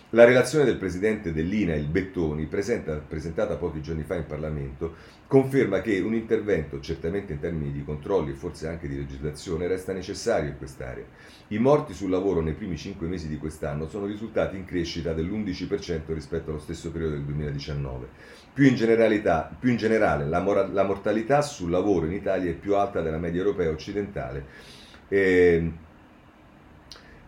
La 0.10 0.26
relazione 0.26 0.66
del 0.66 0.78
presidente 0.78 1.34
dell'INA, 1.34 1.76
il 1.76 1.88
Bettoni, 1.88 2.46
presentata 2.48 3.56
pochi 3.58 3.82
giorni 3.82 4.02
fa 4.02 4.16
in 4.16 4.26
Parlamento, 4.26 4.96
conferma 5.28 5.82
che 5.82 6.00
un 6.00 6.16
intervento, 6.16 6.80
certamente 6.80 7.34
in 7.34 7.40
termini 7.40 7.72
di 7.72 7.84
controlli 7.84 8.32
e 8.32 8.36
forse 8.36 8.68
anche 8.68 8.88
di 8.88 8.96
legislazione, 8.96 9.68
resta 9.68 9.94
necessario 9.94 10.50
in 10.50 10.58
quest'area. 10.58 11.06
I 11.50 11.58
morti 11.60 11.94
sul 11.94 12.12
lavoro 12.12 12.42
nei 12.42 12.54
primi 12.54 12.78
cinque 12.78 13.08
mesi 13.08 13.28
di 13.28 13.38
quest'anno 13.38 13.88
sono 13.88 14.08
risultati 14.08 14.56
in 14.56 14.66
crescita 14.66 15.14
dell'11% 15.14 16.14
rispetto 16.14 16.50
allo 16.50 16.60
stesso 16.60 16.92
periodo 16.92 17.16
del 17.16 17.24
2019. 17.24 18.08
Più 18.54 18.66
in, 18.66 18.76
più 19.60 19.70
in 19.70 19.78
generale, 19.78 20.26
la, 20.26 20.40
mora- 20.40 20.68
la, 20.68 20.84
mortalità 20.84 21.42
sul 21.42 21.72
lavoro 21.72 22.06
in 22.06 22.12
Italia 22.12 22.52
è 22.52 22.54
più 22.54 22.76
alta 22.76 23.02
della 23.02 23.18
media 23.18 23.42
europea 23.42 23.70
occidentale. 23.70 24.46
Eh, 25.08 25.72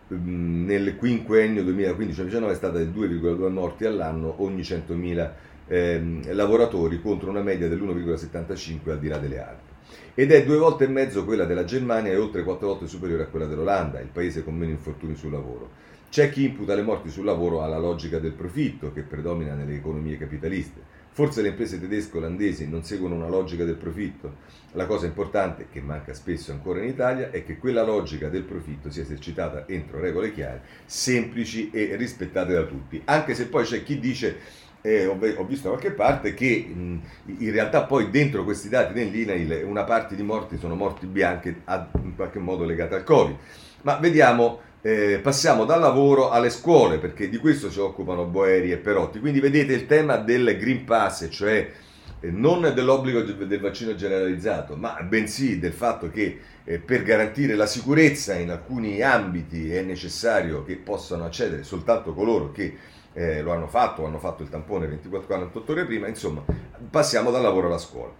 nel 0.08 0.96
quinquennio 0.96 1.64
2015-2019 1.64 2.50
è 2.50 2.54
stata 2.54 2.78
di 2.78 2.96
2,2 2.96 3.50
morti 3.50 3.84
all'anno 3.86 4.40
ogni 4.42 4.60
100.000 4.60 5.30
eh, 5.68 6.20
lavoratori 6.32 7.00
contro 7.00 7.30
una 7.30 7.42
media 7.42 7.68
dell'1,75 7.68 8.90
al 8.90 8.98
di 9.00 9.08
là 9.08 9.18
delle 9.18 9.40
Alpi. 9.40 9.74
Ed 10.14 10.32
è 10.32 10.44
due 10.44 10.56
volte 10.56 10.84
e 10.84 10.88
mezzo 10.88 11.24
quella 11.24 11.44
della 11.44 11.64
Germania 11.64 12.12
e 12.12 12.16
oltre 12.16 12.42
quattro 12.42 12.68
volte 12.68 12.86
superiore 12.86 13.24
a 13.24 13.26
quella 13.26 13.46
dell'Olanda, 13.46 14.00
il 14.00 14.08
paese 14.08 14.42
con 14.42 14.56
meno 14.56 14.70
infortuni 14.70 15.14
sul 15.14 15.32
lavoro. 15.32 15.70
C'è 16.08 16.30
chi 16.30 16.44
imputa 16.44 16.74
le 16.74 16.82
morti 16.82 17.10
sul 17.10 17.24
lavoro 17.24 17.62
alla 17.62 17.78
logica 17.78 18.18
del 18.18 18.32
profitto 18.32 18.92
che 18.92 19.02
predomina 19.02 19.54
nelle 19.54 19.74
economie 19.74 20.16
capitaliste. 20.16 20.94
Forse 21.16 21.40
le 21.40 21.48
imprese 21.48 21.80
tedesche 21.80 22.14
e 22.14 22.18
olandesi 22.18 22.68
non 22.68 22.84
seguono 22.84 23.14
una 23.14 23.28
logica 23.28 23.64
del 23.64 23.76
profitto. 23.76 24.34
La 24.72 24.84
cosa 24.84 25.06
importante, 25.06 25.68
che 25.72 25.80
manca 25.80 26.12
spesso 26.12 26.52
ancora 26.52 26.82
in 26.82 26.90
Italia, 26.90 27.30
è 27.30 27.42
che 27.42 27.56
quella 27.56 27.82
logica 27.82 28.28
del 28.28 28.42
profitto 28.42 28.90
sia 28.90 29.00
esercitata 29.00 29.66
entro 29.66 29.98
regole 29.98 30.30
chiare, 30.30 30.60
semplici 30.84 31.70
e 31.70 31.96
rispettate 31.96 32.52
da 32.52 32.64
tutti. 32.64 33.00
Anche 33.06 33.34
se 33.34 33.46
poi 33.46 33.64
c'è 33.64 33.82
chi 33.82 33.98
dice 33.98 34.36
eh, 34.82 35.06
ho, 35.06 35.16
visto 35.46 35.70
da 35.70 35.78
qualche 35.78 35.92
parte 35.92 36.34
che 36.34 36.70
mh, 36.70 37.00
in 37.38 37.50
realtà 37.50 37.84
poi 37.84 38.10
dentro 38.10 38.44
questi 38.44 38.68
dati 38.68 38.92
dell'INAIL 38.92 39.64
una 39.64 39.84
parte 39.84 40.16
di 40.16 40.22
morti 40.22 40.58
sono 40.58 40.74
morti 40.74 41.06
bianche 41.06 41.62
in 42.02 42.14
qualche 42.14 42.40
modo 42.40 42.66
legate 42.66 42.94
al 42.94 43.04
Covid. 43.04 43.36
Ma 43.84 43.96
vediamo 43.96 44.60
eh, 44.82 45.18
passiamo 45.22 45.64
dal 45.64 45.80
lavoro 45.80 46.30
alle 46.30 46.50
scuole, 46.50 46.98
perché 46.98 47.28
di 47.28 47.38
questo 47.38 47.70
si 47.70 47.80
occupano 47.80 48.24
Boeri 48.24 48.70
e 48.70 48.76
Perotti. 48.76 49.18
Quindi 49.18 49.40
vedete 49.40 49.72
il 49.72 49.86
tema 49.86 50.16
del 50.16 50.56
Green 50.58 50.84
Pass, 50.84 51.28
cioè 51.30 51.70
eh, 52.20 52.30
non 52.30 52.72
dell'obbligo 52.74 53.22
del 53.22 53.60
vaccino 53.60 53.94
generalizzato, 53.94 54.76
ma 54.76 55.00
bensì 55.02 55.58
del 55.58 55.72
fatto 55.72 56.10
che 56.10 56.40
eh, 56.64 56.78
per 56.78 57.02
garantire 57.02 57.54
la 57.54 57.66
sicurezza 57.66 58.34
in 58.34 58.50
alcuni 58.50 59.02
ambiti 59.02 59.72
è 59.72 59.82
necessario 59.82 60.64
che 60.64 60.76
possano 60.76 61.24
accedere 61.24 61.62
soltanto 61.62 62.14
coloro 62.14 62.50
che 62.52 62.76
eh, 63.12 63.40
lo 63.40 63.52
hanno 63.52 63.66
fatto 63.66 64.04
hanno 64.04 64.18
fatto 64.18 64.42
il 64.42 64.50
tampone 64.50 64.86
24-48 65.02 65.62
ore 65.70 65.84
prima, 65.84 66.06
insomma, 66.06 66.42
passiamo 66.90 67.30
dal 67.30 67.42
lavoro 67.42 67.66
alla 67.68 67.78
scuola. 67.78 68.12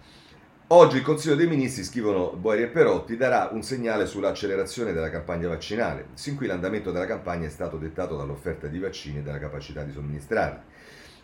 Oggi 0.70 0.96
il 0.96 1.04
Consiglio 1.04 1.36
dei 1.36 1.46
Ministri, 1.46 1.84
scrivono 1.84 2.32
Boeri 2.32 2.62
e 2.62 2.66
Perotti, 2.66 3.16
darà 3.16 3.50
un 3.52 3.62
segnale 3.62 4.04
sull'accelerazione 4.04 4.92
della 4.92 5.10
campagna 5.10 5.46
vaccinale. 5.46 6.08
Sin 6.14 6.34
qui 6.34 6.48
l'andamento 6.48 6.90
della 6.90 7.06
campagna 7.06 7.46
è 7.46 7.50
stato 7.50 7.76
dettato 7.76 8.16
dall'offerta 8.16 8.66
di 8.66 8.80
vaccini 8.80 9.18
e 9.18 9.22
dalla 9.22 9.38
capacità 9.38 9.84
di 9.84 9.92
somministrarli. 9.92 10.58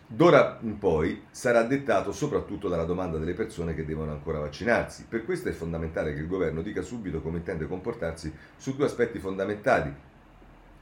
D'ora 0.07 0.59
in 0.61 0.77
poi 0.77 1.23
sarà 1.29 1.63
dettato 1.63 2.13
soprattutto 2.13 2.69
dalla 2.69 2.85
domanda 2.85 3.17
delle 3.17 3.33
persone 3.33 3.75
che 3.75 3.83
devono 3.83 4.13
ancora 4.13 4.39
vaccinarsi. 4.39 5.07
Per 5.09 5.25
questo 5.25 5.49
è 5.49 5.51
fondamentale 5.51 6.13
che 6.13 6.21
il 6.21 6.27
governo 6.27 6.61
dica 6.61 6.81
subito 6.81 7.21
come 7.21 7.39
intende 7.39 7.67
comportarsi 7.67 8.33
su 8.55 8.77
due 8.77 8.85
aspetti 8.85 9.19
fondamentali 9.19 9.93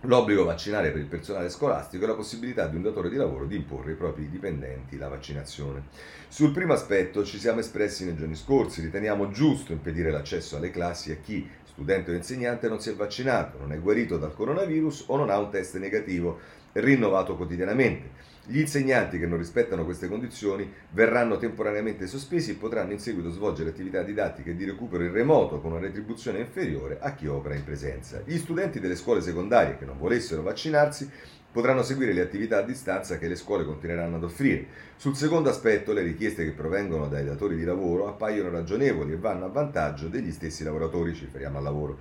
l'obbligo 0.02 0.44
vaccinale 0.44 0.90
per 0.90 1.02
il 1.02 1.08
personale 1.08 1.50
scolastico 1.50 2.04
e 2.04 2.08
la 2.08 2.16
possibilità 2.16 2.68
di 2.68 2.76
un 2.76 2.82
datore 2.82 3.10
di 3.10 3.18
lavoro 3.18 3.46
di 3.46 3.56
imporre 3.56 3.92
ai 3.92 3.98
propri 3.98 4.30
dipendenti 4.30 4.98
la 4.98 5.08
vaccinazione. 5.08 5.84
Sul 6.28 6.52
primo 6.52 6.74
aspetto 6.74 7.24
ci 7.24 7.38
siamo 7.38 7.60
espressi 7.60 8.06
nei 8.06 8.16
giorni 8.16 8.36
scorsi, 8.36 8.82
riteniamo 8.82 9.30
giusto 9.30 9.74
impedire 9.74 10.10
l'accesso 10.10 10.58
alle 10.58 10.72
classi 10.72 11.12
a 11.12 11.18
chi, 11.22 11.48
studente 11.66 12.12
o 12.12 12.16
insegnante, 12.16 12.68
non 12.68 12.80
si 12.80 12.90
è 12.90 12.96
vaccinato, 12.96 13.60
non 13.60 13.74
è 13.74 13.80
guarito 13.80 14.18
dal 14.18 14.34
coronavirus 14.34 15.06
o 15.08 15.18
non 15.18 15.30
ha 15.30 15.38
un 15.38 15.52
test 15.52 15.78
negativo 15.78 16.40
rinnovato 16.74 17.36
quotidianamente. 17.36 18.30
Gli 18.52 18.60
insegnanti 18.60 19.18
che 19.18 19.28
non 19.28 19.38
rispettano 19.38 19.86
queste 19.86 20.10
condizioni 20.10 20.70
verranno 20.90 21.38
temporaneamente 21.38 22.06
sospesi 22.06 22.52
e 22.52 22.56
potranno 22.56 22.92
in 22.92 23.00
seguito 23.00 23.30
svolgere 23.30 23.70
attività 23.70 24.04
didattiche 24.04 24.58
di 24.58 24.66
recupero 24.66 25.06
in 25.06 25.14
remoto 25.14 25.62
con 25.62 25.72
una 25.72 25.80
retribuzione 25.80 26.40
inferiore 26.40 26.98
a 27.00 27.14
chi 27.14 27.28
opera 27.28 27.56
in 27.56 27.64
presenza. 27.64 28.22
Gli 28.26 28.38
studenti 28.38 28.82
delle 28.82 28.98
scuole 28.98 29.22
secondarie 29.22 29.78
che 29.78 29.86
non 29.86 29.98
volessero 29.98 30.42
vaccinarsi 30.42 31.10
potranno 31.50 31.82
seguire 31.82 32.12
le 32.12 32.20
attività 32.20 32.58
a 32.58 32.64
distanza 32.64 33.18
che 33.18 33.30
le 33.30 33.38
scuole 33.38 33.64
continueranno 33.64 34.18
ad 34.18 34.24
offrire. 34.26 34.68
Sul 34.98 35.16
secondo 35.16 35.50
aspetto, 35.50 35.94
le 35.94 36.02
richieste 36.02 36.44
che 36.44 36.52
provengono 36.52 37.08
dai 37.08 37.24
datori 37.24 37.56
di 37.56 37.64
lavoro 37.64 38.10
appaiono 38.10 38.50
ragionevoli 38.50 39.14
e 39.14 39.18
vanno 39.18 39.46
a 39.46 39.50
vantaggio 39.50 40.10
degli 40.10 40.32
stessi 40.34 40.66
lavoratori, 40.66 41.16
ci 41.16 41.24
riferiamo 41.24 41.58
al 41.58 41.64
lavoro 41.64 42.00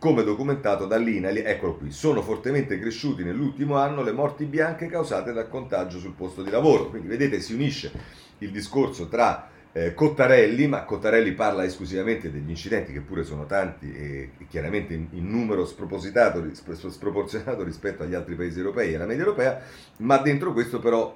come 0.00 0.24
documentato 0.24 0.86
dall'INALI, 0.86 1.40
eccolo 1.40 1.76
qui, 1.76 1.92
sono 1.92 2.22
fortemente 2.22 2.78
cresciuti 2.78 3.22
nell'ultimo 3.22 3.76
anno 3.76 4.02
le 4.02 4.12
morti 4.12 4.46
bianche 4.46 4.86
causate 4.86 5.34
dal 5.34 5.50
contagio 5.50 5.98
sul 5.98 6.14
posto 6.14 6.42
di 6.42 6.50
lavoro. 6.50 6.88
Quindi 6.88 7.06
vedete 7.06 7.38
si 7.38 7.52
unisce 7.52 7.92
il 8.38 8.50
discorso 8.50 9.08
tra 9.08 9.50
eh, 9.72 9.92
Cottarelli, 9.92 10.66
ma 10.66 10.84
Cottarelli 10.84 11.32
parla 11.32 11.64
esclusivamente 11.64 12.32
degli 12.32 12.48
incidenti 12.48 12.94
che 12.94 13.02
pure 13.02 13.24
sono 13.24 13.44
tanti 13.44 13.92
e, 13.94 14.30
e 14.38 14.46
chiaramente 14.48 14.94
in, 14.94 15.08
in, 15.10 15.28
numero 15.28 15.66
spropositato, 15.66 16.42
sproporzionato 16.54 17.62
rispetto 17.62 18.02
agli 18.02 18.14
altri 18.14 18.36
paesi 18.36 18.58
europei 18.58 18.92
e 18.92 18.94
alla 18.94 19.04
media 19.04 19.24
europea, 19.24 19.60
ma 19.98 20.16
dentro 20.16 20.54
questo 20.54 20.78
però 20.78 21.14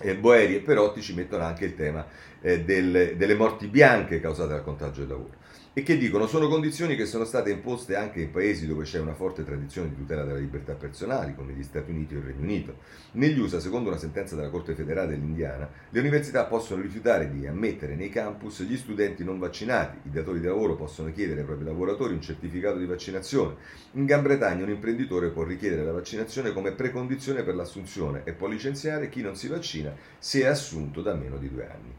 eh, 0.00 0.14
Boeri 0.14 0.56
e 0.56 0.60
Perotti 0.60 1.00
ci 1.00 1.14
mettono 1.14 1.44
anche 1.44 1.64
il 1.64 1.74
tema 1.74 2.06
eh, 2.42 2.62
del, 2.64 3.14
delle 3.16 3.34
morti 3.34 3.66
bianche 3.66 4.20
causate 4.20 4.50
dal 4.50 4.62
contagio 4.62 5.00
del 5.00 5.08
lavoro 5.08 5.42
e 5.76 5.82
che 5.82 5.98
dicono 5.98 6.28
sono 6.28 6.46
condizioni 6.46 6.94
che 6.94 7.04
sono 7.04 7.24
state 7.24 7.50
imposte 7.50 7.96
anche 7.96 8.20
in 8.20 8.30
paesi 8.30 8.64
dove 8.64 8.84
c'è 8.84 9.00
una 9.00 9.12
forte 9.12 9.44
tradizione 9.44 9.88
di 9.88 9.96
tutela 9.96 10.22
delle 10.22 10.38
libertà 10.38 10.74
personali, 10.74 11.34
come 11.34 11.52
gli 11.52 11.64
Stati 11.64 11.90
Uniti 11.90 12.14
o 12.14 12.18
il 12.18 12.24
Regno 12.26 12.42
Unito. 12.42 12.76
Negli 13.12 13.40
USA, 13.40 13.58
secondo 13.58 13.88
una 13.88 13.98
sentenza 13.98 14.36
della 14.36 14.50
Corte 14.50 14.74
federale 14.74 15.08
dell'Indiana, 15.08 15.68
le 15.90 15.98
università 15.98 16.44
possono 16.44 16.80
rifiutare 16.80 17.28
di 17.28 17.44
ammettere 17.48 17.96
nei 17.96 18.08
campus 18.08 18.62
gli 18.62 18.76
studenti 18.76 19.24
non 19.24 19.40
vaccinati, 19.40 19.98
i 20.04 20.12
datori 20.12 20.38
di 20.38 20.46
lavoro 20.46 20.76
possono 20.76 21.10
chiedere 21.10 21.40
ai 21.40 21.46
propri 21.46 21.64
lavoratori 21.64 22.14
un 22.14 22.22
certificato 22.22 22.78
di 22.78 22.86
vaccinazione. 22.86 23.56
In 23.94 24.04
Gran 24.04 24.22
Bretagna 24.22 24.62
un 24.62 24.70
imprenditore 24.70 25.30
può 25.30 25.42
richiedere 25.42 25.82
la 25.82 25.92
vaccinazione 25.92 26.52
come 26.52 26.70
precondizione 26.70 27.42
per 27.42 27.56
l'assunzione 27.56 28.22
e 28.22 28.32
può 28.32 28.46
licenziare 28.46 29.08
chi 29.08 29.22
non 29.22 29.34
si 29.34 29.48
vaccina 29.48 29.92
se 30.20 30.42
è 30.42 30.46
assunto 30.46 31.02
da 31.02 31.14
meno 31.14 31.36
di 31.36 31.50
due 31.50 31.68
anni. 31.68 31.92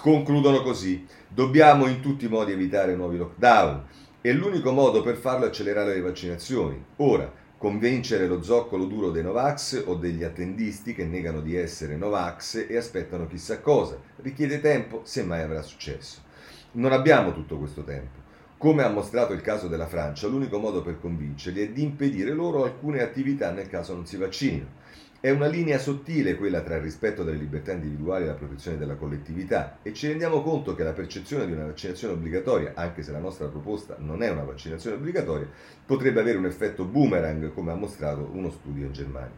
Concludono 0.00 0.62
così, 0.62 1.06
dobbiamo 1.28 1.86
in 1.86 2.00
tutti 2.00 2.24
i 2.24 2.28
modi 2.28 2.52
evitare 2.52 2.96
nuovi 2.96 3.18
lockdown 3.18 3.84
e 4.22 4.32
l'unico 4.32 4.72
modo 4.72 5.02
per 5.02 5.16
farlo 5.16 5.44
è 5.44 5.48
accelerare 5.48 5.92
le 5.92 6.00
vaccinazioni. 6.00 6.82
Ora, 6.96 7.30
convincere 7.58 8.26
lo 8.26 8.42
zoccolo 8.42 8.86
duro 8.86 9.10
dei 9.10 9.22
Novax 9.22 9.82
o 9.84 9.96
degli 9.96 10.24
attendisti 10.24 10.94
che 10.94 11.04
negano 11.04 11.42
di 11.42 11.54
essere 11.54 11.96
Novax 11.96 12.64
e 12.66 12.78
aspettano 12.78 13.26
chissà 13.26 13.60
cosa. 13.60 14.00
Richiede 14.22 14.62
tempo, 14.62 15.02
se 15.04 15.22
mai 15.22 15.42
avrà 15.42 15.60
successo. 15.60 16.22
Non 16.72 16.92
abbiamo 16.92 17.34
tutto 17.34 17.58
questo 17.58 17.84
tempo. 17.84 18.20
Come 18.56 18.82
ha 18.82 18.88
mostrato 18.88 19.34
il 19.34 19.42
caso 19.42 19.68
della 19.68 19.86
Francia, 19.86 20.28
l'unico 20.28 20.58
modo 20.58 20.80
per 20.80 20.98
convincerli 20.98 21.60
è 21.60 21.68
di 21.68 21.82
impedire 21.82 22.32
loro 22.32 22.64
alcune 22.64 23.02
attività 23.02 23.50
nel 23.50 23.68
caso 23.68 23.92
non 23.92 24.06
si 24.06 24.16
vaccinino. 24.16 24.79
È 25.22 25.28
una 25.28 25.48
linea 25.48 25.76
sottile 25.76 26.34
quella 26.34 26.62
tra 26.62 26.76
il 26.76 26.80
rispetto 26.80 27.22
delle 27.22 27.36
libertà 27.36 27.72
individuali 27.72 28.24
e 28.24 28.28
la 28.28 28.32
protezione 28.32 28.78
della 28.78 28.94
collettività 28.94 29.80
e 29.82 29.92
ci 29.92 30.08
rendiamo 30.08 30.40
conto 30.40 30.74
che 30.74 30.82
la 30.82 30.94
percezione 30.94 31.44
di 31.44 31.52
una 31.52 31.66
vaccinazione 31.66 32.14
obbligatoria, 32.14 32.72
anche 32.74 33.02
se 33.02 33.12
la 33.12 33.18
nostra 33.18 33.48
proposta 33.48 33.96
non 33.98 34.22
è 34.22 34.30
una 34.30 34.44
vaccinazione 34.44 34.96
obbligatoria, 34.96 35.46
potrebbe 35.84 36.20
avere 36.20 36.38
un 36.38 36.46
effetto 36.46 36.86
boomerang 36.86 37.52
come 37.52 37.70
ha 37.70 37.74
mostrato 37.74 38.30
uno 38.32 38.50
studio 38.50 38.86
in 38.86 38.92
Germania. 38.92 39.36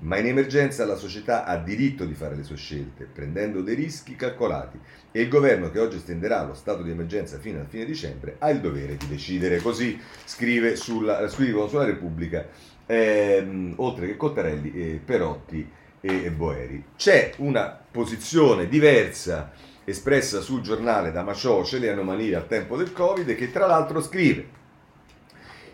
Ma 0.00 0.18
in 0.18 0.26
emergenza 0.26 0.84
la 0.84 0.94
società 0.94 1.44
ha 1.44 1.56
diritto 1.56 2.04
di 2.04 2.14
fare 2.14 2.36
le 2.36 2.44
sue 2.44 2.56
scelte, 2.56 3.04
prendendo 3.04 3.60
dei 3.60 3.74
rischi 3.74 4.14
calcolati 4.14 4.78
e 5.10 5.20
il 5.20 5.28
governo 5.28 5.70
che 5.70 5.80
oggi 5.80 5.96
estenderà 5.96 6.44
lo 6.44 6.54
stato 6.54 6.82
di 6.82 6.90
emergenza 6.90 7.38
fino 7.38 7.60
a 7.60 7.64
fine 7.64 7.84
dicembre 7.84 8.36
ha 8.38 8.50
il 8.50 8.60
dovere 8.60 8.96
di 8.96 9.08
decidere. 9.08 9.60
Così 9.60 9.98
scrive 10.24 10.76
sulla, 10.76 11.26
scrivono 11.28 11.66
sulla 11.66 11.84
Repubblica 11.84 12.46
ehm, 12.86 13.74
oltre 13.76 14.06
che 14.06 14.16
Cottarelli, 14.16 14.72
eh, 14.72 15.00
Perotti 15.04 15.68
e 16.00 16.30
Boeri. 16.30 16.84
C'è 16.96 17.32
una 17.38 17.80
posizione 17.90 18.68
diversa 18.68 19.52
espressa 19.84 20.40
sul 20.40 20.60
giornale 20.60 21.12
da 21.12 21.22
Macioce, 21.22 21.78
le 21.78 21.90
anomalie 21.90 22.34
al 22.34 22.46
tempo 22.46 22.76
del 22.76 22.92
Covid, 22.92 23.34
che 23.34 23.50
tra 23.50 23.66
l'altro 23.66 24.02
scrive 24.02 24.62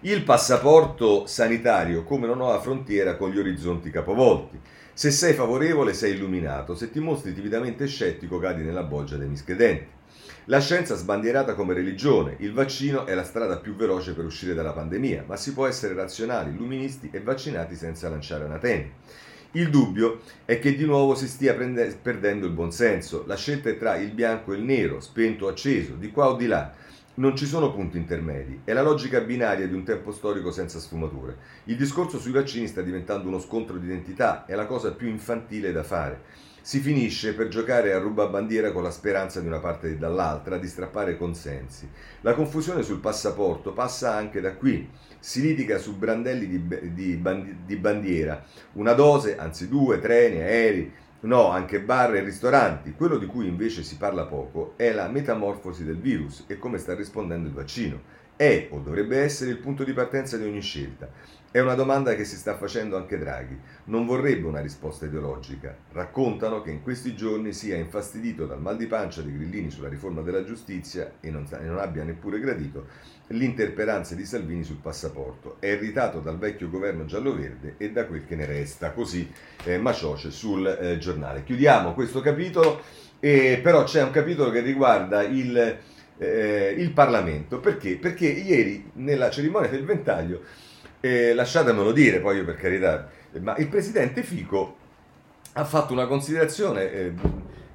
il 0.01 0.23
passaporto 0.23 1.27
sanitario 1.27 2.05
come 2.05 2.27
una 2.27 2.35
nuova 2.35 2.61
frontiera 2.61 3.17
con 3.17 3.31
gli 3.31 3.39
orizzonti 3.39 3.91
capovolti. 3.91 4.59
Se 4.95 5.11
sei 5.11 5.35
favorevole 5.35 5.93
sei 5.95 6.15
illuminato, 6.15 6.75
se 6.75 6.91
ti 6.91 7.01
mostri 7.01 7.35
timidamente 7.35 7.87
scettico 7.87 8.39
cadi 8.39 8.63
nella 8.63 8.83
boggia 8.83 9.17
dei 9.17 9.29
miscredenti. 9.29 9.99
La 10.47 10.59
scienza 10.61 10.97
sbandierata 10.97 11.55
come 11.55 11.75
religione, 11.75 12.35
il 12.41 12.53
vaccino 12.53 13.07
è 13.07 13.15
la 13.15 13.23
strada 13.23 13.59
più 13.59 13.77
veloce 13.77 14.15
per 14.15 14.25
uscire 14.25 14.53
dalla 14.53 14.73
pandemia, 14.73 15.25
ma 15.27 15.37
si 15.37 15.53
può 15.53 15.67
essere 15.67 15.95
razionali, 15.95 16.51
illuministi 16.51 17.09
e 17.13 17.21
vaccinati 17.21 17.77
senza 17.77 18.09
lanciare 18.09 18.45
anatemi. 18.45 18.93
Il 19.53 19.71
dubbio 19.71 20.21
è 20.45 20.59
che 20.59 20.75
di 20.75 20.85
nuovo 20.85 21.15
si 21.15 21.29
stia 21.29 21.55
prende- 21.55 21.99
perdendo 22.01 22.47
il 22.47 22.53
buonsenso, 22.53 23.25
la 23.27 23.37
scelta 23.37 23.69
è 23.69 23.79
tra 23.79 23.97
il 23.97 24.13
bianco 24.13 24.53
e 24.53 24.57
il 24.57 24.63
nero, 24.63 25.01
spento 25.01 25.47
o 25.47 25.49
acceso, 25.49 25.95
di 25.95 26.11
qua 26.11 26.31
o 26.31 26.37
di 26.37 26.47
là. 26.47 26.73
Non 27.15 27.37
ci 27.37 27.47
sono 27.47 27.73
punti 27.73 27.97
intermedi, 27.97 28.63
è 28.65 28.73
la 28.73 28.83
logica 28.83 29.21
binaria 29.21 29.69
di 29.69 29.75
un 29.75 29.85
tempo 29.85 30.11
storico 30.11 30.51
senza 30.51 30.79
sfumature. 30.79 31.37
Il 31.65 31.77
discorso 31.77 32.19
sui 32.19 32.33
vaccini 32.33 32.67
sta 32.67 32.81
diventando 32.81 33.29
uno 33.29 33.39
scontro 33.39 33.77
di 33.77 33.87
identità, 33.87 34.47
è 34.47 34.55
la 34.55 34.67
cosa 34.67 34.93
più 34.93 35.09
infantile 35.09 35.71
da 35.71 35.83
fare 35.83 36.49
si 36.71 36.79
finisce 36.79 37.35
per 37.35 37.49
giocare 37.49 37.93
a 37.93 37.99
rubabandiera 37.99 38.71
con 38.71 38.85
la 38.85 38.93
speranza 38.93 39.41
di 39.41 39.49
una 39.49 39.59
parte 39.59 39.89
e 39.89 39.97
dall'altra 39.97 40.57
di 40.57 40.69
strappare 40.69 41.17
consensi. 41.17 41.91
La 42.21 42.33
confusione 42.33 42.85
sul 42.85 43.01
passaporto 43.01 43.73
passa 43.73 44.15
anche 44.15 44.41
da 44.41 44.55
qui. 44.55 44.89
Si 45.19 45.41
litiga 45.41 45.79
su 45.79 45.97
brandelli 45.97 46.47
di, 46.47 46.93
di, 46.93 47.57
di 47.67 47.77
bandiera, 47.77 48.45
una 48.75 48.93
dose, 48.93 49.37
anzi 49.37 49.67
due, 49.67 49.99
treni, 49.99 50.37
aerei, 50.37 50.93
no, 51.23 51.49
anche 51.49 51.81
bar 51.81 52.15
e 52.15 52.23
ristoranti. 52.23 52.93
Quello 52.93 53.19
di 53.19 53.27
cui 53.27 53.49
invece 53.49 53.83
si 53.83 53.97
parla 53.97 54.27
poco 54.27 54.75
è 54.77 54.93
la 54.93 55.09
metamorfosi 55.09 55.85
del 55.85 55.99
virus 55.99 56.45
e 56.47 56.57
come 56.57 56.79
sta 56.79 56.95
rispondendo 56.95 57.49
il 57.49 57.55
vaccino. 57.55 58.01
È 58.37 58.69
o 58.71 58.79
dovrebbe 58.79 59.19
essere 59.19 59.51
il 59.51 59.59
punto 59.59 59.83
di 59.83 59.93
partenza 59.93 60.37
di 60.37 60.45
ogni 60.45 60.63
scelta. 60.63 61.11
È 61.53 61.59
una 61.59 61.75
domanda 61.75 62.15
che 62.15 62.25
si 62.25 62.37
sta 62.37 62.57
facendo 62.57 62.97
anche 62.97 63.19
Draghi. 63.19 63.59
Non 63.87 64.07
vorrebbe 64.07 64.47
una 64.47 64.61
risposta 64.61 65.07
ideologica. 65.07 65.77
Raccontano 65.91 66.63
che 66.63 66.71
in 66.71 66.81
questi 66.81 67.17
giorni 67.17 67.53
sia 67.53 67.75
infastidito 67.75 68.47
dal 68.47 68.61
mal 68.61 68.77
di 68.77 68.87
pancia 68.87 69.21
di 69.21 69.37
Grillini 69.37 69.69
sulla 69.69 69.89
riforma 69.89 70.21
della 70.21 70.45
giustizia 70.45 71.15
e 71.19 71.29
non, 71.29 71.49
e 71.51 71.65
non 71.65 71.81
abbia 71.81 72.05
neppure 72.05 72.39
gradito 72.39 72.87
l'interperanza 73.31 74.15
di 74.15 74.25
Salvini 74.25 74.63
sul 74.63 74.77
passaporto. 74.77 75.57
È 75.59 75.67
irritato 75.67 76.21
dal 76.21 76.39
vecchio 76.39 76.71
governo 76.71 77.05
giallo-verde 77.05 77.75
e 77.79 77.91
da 77.91 78.07
quel 78.07 78.25
che 78.25 78.37
ne 78.37 78.47
resta. 78.47 78.93
Così 78.93 79.29
eh, 79.65 79.77
Macioce 79.77 80.31
sul 80.31 80.65
eh, 80.69 80.99
giornale. 80.99 81.43
Chiudiamo 81.43 81.95
questo 81.95 82.21
capitolo, 82.21 82.81
eh, 83.19 83.59
però 83.61 83.83
c'è 83.83 84.05
un 84.05 84.13
capitolo 84.13 84.51
che 84.51 84.61
riguarda 84.61 85.23
il, 85.23 85.79
eh, 86.17 86.75
il 86.79 86.93
Parlamento. 86.93 87.59
Perché? 87.59 87.97
Perché 87.97 88.29
ieri 88.29 88.93
nella 88.95 89.31
cerimonia 89.31 89.69
del 89.69 89.85
ventaglio 89.85 90.69
eh, 91.01 91.35
lasciatemelo 91.35 91.93
dire, 91.93 92.21
poi 92.21 92.39
io 92.39 92.45
per 92.45 92.57
carità, 92.57 93.09
ma 93.41 93.57
il 93.57 93.69
presidente 93.69 94.23
Fico 94.23 94.77
ha 95.55 95.65
fatto 95.65 95.93
una 95.93 96.07
considerazione 96.07 96.93
eh, 96.93 97.13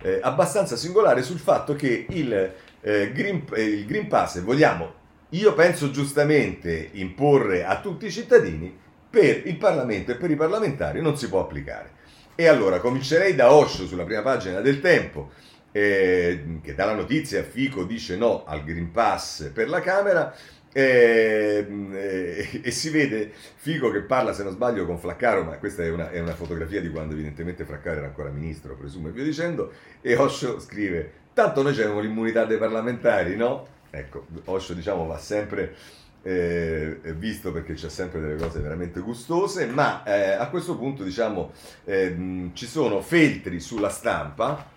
eh, 0.01 0.19
abbastanza 0.21 0.75
singolare 0.75 1.23
sul 1.23 1.39
fatto 1.39 1.75
che 1.75 2.05
il, 2.09 2.53
eh, 2.81 3.11
green, 3.11 3.43
eh, 3.53 3.63
il 3.63 3.85
Green 3.85 4.07
Pass, 4.07 4.39
vogliamo, 4.41 5.03
io 5.29 5.53
penso 5.53 5.91
giustamente 5.91 6.89
imporre 6.93 7.65
a 7.65 7.79
tutti 7.79 8.05
i 8.05 8.11
cittadini, 8.11 8.83
per 9.15 9.47
il 9.47 9.55
Parlamento 9.55 10.11
e 10.11 10.15
per 10.15 10.29
i 10.29 10.35
parlamentari 10.35 11.01
non 11.01 11.17
si 11.17 11.29
può 11.29 11.39
applicare. 11.39 11.91
E 12.35 12.47
allora 12.47 12.79
comincerei 12.79 13.33
da 13.33 13.53
Osho 13.53 13.87
sulla 13.87 14.03
prima 14.03 14.21
pagina 14.21 14.59
del 14.59 14.81
Tempo, 14.81 15.31
eh, 15.71 16.59
che 16.61 16.75
dà 16.75 16.85
la 16.85 16.95
notizia, 16.95 17.41
Fico 17.43 17.85
dice 17.85 18.17
no 18.17 18.43
al 18.45 18.63
Green 18.65 18.91
Pass 18.91 19.51
per 19.53 19.69
la 19.69 19.79
Camera, 19.79 20.35
e, 20.77 21.65
e, 21.93 22.61
e, 22.61 22.71
si 22.71 22.89
vede 22.89 23.31
Figo 23.55 23.91
che 23.91 24.01
parla, 24.01 24.33
se 24.33 24.43
non 24.43 24.51
sbaglio, 24.51 24.85
con 24.85 24.99
Flaccaro, 24.99 25.45
ma 25.45 25.53
questa 25.53 25.83
è 25.83 25.89
una, 25.89 26.11
è 26.11 26.19
una, 26.19 26.33
fotografia 26.33 26.81
di 26.81 26.89
quando 26.89 27.13
evidentemente 27.13 27.63
Flaccaro 27.63 27.99
era 27.99 28.07
ancora 28.07 28.29
ministro, 28.29 28.75
presumo, 28.75 29.07
e 29.07 29.11
via 29.11 29.23
dicendo, 29.23 29.71
e 30.01 30.17
Osho 30.17 30.59
scrive, 30.59 31.11
tanto 31.31 31.61
noi 31.61 31.71
abbiamo 31.71 32.01
l'immunità 32.01 32.43
dei 32.43 32.57
parlamentari, 32.57 33.37
no? 33.37 33.65
Ecco, 33.89 34.25
Osho 34.43 34.73
diciamo 34.73 35.05
va 35.05 35.17
sempre 35.17 35.75
eh, 36.23 36.99
visto 37.15 37.53
perché 37.53 37.75
c'è 37.75 37.87
sempre 37.87 38.19
delle 38.19 38.35
cose 38.35 38.59
veramente 38.59 38.99
gustose, 38.99 39.67
ma 39.67 40.03
eh, 40.03 40.31
a 40.31 40.49
questo 40.49 40.77
punto 40.77 41.03
diciamo 41.03 41.53
eh, 41.85 42.49
ci 42.51 42.65
sono 42.65 42.99
feltri 42.99 43.61
sulla 43.61 43.87
stampa, 43.87 44.71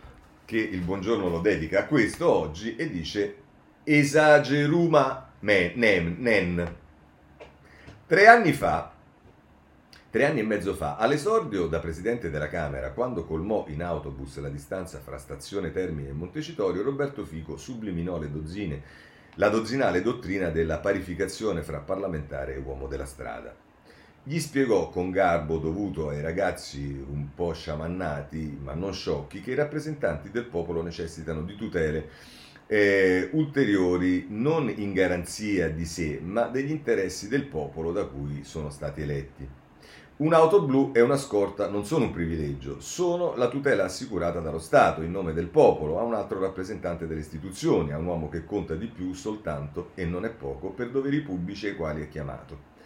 che 0.44 0.58
il 0.58 0.80
buongiorno 0.80 1.28
lo 1.28 1.40
dedica 1.40 1.80
a 1.80 1.86
questo 1.86 2.30
oggi, 2.30 2.76
e 2.76 2.88
dice 2.88 3.34
esageruma 3.82 5.27
Men, 5.40 6.16
Nen. 6.18 6.76
Tre 8.06 8.26
anni 8.26 8.52
fa, 8.52 8.92
tre 10.10 10.24
anni 10.24 10.40
e 10.40 10.42
mezzo 10.42 10.74
fa, 10.74 10.96
all'esordio 10.96 11.68
da 11.68 11.78
presidente 11.78 12.28
della 12.28 12.48
Camera, 12.48 12.90
quando 12.90 13.24
colmò 13.24 13.66
in 13.68 13.82
autobus 13.82 14.38
la 14.38 14.48
distanza 14.48 14.98
fra 14.98 15.16
stazione 15.16 15.70
Termine 15.70 16.08
e 16.08 16.12
Montecitorio, 16.12 16.82
Roberto 16.82 17.24
Fico 17.24 17.56
subliminò 17.56 18.18
le 18.18 18.32
dozzine, 18.32 18.82
la 19.34 19.48
dozzinale 19.48 20.02
dottrina 20.02 20.48
della 20.48 20.78
parificazione 20.78 21.62
fra 21.62 21.78
parlamentare 21.78 22.54
e 22.54 22.58
uomo 22.58 22.88
della 22.88 23.06
strada. 23.06 23.54
Gli 24.24 24.40
spiegò 24.40 24.90
con 24.90 25.10
garbo 25.10 25.58
dovuto 25.58 26.08
ai 26.08 26.20
ragazzi 26.20 26.80
un 26.80 27.28
po' 27.34 27.52
sciamannati, 27.52 28.58
ma 28.60 28.74
non 28.74 28.92
sciocchi, 28.92 29.40
che 29.40 29.52
i 29.52 29.54
rappresentanti 29.54 30.30
del 30.30 30.46
popolo 30.46 30.82
necessitano 30.82 31.42
di 31.42 31.54
tutele 31.54 32.08
eh, 32.70 33.30
ulteriori 33.32 34.26
non 34.28 34.70
in 34.76 34.92
garanzia 34.92 35.70
di 35.70 35.86
sé, 35.86 36.20
ma 36.22 36.48
degli 36.48 36.70
interessi 36.70 37.26
del 37.26 37.44
popolo 37.44 37.92
da 37.92 38.04
cui 38.04 38.44
sono 38.44 38.68
stati 38.70 39.00
eletti. 39.00 39.48
Un'auto 40.18 40.62
blu 40.62 40.90
e 40.92 41.00
una 41.00 41.16
scorta 41.16 41.68
non 41.68 41.86
sono 41.86 42.06
un 42.06 42.10
privilegio, 42.10 42.80
sono 42.80 43.36
la 43.36 43.48
tutela 43.48 43.84
assicurata 43.84 44.40
dallo 44.40 44.58
Stato 44.58 45.02
in 45.02 45.12
nome 45.12 45.32
del 45.32 45.46
popolo 45.46 45.98
a 45.98 46.02
un 46.02 46.12
altro 46.12 46.40
rappresentante 46.40 47.06
delle 47.06 47.20
istituzioni, 47.20 47.92
a 47.92 47.98
un 47.98 48.06
uomo 48.06 48.28
che 48.28 48.44
conta 48.44 48.74
di 48.74 48.86
più 48.86 49.14
soltanto, 49.14 49.90
e 49.94 50.04
non 50.04 50.24
è 50.24 50.30
poco, 50.30 50.70
per 50.70 50.90
doveri 50.90 51.20
pubblici 51.20 51.68
ai 51.68 51.76
quali 51.76 52.02
è 52.02 52.08
chiamato. 52.08 52.76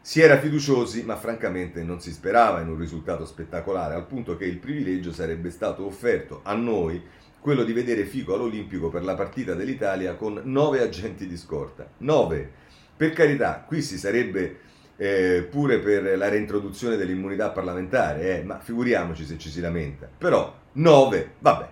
Si 0.00 0.20
era 0.20 0.38
fiduciosi, 0.38 1.02
ma 1.02 1.16
francamente 1.16 1.82
non 1.82 2.00
si 2.00 2.12
sperava 2.12 2.60
in 2.60 2.68
un 2.68 2.78
risultato 2.78 3.24
spettacolare, 3.24 3.94
al 3.94 4.06
punto 4.06 4.36
che 4.36 4.44
il 4.44 4.58
privilegio 4.58 5.12
sarebbe 5.12 5.50
stato 5.50 5.84
offerto 5.86 6.40
a 6.44 6.54
noi 6.54 7.02
quello 7.40 7.64
di 7.64 7.72
vedere 7.72 8.04
Fico 8.04 8.34
all'Olimpico 8.34 8.88
per 8.88 9.04
la 9.04 9.14
partita 9.14 9.54
dell'Italia 9.54 10.14
con 10.14 10.40
nove 10.44 10.80
agenti 10.80 11.26
di 11.26 11.36
scorta. 11.36 11.88
Nove! 11.98 12.50
Per 12.96 13.12
carità, 13.12 13.64
qui 13.66 13.80
si 13.80 13.96
sarebbe 13.96 14.58
eh, 14.96 15.46
pure 15.48 15.78
per 15.78 16.18
la 16.18 16.28
reintroduzione 16.28 16.96
dell'immunità 16.96 17.50
parlamentare, 17.50 18.38
eh, 18.38 18.42
ma 18.42 18.58
figuriamoci 18.58 19.24
se 19.24 19.38
ci 19.38 19.50
si 19.50 19.60
lamenta. 19.60 20.08
Però 20.18 20.52
nove, 20.72 21.34
vabbè, 21.38 21.68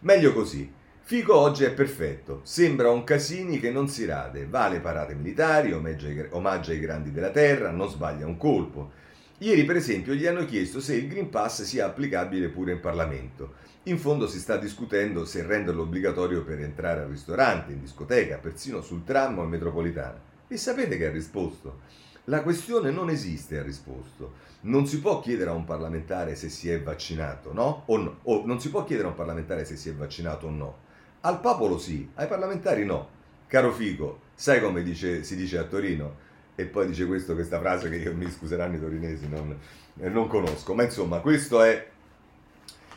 meglio 0.00 0.32
così. 0.32 0.72
Fico 1.02 1.34
oggi 1.34 1.64
è 1.64 1.72
perfetto, 1.72 2.42
sembra 2.44 2.90
un 2.90 3.02
Casini 3.02 3.58
che 3.58 3.70
non 3.70 3.88
si 3.88 4.04
rade, 4.04 4.46
va 4.46 4.64
alle 4.64 4.78
parate 4.78 5.14
militari, 5.14 5.72
omaggia 5.72 6.72
i 6.72 6.78
grandi 6.78 7.10
della 7.10 7.30
terra, 7.30 7.70
non 7.70 7.88
sbaglia 7.88 8.26
un 8.26 8.36
colpo. 8.36 8.92
Ieri, 9.40 9.64
per 9.64 9.76
esempio, 9.76 10.14
gli 10.14 10.26
hanno 10.26 10.44
chiesto 10.44 10.80
se 10.80 10.96
il 10.96 11.06
Green 11.06 11.30
Pass 11.30 11.62
sia 11.62 11.86
applicabile 11.86 12.48
pure 12.48 12.72
in 12.72 12.80
Parlamento. 12.80 13.54
In 13.84 13.96
fondo 13.96 14.26
si 14.26 14.40
sta 14.40 14.56
discutendo 14.56 15.24
se 15.24 15.44
renderlo 15.44 15.82
obbligatorio 15.82 16.42
per 16.42 16.58
entrare 16.58 17.02
al 17.02 17.08
ristorante, 17.08 17.70
in 17.70 17.80
discoteca, 17.80 18.38
persino 18.38 18.80
sul 18.80 19.04
tram 19.04 19.38
o 19.38 19.44
in 19.44 19.50
metropolitana. 19.50 20.20
E 20.48 20.56
sapete 20.56 20.96
che 20.96 21.06
ha 21.06 21.12
risposto? 21.12 21.82
La 22.24 22.42
questione 22.42 22.90
non 22.90 23.10
esiste, 23.10 23.60
ha 23.60 23.62
risposto. 23.62 24.46
Non 24.62 24.88
si 24.88 25.00
può 25.00 25.20
chiedere 25.20 25.50
a 25.50 25.54
un 25.54 25.64
parlamentare 25.64 26.34
se 26.34 26.48
si 26.48 26.68
è 26.68 26.82
vaccinato, 26.82 27.52
no? 27.52 27.84
O, 27.86 27.96
no? 27.96 28.18
o 28.24 28.42
non 28.44 28.60
si 28.60 28.70
può 28.70 28.82
chiedere 28.82 29.06
a 29.06 29.12
un 29.12 29.16
parlamentare 29.16 29.64
se 29.64 29.76
si 29.76 29.88
è 29.88 29.94
vaccinato 29.94 30.48
o 30.48 30.50
no. 30.50 30.76
Al 31.20 31.38
popolo 31.38 31.78
sì, 31.78 32.10
ai 32.14 32.26
parlamentari 32.26 32.84
no. 32.84 33.08
Caro 33.46 33.72
Fico, 33.72 34.20
sai 34.34 34.60
come 34.60 34.82
dice, 34.82 35.22
si 35.22 35.36
dice 35.36 35.58
a 35.58 35.64
Torino? 35.64 36.26
E 36.60 36.64
poi 36.64 36.88
dice 36.88 37.06
questo, 37.06 37.34
questa 37.34 37.60
frase 37.60 37.88
che 37.88 37.98
io, 37.98 38.12
mi 38.12 38.28
scuseranno 38.28 38.74
i 38.74 38.80
torinesi, 38.80 39.28
non, 39.28 39.56
eh, 40.00 40.08
non 40.08 40.26
conosco. 40.26 40.74
Ma 40.74 40.82
insomma, 40.82 41.20
questo 41.20 41.62
è 41.62 41.86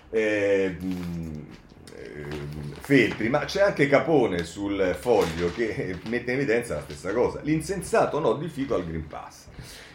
eh, 0.10 0.78
Feltri, 2.80 3.30
ma 3.30 3.45
c'è 3.45 3.62
anche 3.62 3.88
Capone 3.88 4.45
sul 4.45 4.97
foglio 5.00 5.54
che 5.54 5.95
mette 6.08 6.32
in 6.32 6.38
evidenza 6.39 6.74
la 6.74 6.82
stessa 6.82 7.13
cosa. 7.13 7.39
L'insensato 7.43 8.19
no 8.19 8.34
di 8.34 8.47
Fico 8.47 8.74
al 8.74 8.84
Green 8.84 9.06
Pass. 9.06 9.45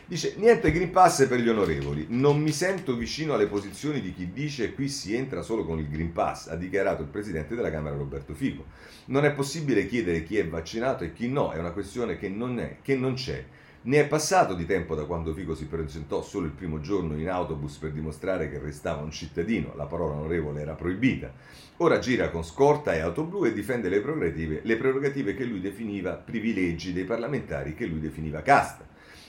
Dice, 0.06 0.34
niente 0.36 0.70
Green 0.70 0.92
Pass 0.92 1.26
per 1.26 1.40
gli 1.40 1.48
onorevoli, 1.48 2.06
non 2.10 2.40
mi 2.40 2.52
sento 2.52 2.94
vicino 2.94 3.34
alle 3.34 3.48
posizioni 3.48 4.00
di 4.00 4.14
chi 4.14 4.30
dice 4.32 4.72
qui 4.72 4.88
si 4.88 5.16
entra 5.16 5.42
solo 5.42 5.64
con 5.64 5.80
il 5.80 5.88
Green 5.88 6.12
Pass, 6.12 6.46
ha 6.46 6.54
dichiarato 6.54 7.02
il 7.02 7.08
Presidente 7.08 7.56
della 7.56 7.72
Camera 7.72 7.96
Roberto 7.96 8.32
Fico. 8.32 8.66
Non 9.06 9.24
è 9.24 9.32
possibile 9.32 9.88
chiedere 9.88 10.22
chi 10.22 10.38
è 10.38 10.46
vaccinato 10.46 11.02
e 11.02 11.12
chi 11.12 11.28
no, 11.28 11.50
è 11.50 11.58
una 11.58 11.72
questione 11.72 12.16
che 12.16 12.28
non, 12.28 12.60
è, 12.60 12.76
che 12.82 12.94
non 12.94 13.14
c'è. 13.14 13.44
Ne 13.86 14.00
è 14.00 14.08
passato 14.08 14.54
di 14.54 14.66
tempo 14.66 14.96
da 14.96 15.04
quando 15.04 15.32
Fico 15.32 15.54
si 15.54 15.66
presentò 15.66 16.20
solo 16.20 16.46
il 16.46 16.50
primo 16.50 16.80
giorno 16.80 17.16
in 17.16 17.28
autobus 17.28 17.76
per 17.76 17.92
dimostrare 17.92 18.50
che 18.50 18.58
restava 18.58 19.00
un 19.00 19.12
cittadino, 19.12 19.74
la 19.76 19.86
parola 19.86 20.14
onorevole 20.14 20.60
era 20.60 20.74
proibita. 20.74 21.32
Ora 21.76 22.00
gira 22.00 22.30
con 22.30 22.42
scorta 22.42 22.94
e 22.94 22.98
auto 22.98 23.22
blu 23.22 23.44
e 23.44 23.52
difende 23.52 23.88
le 23.88 24.00
prerogative, 24.00 24.62
le 24.64 24.76
prerogative 24.76 25.34
che 25.34 25.44
lui 25.44 25.60
definiva 25.60 26.14
privilegi 26.14 26.92
dei 26.92 27.04
parlamentari, 27.04 27.74
che 27.74 27.86
lui 27.86 28.00
definiva 28.00 28.42
casta. 28.42 28.84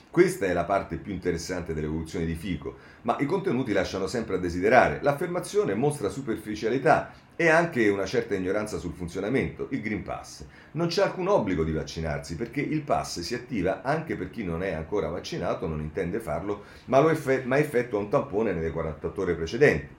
Questa 0.10 0.48
è 0.48 0.54
la 0.54 0.64
parte 0.64 0.98
più 0.98 1.14
interessante 1.14 1.76
dell'evoluzione 1.76 2.26
di 2.26 2.34
Fico, 2.34 2.78
ma 3.04 3.16
i 3.20 3.28
contenuti 3.28 3.74
lasciano 3.74 4.08
sempre 4.08 4.38
a 4.38 4.40
desiderare. 4.40 4.98
L'affermazione 5.04 5.76
mostra 5.76 6.10
superficialità 6.10 7.12
e 7.40 7.50
anche 7.50 7.88
una 7.88 8.08
certa 8.08 8.34
ignoranza 8.34 8.80
sul 8.80 8.94
funzionamento, 8.94 9.68
il 9.70 9.82
Green 9.82 10.02
Pass. 10.02 10.44
Non 10.72 10.88
c'è 10.88 11.04
alcun 11.04 11.28
obbligo 11.28 11.64
di 11.64 11.72
vaccinarsi 11.72 12.36
perché 12.36 12.62
il 12.62 12.82
pass 12.82 13.20
si 13.20 13.36
attiva 13.36 13.84
anche 13.84 14.16
per 14.16 14.32
chi 14.32 14.44
non 14.44 14.64
è 14.64 14.74
ancora 14.74 15.08
vaccinato, 15.10 15.68
non 15.68 15.80
intende 15.80 16.20
farlo, 16.20 16.64
ma, 16.86 17.00
effett- 17.12 17.46
ma 17.46 17.60
effettua 17.60 18.00
un 18.00 18.10
tampone 18.10 18.54
nelle 18.54 18.72
48 18.72 19.22
ore 19.22 19.36
precedenti. 19.36 19.96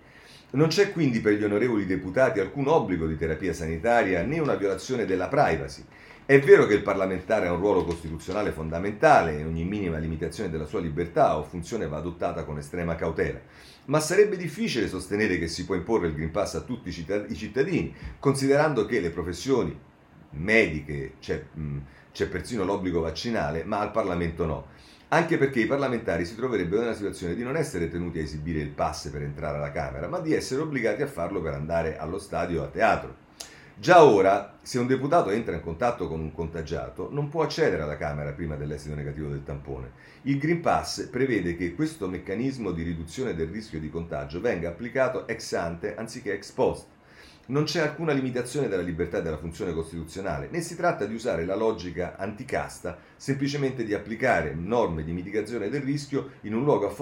Non 0.50 0.66
c'è 0.66 0.90
quindi 0.90 1.20
per 1.20 1.34
gli 1.34 1.44
onorevoli 1.44 1.86
deputati 1.86 2.40
alcun 2.40 2.66
obbligo 2.66 3.06
di 3.06 3.16
terapia 3.16 3.52
sanitaria 3.52 4.22
né 4.22 4.40
una 4.40 4.56
violazione 4.56 5.06
della 5.06 5.28
privacy. 5.28 5.84
È 6.26 6.38
vero 6.40 6.66
che 6.66 6.74
il 6.74 6.82
parlamentare 6.82 7.46
ha 7.46 7.52
un 7.52 7.60
ruolo 7.60 7.84
costituzionale 7.84 8.50
fondamentale 8.50 9.38
e 9.38 9.44
ogni 9.44 9.64
minima 9.64 9.96
limitazione 9.96 10.50
della 10.50 10.66
sua 10.66 10.80
libertà 10.80 11.38
o 11.38 11.42
funzione 11.44 11.86
va 11.86 11.98
adottata 11.98 12.44
con 12.44 12.58
estrema 12.58 12.96
cautela, 12.96 13.40
ma 13.88 14.00
sarebbe 14.00 14.36
difficile 14.36 14.88
sostenere 14.88 15.38
che 15.38 15.48
si 15.48 15.64
può 15.64 15.74
imporre 15.74 16.08
il 16.08 16.14
Green 16.14 16.30
Pass 16.30 16.54
a 16.54 16.60
tutti 16.60 16.90
i 16.90 17.34
cittadini, 17.34 17.94
considerando 18.18 18.84
che 18.86 19.00
le 19.00 19.10
professioni 19.10 19.76
mediche 20.30 21.14
c'è, 21.20 21.42
c'è 22.12 22.28
persino 22.28 22.64
l'obbligo 22.64 23.00
vaccinale, 23.00 23.64
ma 23.64 23.80
al 23.80 23.90
Parlamento 23.90 24.44
no. 24.44 24.66
Anche 25.08 25.38
perché 25.38 25.60
i 25.60 25.66
parlamentari 25.66 26.26
si 26.26 26.36
troverebbero 26.36 26.82
nella 26.82 26.94
situazione 26.94 27.34
di 27.34 27.42
non 27.42 27.56
essere 27.56 27.88
tenuti 27.88 28.18
a 28.18 28.22
esibire 28.22 28.60
il 28.60 28.68
pass 28.68 29.08
per 29.08 29.22
entrare 29.22 29.56
alla 29.56 29.72
Camera, 29.72 30.06
ma 30.06 30.20
di 30.20 30.34
essere 30.34 30.60
obbligati 30.60 31.00
a 31.00 31.06
farlo 31.06 31.40
per 31.40 31.54
andare 31.54 31.96
allo 31.96 32.18
stadio 32.18 32.60
o 32.60 32.64
a 32.64 32.68
teatro. 32.68 33.26
Già 33.80 34.02
ora, 34.02 34.58
se 34.60 34.80
un 34.80 34.88
deputato 34.88 35.30
entra 35.30 35.54
in 35.54 35.60
contatto 35.60 36.08
con 36.08 36.18
un 36.18 36.32
contagiato, 36.32 37.10
non 37.12 37.28
può 37.28 37.44
accedere 37.44 37.80
alla 37.80 37.96
Camera 37.96 38.32
prima 38.32 38.56
dell'esito 38.56 38.96
negativo 38.96 39.28
del 39.28 39.44
tampone. 39.44 39.92
Il 40.22 40.38
Green 40.38 40.60
Pass 40.60 41.06
prevede 41.06 41.56
che 41.56 41.76
questo 41.76 42.08
meccanismo 42.08 42.72
di 42.72 42.82
riduzione 42.82 43.36
del 43.36 43.46
rischio 43.46 43.78
di 43.78 43.88
contagio 43.88 44.40
venga 44.40 44.68
applicato 44.68 45.28
ex 45.28 45.52
ante 45.52 45.94
anziché 45.94 46.32
ex 46.32 46.50
post. 46.50 46.86
Non 47.46 47.62
c'è 47.62 47.80
alcuna 47.80 48.12
limitazione 48.12 48.66
della 48.66 48.82
libertà 48.82 49.18
e 49.18 49.22
della 49.22 49.38
funzione 49.38 49.72
costituzionale, 49.72 50.48
né 50.50 50.60
si 50.60 50.74
tratta 50.74 51.06
di 51.06 51.14
usare 51.14 51.44
la 51.44 51.54
logica 51.54 52.16
anticasta, 52.16 52.98
semplicemente 53.14 53.84
di 53.84 53.94
applicare 53.94 54.54
norme 54.54 55.04
di 55.04 55.12
mitigazione 55.12 55.68
del 55.68 55.82
rischio 55.82 56.32
in 56.40 56.52
un 56.52 56.64
luogo 56.64 56.92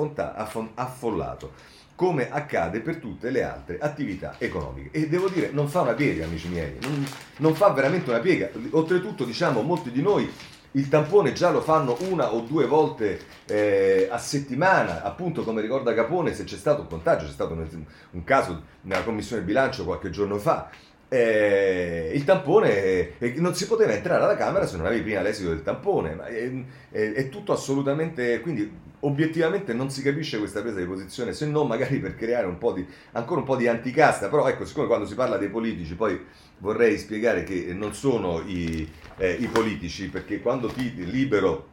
affollato 0.74 1.52
come 1.96 2.30
accade 2.30 2.80
per 2.80 2.98
tutte 2.98 3.30
le 3.30 3.42
altre 3.42 3.78
attività 3.80 4.36
economiche. 4.38 4.90
E 4.92 5.08
devo 5.08 5.28
dire, 5.28 5.50
non 5.50 5.68
fa 5.68 5.80
una 5.80 5.94
piega, 5.94 6.26
amici 6.26 6.48
miei, 6.48 6.76
non, 6.82 7.04
non 7.38 7.54
fa 7.54 7.70
veramente 7.70 8.10
una 8.10 8.20
piega. 8.20 8.50
Oltretutto, 8.70 9.24
diciamo, 9.24 9.62
molti 9.62 9.90
di 9.90 10.02
noi 10.02 10.30
il 10.72 10.88
tampone 10.88 11.32
già 11.32 11.50
lo 11.50 11.62
fanno 11.62 11.96
una 12.10 12.34
o 12.34 12.40
due 12.40 12.66
volte 12.66 13.18
eh, 13.46 14.08
a 14.10 14.18
settimana, 14.18 15.02
appunto 15.02 15.42
come 15.42 15.62
ricorda 15.62 15.94
Capone, 15.94 16.34
se 16.34 16.44
c'è 16.44 16.56
stato 16.56 16.82
un 16.82 16.88
contagio, 16.88 17.24
c'è 17.24 17.32
stato 17.32 17.54
un, 17.54 17.66
un 18.10 18.24
caso 18.24 18.62
nella 18.82 19.02
commissione 19.02 19.42
bilancio 19.42 19.84
qualche 19.84 20.10
giorno 20.10 20.36
fa, 20.36 20.68
eh, 21.08 22.10
il 22.14 22.24
tampone 22.24 23.18
eh, 23.18 23.34
non 23.36 23.54
si 23.54 23.66
poteva 23.66 23.92
entrare 23.92 24.24
alla 24.24 24.36
Camera 24.36 24.66
se 24.66 24.76
non 24.76 24.86
avevi 24.86 25.02
prima 25.02 25.22
l'esito 25.22 25.50
del 25.50 25.62
tampone, 25.62 26.14
ma 26.14 26.26
è, 26.26 26.50
è, 26.90 27.12
è, 27.12 27.28
tutto 27.28 27.52
assolutamente, 27.52 28.40
quindi 28.40 28.70
obiettivamente 29.00 29.72
non 29.72 29.90
si 29.90 30.02
capisce 30.02 30.38
questa 30.38 30.62
presa 30.62 30.78
di 30.78 30.86
posizione, 30.86 31.32
se 31.32 31.46
non 31.46 31.66
magari 31.66 31.98
per 31.98 32.14
creare 32.16 32.46
un 32.46 32.58
po' 32.58 32.72
di, 32.72 32.86
ancora 33.12 33.40
un 33.40 33.46
po' 33.46 33.56
di 33.56 33.68
anticasta, 33.68 34.28
però 34.28 34.48
ecco, 34.48 34.64
siccome 34.64 34.86
quando 34.86 35.06
si 35.06 35.14
parla 35.14 35.36
dei 35.36 35.48
politici 35.48 35.94
poi 35.94 36.18
vorrei 36.58 36.96
spiegare 36.98 37.44
che 37.44 37.72
non 37.74 37.94
sono 37.94 38.40
i, 38.46 38.88
eh, 39.18 39.32
i 39.32 39.46
politici, 39.46 40.08
perché 40.08 40.40
quando 40.40 40.68
ti 40.68 40.92
libero 41.04 41.68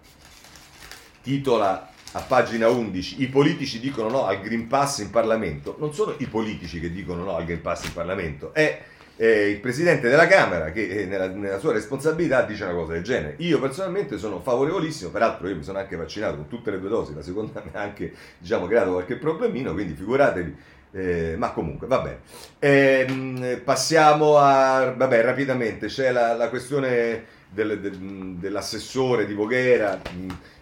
titola 1.22 1.90
a 2.16 2.22
pagina 2.22 2.68
11 2.68 3.24
i 3.24 3.28
politici 3.28 3.80
dicono 3.80 4.10
no 4.10 4.26
al 4.26 4.40
Green 4.42 4.68
Pass 4.68 5.00
in 5.00 5.10
Parlamento, 5.10 5.78
non 5.80 5.94
sono 5.94 6.14
i 6.18 6.28
politici 6.28 6.80
che 6.80 6.92
dicono 6.92 7.24
no 7.24 7.36
al 7.36 7.46
Green 7.46 7.62
Pass 7.62 7.86
in 7.86 7.94
Parlamento, 7.94 8.54
è 8.54 8.84
eh, 9.16 9.50
il 9.50 9.60
presidente 9.60 10.10
della 10.10 10.28
Camera 10.28 10.72
che 10.72 10.88
eh, 10.88 11.06
nella, 11.06 11.28
nella, 11.28 11.60
sua 11.60 11.74
responsabilità 11.74 12.44
dice 12.44 12.64
una 12.64 12.74
cosa 12.74 12.94
del 12.94 13.04
genere. 13.04 13.36
Io 13.38 13.60
personalmente 13.60 14.18
sono 14.18 14.40
favorevolissimo, 14.40 15.12
peraltro 15.12 15.48
io 15.48 15.56
mi 15.56 15.64
sono 15.64 15.78
anche 15.78 15.96
vaccinato 15.96 16.36
con 16.36 16.48
tutte 16.48 16.72
le 16.72 16.80
due 16.80 16.90
dosi, 16.90 17.14
la 17.14 17.22
seconda 17.22 17.62
mi 17.64 17.72
ha 17.74 17.82
anche 17.82 18.14
diciamo, 18.38 18.66
creato 18.68 18.92
qualche 18.92 19.16
problemino, 19.18 19.74
quindi 19.74 19.94
figuratevi. 19.94 20.56
Eh, 20.96 21.36
ma 21.38 21.52
comunque, 21.52 21.88
va 21.88 22.00
bene. 22.00 22.20
Eh, 22.60 23.62
passiamo 23.64 24.38
a, 24.38 24.94
vabbè, 24.96 25.22
rapidamente, 25.24 25.88
c'è 25.88 26.12
la, 26.12 26.36
la 26.36 26.50
questione 26.50 27.26
del, 27.50 27.80
del, 27.80 27.98
dell'assessore 28.38 29.26
di 29.26 29.34
Voghera, 29.34 30.00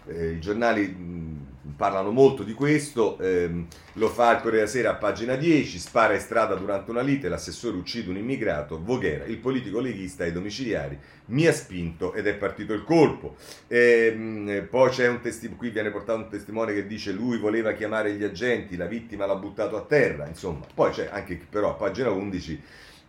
eh, 0.07 0.31
i 0.31 0.39
giornali 0.39 1.39
parlano 1.81 2.11
molto 2.11 2.43
di 2.43 2.53
questo, 2.53 3.17
ehm, 3.17 3.65
lo 3.93 4.09
fa 4.09 4.35
il 4.35 4.41
Corriere 4.43 4.67
Sera 4.67 4.91
a 4.91 4.95
pagina 4.97 5.35
10, 5.35 5.79
spara 5.79 6.13
in 6.13 6.19
strada 6.19 6.53
durante 6.53 6.91
una 6.91 7.01
lite, 7.01 7.27
l'assessore 7.27 7.75
uccide 7.75 8.11
un 8.11 8.17
immigrato, 8.17 8.79
Voghera, 8.79 9.25
il 9.25 9.39
politico 9.39 9.79
leghista 9.79 10.23
ai 10.23 10.31
domiciliari, 10.31 10.95
mi 11.29 11.47
ha 11.47 11.51
spinto 11.51 12.13
ed 12.13 12.27
è 12.27 12.35
partito 12.35 12.73
il 12.73 12.83
colpo. 12.83 13.35
Ehm, 13.67 14.67
poi 14.69 14.91
c'è 14.91 15.07
un 15.07 15.21
testimone, 15.21 15.57
qui 15.57 15.71
viene 15.71 15.89
portato 15.89 16.19
un 16.19 16.29
testimone 16.29 16.71
che 16.71 16.85
dice 16.85 17.13
lui 17.13 17.39
voleva 17.39 17.73
chiamare 17.73 18.13
gli 18.13 18.23
agenti, 18.23 18.77
la 18.77 18.85
vittima 18.85 19.25
l'ha 19.25 19.35
buttato 19.37 19.75
a 19.75 19.81
terra, 19.81 20.27
insomma, 20.27 20.67
poi 20.71 20.91
c'è 20.91 21.09
anche 21.11 21.39
però 21.49 21.71
a 21.71 21.73
pagina 21.73 22.11
11 22.11 22.61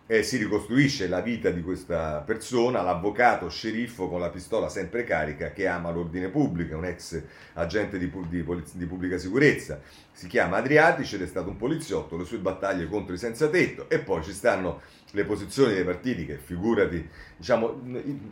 eh, 0.05 0.21
si 0.21 0.37
ricostruisce 0.37 1.07
la 1.07 1.21
vita 1.21 1.49
di 1.49 1.61
questa 1.61 2.21
persona, 2.25 2.81
l'avvocato 2.81 3.49
sceriffo 3.49 4.09
con 4.09 4.19
la 4.19 4.29
pistola 4.29 4.67
sempre 4.67 5.03
carica 5.03 5.51
che 5.53 5.65
ama 5.65 5.91
l'ordine 5.91 6.27
pubblico, 6.27 6.75
un 6.75 6.85
ex 6.85 7.21
agente 7.53 7.97
di, 7.97 8.11
di, 8.27 8.45
di, 8.73 8.85
pubblica 8.85 9.17
sicurezza. 9.17 9.79
Si 10.11 10.27
chiama 10.27 10.57
Adriatici 10.57 11.15
ed 11.15 11.21
è 11.21 11.27
stato 11.27 11.49
un 11.49 11.57
poliziotto, 11.57 12.17
le 12.17 12.25
sue 12.25 12.39
battaglie 12.39 12.87
contro 12.87 13.13
i 13.13 13.17
senza 13.17 13.49
tetto 13.49 13.89
e 13.89 13.99
poi 13.99 14.23
ci 14.23 14.33
stanno 14.33 14.81
le 15.11 15.23
posizioni 15.23 15.73
dei 15.73 15.83
partiti 15.83 16.25
che 16.25 16.37
figurati, 16.37 17.07
diciamo, 17.37 17.81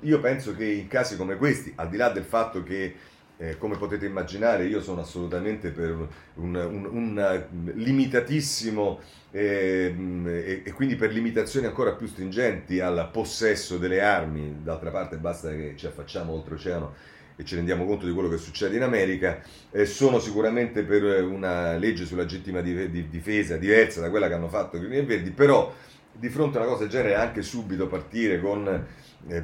io 0.02 0.20
penso 0.20 0.56
che 0.56 0.66
in 0.66 0.88
casi 0.88 1.16
come 1.16 1.38
questi, 1.38 1.72
al 1.76 1.90
di 1.90 1.98
là 1.98 2.10
del 2.10 2.24
fatto 2.24 2.64
che 2.64 2.96
eh, 3.42 3.58
come 3.58 3.76
potete 3.76 4.06
immaginare 4.06 4.66
io 4.66 4.82
sono 4.82 5.02
assolutamente 5.02 5.72
per 5.72 5.90
un, 5.90 6.08
un, 6.36 6.56
un, 6.56 6.86
un 6.92 7.72
limitatissimo 7.74 9.00
eh, 9.32 9.96
e, 10.26 10.62
e, 10.64 10.72
quindi 10.74 10.96
per 10.96 11.12
limitazioni 11.12 11.66
ancora 11.66 11.94
più 11.94 12.06
stringenti 12.06 12.80
al 12.80 13.10
possesso 13.12 13.80
delle 13.80 14.02
armi, 14.02 14.58
d'altra 14.62 14.92
parte 14.92 15.18
basta 15.18 15.50
che 15.50 15.74
ci 15.76 15.88
affacciamo 15.88 16.32
oltreoceano 16.32 16.94
e 17.36 17.44
ci 17.44 17.56
rendiamo 17.56 17.86
conto 17.86 18.06
di 18.06 18.12
quello 18.12 18.30
che 18.30 18.38
succede 18.38 18.76
in 18.76 18.84
America, 18.84 19.42
eh, 19.72 19.86
sono 19.86 20.20
sicuramente 20.20 20.84
per 20.84 21.24
una 21.24 21.76
legge 21.78 22.06
sulla 22.06 22.22
legittima 22.22 22.62
difesa 22.62 23.58
diversa 23.58 24.02
da 24.02 24.12
quella 24.12 24.28
che 24.28 24.36
hanno 24.36 24.50
fatto 24.50 24.78
i 24.78 24.82
Green 24.82 25.08
Verdi, 25.08 25.32
però 25.32 25.74
di 26.22 26.30
fronte 26.30 26.60
a 26.60 26.62
una 26.62 26.70
cosa 26.70 26.84
del 26.84 26.92
genere 26.92 27.16
anche 27.16 27.42
subito 27.42 27.88
partire 27.88 28.40
con 28.40 28.86
eh, 29.28 29.44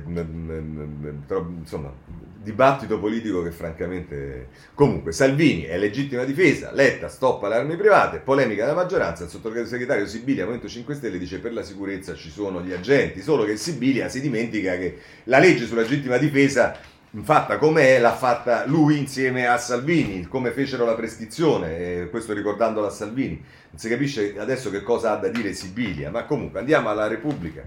insomma, 1.59 1.91
dibattito 2.39 2.99
politico 2.99 3.41
che 3.41 3.49
francamente... 3.49 4.49
Comunque, 4.75 5.11
Salvini 5.11 5.63
è 5.63 5.75
legittima 5.79 6.23
difesa, 6.23 6.71
Letta 6.71 7.09
stoppa 7.09 7.47
le 7.47 7.55
armi 7.55 7.75
private, 7.75 8.19
polemica 8.19 8.63
della 8.63 8.75
maggioranza, 8.75 9.23
il 9.23 9.31
sottosegretario 9.31 10.05
Sibilia, 10.05 10.43
Movimento 10.43 10.69
5 10.69 10.93
Stelle, 10.93 11.17
dice 11.17 11.39
per 11.39 11.51
la 11.51 11.63
sicurezza 11.63 12.13
ci 12.13 12.29
sono 12.29 12.61
gli 12.61 12.71
agenti, 12.71 13.21
solo 13.21 13.43
che 13.43 13.57
Sibilia 13.57 14.07
si 14.07 14.21
dimentica 14.21 14.77
che 14.77 14.99
la 15.23 15.39
legge 15.39 15.65
sulla 15.65 15.81
legittima 15.81 16.17
difesa 16.17 16.77
fatta 17.21 17.57
com'è 17.57 17.99
l'ha 17.99 18.13
fatta 18.13 18.65
lui 18.65 18.97
insieme 18.97 19.47
a 19.47 19.57
Salvini, 19.57 20.27
come 20.27 20.51
fecero 20.51 20.85
la 20.85 20.93
prescrizione, 20.93 22.09
questo 22.09 22.33
ricordandola 22.33 22.87
a 22.87 22.91
Salvini. 22.91 23.35
Non 23.69 23.79
si 23.79 23.89
capisce 23.89 24.37
adesso 24.37 24.69
che 24.69 24.83
cosa 24.83 25.13
ha 25.13 25.15
da 25.17 25.29
dire 25.29 25.53
Sibilia, 25.53 26.09
ma 26.09 26.25
comunque 26.25 26.59
andiamo 26.59 26.89
alla 26.89 27.07
Repubblica 27.07 27.63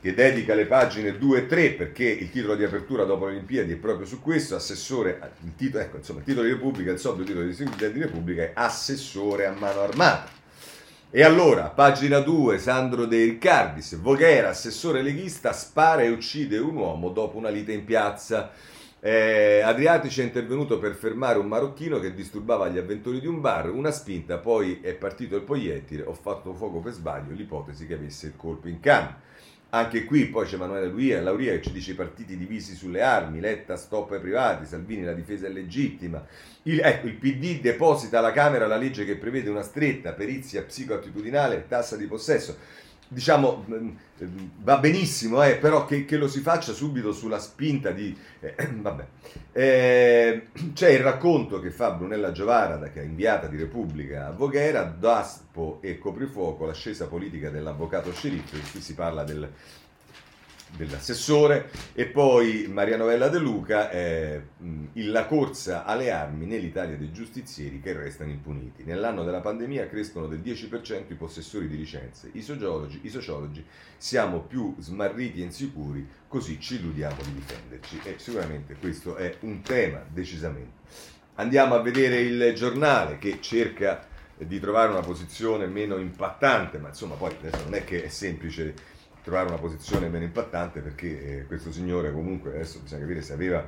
che 0.00 0.14
dedica 0.14 0.54
le 0.54 0.66
pagine 0.66 1.16
2 1.16 1.38
e 1.38 1.46
3 1.46 1.72
perché 1.72 2.04
il 2.04 2.30
titolo 2.30 2.54
di 2.54 2.64
apertura 2.64 3.04
dopo 3.04 3.26
le 3.26 3.32
Olimpiadi 3.32 3.72
è 3.72 3.76
proprio 3.76 4.06
su 4.06 4.20
questo, 4.20 4.54
assessore, 4.54 5.32
il 5.44 5.54
titolo, 5.56 5.84
ecco, 5.84 5.96
insomma, 5.96 6.20
il 6.20 6.24
titolo 6.24 6.46
di 6.46 6.52
Repubblica, 6.52 6.90
il 6.90 6.98
solito 6.98 7.24
titolo 7.24 7.46
di 7.46 8.00
Repubblica 8.00 8.42
è 8.42 8.52
assessore 8.54 9.46
a 9.46 9.52
mano 9.52 9.80
armata. 9.80 10.39
E 11.12 11.24
allora, 11.24 11.70
pagina 11.70 12.20
2, 12.20 12.56
Sandro 12.58 13.04
De 13.04 13.24
Riccardis, 13.24 13.96
Voghera, 13.96 14.50
assessore 14.50 15.02
leghista, 15.02 15.52
spara 15.52 16.02
e 16.02 16.08
uccide 16.08 16.58
un 16.58 16.76
uomo 16.76 17.08
dopo 17.08 17.36
una 17.36 17.48
lite 17.48 17.72
in 17.72 17.84
piazza. 17.84 18.52
Eh, 19.00 19.60
Adriatici 19.60 20.20
è 20.20 20.24
intervenuto 20.24 20.78
per 20.78 20.94
fermare 20.94 21.40
un 21.40 21.48
marocchino 21.48 21.98
che 21.98 22.14
disturbava 22.14 22.68
gli 22.68 22.78
avventori 22.78 23.18
di 23.18 23.26
un 23.26 23.40
bar, 23.40 23.70
una 23.70 23.90
spinta, 23.90 24.38
poi 24.38 24.78
è 24.80 24.94
partito 24.94 25.34
il 25.34 25.42
proiettile, 25.42 26.04
ho 26.04 26.14
fatto 26.14 26.54
fuoco 26.54 26.78
per 26.78 26.92
sbaglio, 26.92 27.34
l'ipotesi 27.34 27.88
che 27.88 27.94
avesse 27.94 28.28
il 28.28 28.36
colpo 28.36 28.68
in 28.68 28.78
canna. 28.78 29.20
Anche 29.72 30.04
qui 30.04 30.26
poi 30.26 30.46
c'è 30.46 30.54
Emanuele 30.54 30.86
Lauria, 30.86 31.22
Lauria 31.22 31.52
che 31.52 31.62
ci 31.62 31.70
dice 31.70 31.92
i 31.92 31.94
partiti 31.94 32.36
divisi 32.36 32.74
sulle 32.74 33.02
armi, 33.02 33.38
Letta 33.38 33.76
stop 33.76 34.10
ai 34.10 34.20
privati, 34.20 34.66
Salvini 34.66 35.04
la 35.04 35.12
difesa 35.12 35.46
è 35.46 35.50
legittima. 35.50 36.26
Il, 36.62 36.80
ecco, 36.80 37.06
il 37.06 37.14
PD 37.14 37.60
deposita 37.60 38.18
alla 38.18 38.32
Camera 38.32 38.66
la 38.66 38.76
legge 38.76 39.04
che 39.04 39.16
prevede 39.16 39.48
una 39.48 39.62
stretta 39.62 40.12
perizia 40.12 40.62
psicoattitudinale 40.62 41.56
e 41.56 41.68
tassa 41.68 41.96
di 41.96 42.06
possesso 42.06 42.56
diciamo, 43.12 43.66
mm, 43.68 43.88
va 44.62 44.78
benissimo, 44.78 45.42
eh, 45.42 45.56
però 45.56 45.84
che, 45.84 46.04
che, 46.04 46.16
lo 46.16 46.28
si 46.28 46.40
faccia 46.40 46.72
subito 46.72 47.12
sulla 47.12 47.40
spinta 47.40 47.90
di... 47.90 48.16
Eh. 48.40 48.54
Eh, 49.52 50.46
c'è 50.74 50.90
il 50.90 51.00
racconto 51.00 51.58
che 51.58 51.70
fa 51.70 51.90
Brunella 51.90 52.30
Giovara, 52.30 52.78
che 52.90 53.00
è 53.00 53.04
inviata 53.04 53.48
di 53.48 53.56
Repubblica 53.56 54.28
a 54.28 54.30
Voghera, 54.30 54.84
Daspo 54.84 55.78
e 55.80 55.98
Coprifuoco, 55.98 56.66
l'ascesa 56.66 57.08
politica 57.08 57.50
dell'avvocato 57.50 58.12
sceriffo, 58.12 58.56
qui 58.70 58.80
si 58.80 58.94
parla 58.94 59.24
del 59.24 59.50
dell'assessore 60.76 61.70
e 61.92 62.06
poi 62.06 62.66
Maria 62.68 62.96
Novella 62.96 63.28
De 63.28 63.38
Luca 63.38 63.90
eh, 63.90 64.42
la 64.92 65.26
corsa 65.26 65.84
alle 65.84 66.10
armi 66.10 66.46
nell'Italia 66.46 66.96
dei 66.96 67.12
giustizieri 67.12 67.80
che 67.80 67.92
restano 67.92 68.30
impuniti. 68.30 68.84
Nell'anno 68.84 69.24
della 69.24 69.40
pandemia 69.40 69.88
crescono 69.88 70.26
del 70.26 70.40
10% 70.40 71.04
i 71.08 71.14
possessori 71.14 71.68
di 71.68 71.76
licenze. 71.76 72.30
I 72.32 72.42
sociologi, 72.42 73.00
I 73.02 73.08
sociologi 73.08 73.64
siamo 73.96 74.40
più 74.40 74.74
smarriti 74.78 75.40
e 75.40 75.44
insicuri, 75.44 76.06
così 76.28 76.58
ci 76.60 76.76
illudiamo 76.76 77.22
di 77.22 77.34
difenderci. 77.34 78.00
E 78.04 78.14
sicuramente 78.18 78.76
questo 78.78 79.16
è 79.16 79.36
un 79.40 79.62
tema, 79.62 80.04
decisamente. 80.08 80.78
Andiamo 81.34 81.74
a 81.74 81.80
vedere 81.80 82.20
il 82.20 82.52
giornale 82.54 83.18
che 83.18 83.38
cerca 83.40 84.06
di 84.36 84.58
trovare 84.58 84.90
una 84.90 85.00
posizione 85.00 85.66
meno 85.66 85.96
impattante, 85.98 86.78
ma 86.78 86.88
insomma 86.88 87.14
poi 87.14 87.34
adesso 87.38 87.62
non 87.64 87.74
è 87.74 87.84
che 87.84 88.04
è 88.04 88.08
semplice 88.08 88.74
trovare 89.30 89.48
una 89.48 89.58
posizione 89.58 90.08
meno 90.08 90.24
impattante 90.24 90.80
perché 90.80 91.38
eh, 91.38 91.46
questo 91.46 91.70
signore 91.70 92.12
comunque 92.12 92.50
adesso 92.50 92.80
bisogna 92.80 93.02
capire 93.02 93.22
se 93.22 93.32
aveva 93.32 93.64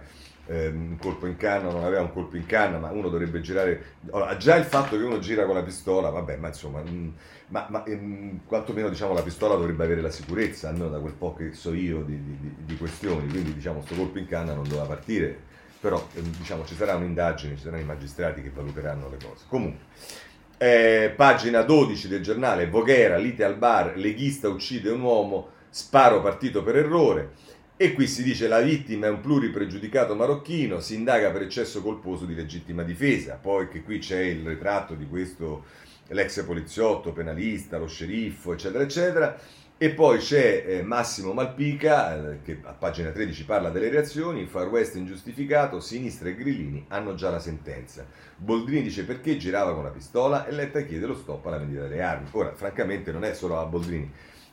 eh, 0.47 0.67
un 0.69 0.97
colpo 0.99 1.27
in 1.27 1.37
canna, 1.37 1.71
non 1.71 1.85
aveva 1.85 2.03
un 2.03 2.13
colpo 2.13 2.37
in 2.37 2.47
canna, 2.47 2.79
ma 2.79 2.91
uno 2.91 3.09
dovrebbe 3.09 3.41
girare... 3.41 3.95
Allora, 4.11 4.37
già 4.37 4.57
il 4.57 4.65
fatto 4.65 4.97
che 4.97 5.05
uno 5.05 5.21
gira 5.21 5.47
con 5.47 5.55
la 5.55 5.63
pistola, 5.63 6.11
vabbè, 6.11 6.37
ma 6.37 6.49
insomma, 6.49 6.83
mm, 6.83 7.09
ma, 7.49 7.67
ma 7.71 7.85
mh, 7.87 7.93
mm, 7.93 8.37
quantomeno 8.45 8.89
diciamo, 8.89 9.15
la 9.15 9.23
pistola 9.23 9.55
dovrebbe 9.55 9.85
avere 9.85 10.01
la 10.01 10.11
sicurezza, 10.11 10.69
almeno 10.69 10.89
da 10.89 10.99
quel 10.99 11.13
po' 11.13 11.33
che 11.35 11.53
so 11.53 11.73
io 11.73 12.03
di, 12.03 12.21
di, 12.25 12.55
di 12.65 12.77
questioni, 12.77 13.29
quindi 13.29 13.55
diciamo, 13.55 13.79
questo 13.79 13.95
colpo 13.95 14.19
in 14.19 14.27
canna 14.27 14.53
non 14.53 14.65
doveva 14.65 14.87
partire, 14.87 15.39
però 15.79 16.09
eh, 16.15 16.23
diciamo, 16.23 16.65
ci 16.65 16.75
sarà 16.75 16.97
un'indagine, 16.97 17.55
ci 17.55 17.63
saranno 17.63 17.83
i 17.83 17.87
magistrati 17.87 18.43
che 18.43 18.51
valuteranno 18.51 19.09
le 19.09 19.19
cose. 19.25 19.45
Comunque... 19.47 20.31
Eh, 20.63 21.13
pagina 21.17 21.63
12 21.63 22.07
del 22.07 22.23
giornale 22.23 22.69
Voghera, 22.69 23.17
lite 23.17 23.43
al 23.43 23.57
bar, 23.57 23.97
leghista 23.97 24.49
uccide 24.49 24.91
un 24.91 25.01
uomo, 25.01 25.49
sparo 25.73 26.21
partito 26.21 26.63
per 26.63 26.77
errore. 26.77 27.33
E 27.79 27.95
qui 27.95 28.07
si 28.07 28.23
dice 28.23 28.47
la 28.47 28.61
vittima 28.61 29.07
è 29.07 29.11
un 29.11 29.21
pluripregiudicato 29.21 30.15
marocchino, 30.15 30.81
si 30.81 30.95
indaga 30.95 31.31
per 31.31 31.43
eccesso 31.43 31.81
colposo 31.83 32.27
di 32.27 32.35
legittima 32.35 32.83
difesa. 32.83 33.39
Poi 33.41 33.69
che 33.69 33.83
qui 33.83 33.99
c'è 33.99 34.21
il 34.21 34.47
ritratto 34.47 34.95
di 34.95 35.09
questo 35.09 35.65
l'ex 36.09 36.45
poliziotto, 36.45 37.13
penalista, 37.13 37.79
lo 37.79 37.87
sceriffo, 37.87 38.53
eccetera, 38.53 38.85
eccetera. 38.85 39.37
E 39.79 39.91
poi 39.91 40.19
c'è 40.19 40.65
eh, 40.65 40.83
Massimo 40.83 41.33
Malpica, 41.33 42.35
eh, 42.35 42.43
che 42.43 42.61
a 42.63 42.73
pagina 42.73 43.11
13 43.11 43.45
parla 43.45 43.71
delle 43.71 43.89
reazioni, 43.89 44.47
Far 44.47 44.69
West 44.69 44.95
ingiustificato, 44.95 45.81
Sinistra 45.81 46.29
e 46.29 46.37
Grillini 46.37 46.85
hanno 46.89 47.15
già 47.15 47.31
la 47.31 47.41
sentenza. 47.41 48.07
Boldrini 48.37 48.83
dice 48.83 49.05
perché 49.05 49.39
girava 49.39 49.75
con 49.75 49.83
la 49.83 49.91
pistola 49.91 50.47
e 50.47 50.53
Letta 50.53 50.83
chiede 50.83 51.07
lo 51.07 51.17
stop 51.17 51.47
alla 51.47 51.59
vendita 51.59 51.83
delle 51.83 52.03
armi. 52.03 52.29
Ora, 52.33 52.53
francamente, 52.55 53.11
non 53.11 53.25
è 53.25 53.33
solo 53.35 53.59
a 53.59 53.65
Boldrini. 53.65 54.13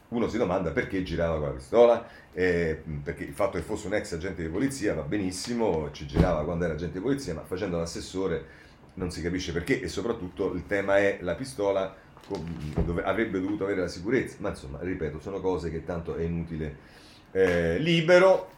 Uno 0.10 0.28
si 0.28 0.38
domanda 0.38 0.72
perché 0.72 1.04
girava 1.04 1.38
con 1.38 1.48
la 1.48 1.54
pistola, 1.54 2.08
eh, 2.34 2.82
perché 3.04 3.24
il 3.24 3.34
fatto 3.34 3.58
che 3.58 3.64
fosse 3.64 3.88
un 3.88 3.94
ex 3.94 4.14
agente 4.14 4.42
di 4.42 4.50
polizia 4.50 4.96
va 4.96 5.04
benissimo, 5.04 5.92
ci 5.92 6.08
girava 6.08 6.44
quando 6.44 6.66
era 6.66 6.74
agente 6.74 6.98
di 6.98 7.04
polizia, 7.04 7.36
ma 7.36 7.44
facendo 7.44 7.78
l'assessore 7.78 8.68
non 8.96 9.12
si 9.12 9.22
capisce 9.22 9.54
perché 9.54 9.80
e 9.82 9.88
soprattutto 9.88 10.52
il 10.54 10.66
tema 10.66 10.98
è 10.98 11.20
la 11.22 11.36
pistola 11.36 11.96
dove 12.84 13.04
avrebbe 13.04 13.40
dovuto 13.40 13.64
avere 13.64 13.82
la 13.82 13.88
sicurezza, 13.88 14.38
ma 14.40 14.50
insomma, 14.50 14.80
ripeto, 14.82 15.20
sono 15.20 15.40
cose 15.40 15.72
che 15.72 15.86
tanto 15.86 16.16
è 16.16 16.24
inutile. 16.24 16.98
Eh, 17.32 17.78
libero, 17.80 18.52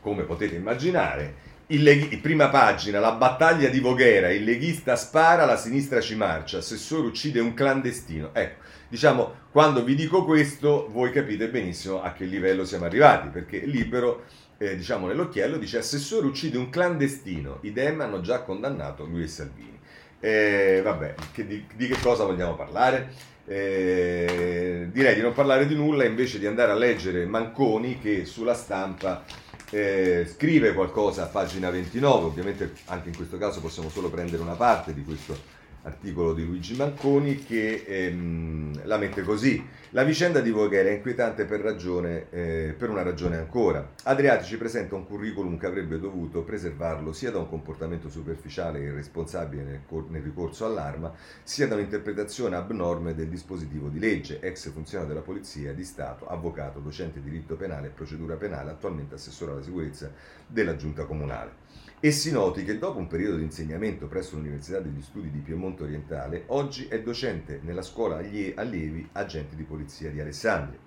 come 0.00 0.22
potete 0.22 0.56
immaginare, 0.56 1.54
il 1.68 1.82
leghi- 1.82 2.16
prima 2.18 2.48
pagina, 2.48 3.00
la 3.00 3.12
battaglia 3.12 3.68
di 3.68 3.80
Voghera, 3.80 4.30
il 4.30 4.44
leghista 4.44 4.94
spara, 4.94 5.44
la 5.44 5.56
sinistra 5.56 6.00
ci 6.00 6.14
marcia, 6.14 6.58
assessore 6.58 7.06
uccide 7.06 7.40
un 7.40 7.54
clandestino. 7.54 8.30
Ecco, 8.32 8.64
diciamo, 8.88 9.44
quando 9.50 9.82
vi 9.84 9.94
dico 9.94 10.24
questo, 10.24 10.88
voi 10.90 11.10
capite 11.10 11.48
benissimo 11.48 12.02
a 12.02 12.12
che 12.12 12.24
livello 12.24 12.64
siamo 12.64 12.84
arrivati, 12.84 13.28
perché 13.28 13.60
libero, 13.60 14.24
eh, 14.58 14.76
diciamo 14.76 15.06
nell'occhiello, 15.06 15.58
dice 15.58 15.78
assessore 15.78 16.26
uccide 16.26 16.58
un 16.58 16.70
clandestino, 16.70 17.58
i 17.62 17.72
Dem 17.72 18.00
hanno 18.00 18.20
già 18.20 18.42
condannato 18.42 19.04
lui 19.04 19.22
e 19.22 19.28
Salvini. 19.28 19.78
Eh, 20.20 20.80
vabbè, 20.82 21.14
che 21.32 21.46
di, 21.46 21.66
di, 21.74 21.86
che 21.88 21.98
cosa 22.00 22.24
vogliamo 22.24 22.54
parlare? 22.54 23.34
Eh, 23.46 24.88
direi 24.90 25.14
di 25.14 25.20
non 25.20 25.32
parlare 25.32 25.66
di 25.66 25.74
nulla 25.76 26.04
invece 26.04 26.40
di 26.40 26.46
andare 26.46 26.72
a 26.72 26.74
leggere 26.74 27.26
Manconi 27.26 28.00
che 28.00 28.24
sulla 28.24 28.54
stampa 28.54 29.24
eh, 29.70 30.26
scrive 30.26 30.72
qualcosa 30.72 31.24
a 31.24 31.26
pagina 31.26 31.70
29, 31.70 32.24
ovviamente 32.24 32.72
anche 32.86 33.08
in 33.08 33.16
questo 33.16 33.38
caso 33.38 33.60
possiamo 33.60 33.88
solo 33.88 34.10
prendere 34.10 34.42
una 34.42 34.54
parte 34.54 34.94
di 34.94 35.04
questo 35.04 35.55
articolo 35.86 36.34
di 36.34 36.44
Luigi 36.44 36.74
Manconi 36.74 37.36
che 37.44 37.84
ehm, 37.86 38.84
la 38.84 38.98
mette 38.98 39.22
così. 39.22 39.64
La 39.90 40.02
vicenda 40.02 40.40
di 40.40 40.50
Voghera 40.50 40.88
è 40.88 40.92
inquietante 40.92 41.44
per, 41.44 41.60
ragione, 41.60 42.26
eh, 42.30 42.74
per 42.76 42.90
una 42.90 43.02
ragione 43.02 43.36
ancora. 43.36 43.92
Adriatici 44.02 44.56
presenta 44.56 44.96
un 44.96 45.06
curriculum 45.06 45.56
che 45.56 45.66
avrebbe 45.66 45.98
dovuto 45.98 46.42
preservarlo 46.42 47.12
sia 47.12 47.30
da 47.30 47.38
un 47.38 47.48
comportamento 47.48 48.08
superficiale 48.08 48.80
e 48.80 48.86
irresponsabile 48.86 49.62
nel, 49.62 49.80
nel 50.08 50.22
ricorso 50.22 50.66
all'arma, 50.66 51.14
sia 51.42 51.68
da 51.68 51.76
un'interpretazione 51.76 52.56
abnorme 52.56 53.14
del 53.14 53.28
dispositivo 53.28 53.88
di 53.88 54.00
legge, 54.00 54.40
ex 54.40 54.70
funzionario 54.70 55.14
della 55.14 55.24
Polizia 55.24 55.72
di 55.72 55.84
Stato, 55.84 56.26
avvocato, 56.26 56.80
docente 56.80 57.22
di 57.22 57.30
diritto 57.30 57.54
penale 57.54 57.86
e 57.86 57.90
procedura 57.90 58.34
penale, 58.34 58.72
attualmente 58.72 59.14
assessore 59.14 59.52
alla 59.52 59.62
sicurezza 59.62 60.12
della 60.46 60.76
Giunta 60.76 61.04
Comunale. 61.04 61.65
E 61.98 62.10
si 62.10 62.30
noti 62.30 62.62
che 62.62 62.76
dopo 62.76 62.98
un 62.98 63.06
periodo 63.06 63.38
di 63.38 63.44
insegnamento 63.44 64.06
presso 64.06 64.36
l'Università 64.36 64.80
degli 64.80 65.00
Studi 65.00 65.30
di 65.30 65.38
Piemonte 65.38 65.84
Orientale, 65.84 66.42
oggi 66.48 66.88
è 66.88 67.00
docente 67.00 67.60
nella 67.62 67.80
scuola 67.80 68.16
allievi 68.16 69.08
agenti 69.12 69.56
di 69.56 69.62
polizia 69.62 70.10
di 70.10 70.20
Alessandria. 70.20 70.78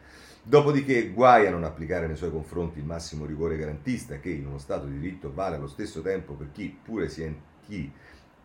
Dopodiché 0.43 1.09
guai 1.09 1.47
a 1.47 1.49
non 1.49 1.63
applicare 1.63 2.05
nei 2.05 2.15
suoi 2.15 2.29
confronti 2.29 2.77
il 2.77 2.85
massimo 2.85 3.25
rigore 3.25 3.57
garantista 3.57 4.19
che 4.19 4.29
in 4.29 4.45
uno 4.45 4.59
Stato 4.59 4.85
di 4.85 4.99
diritto 4.99 5.33
vale 5.33 5.55
allo 5.55 5.67
stesso 5.67 6.03
tempo 6.03 6.33
per 6.33 6.51
chi 6.51 6.77
pure 6.81 7.09
sia, 7.09 7.33
chi 7.65 7.91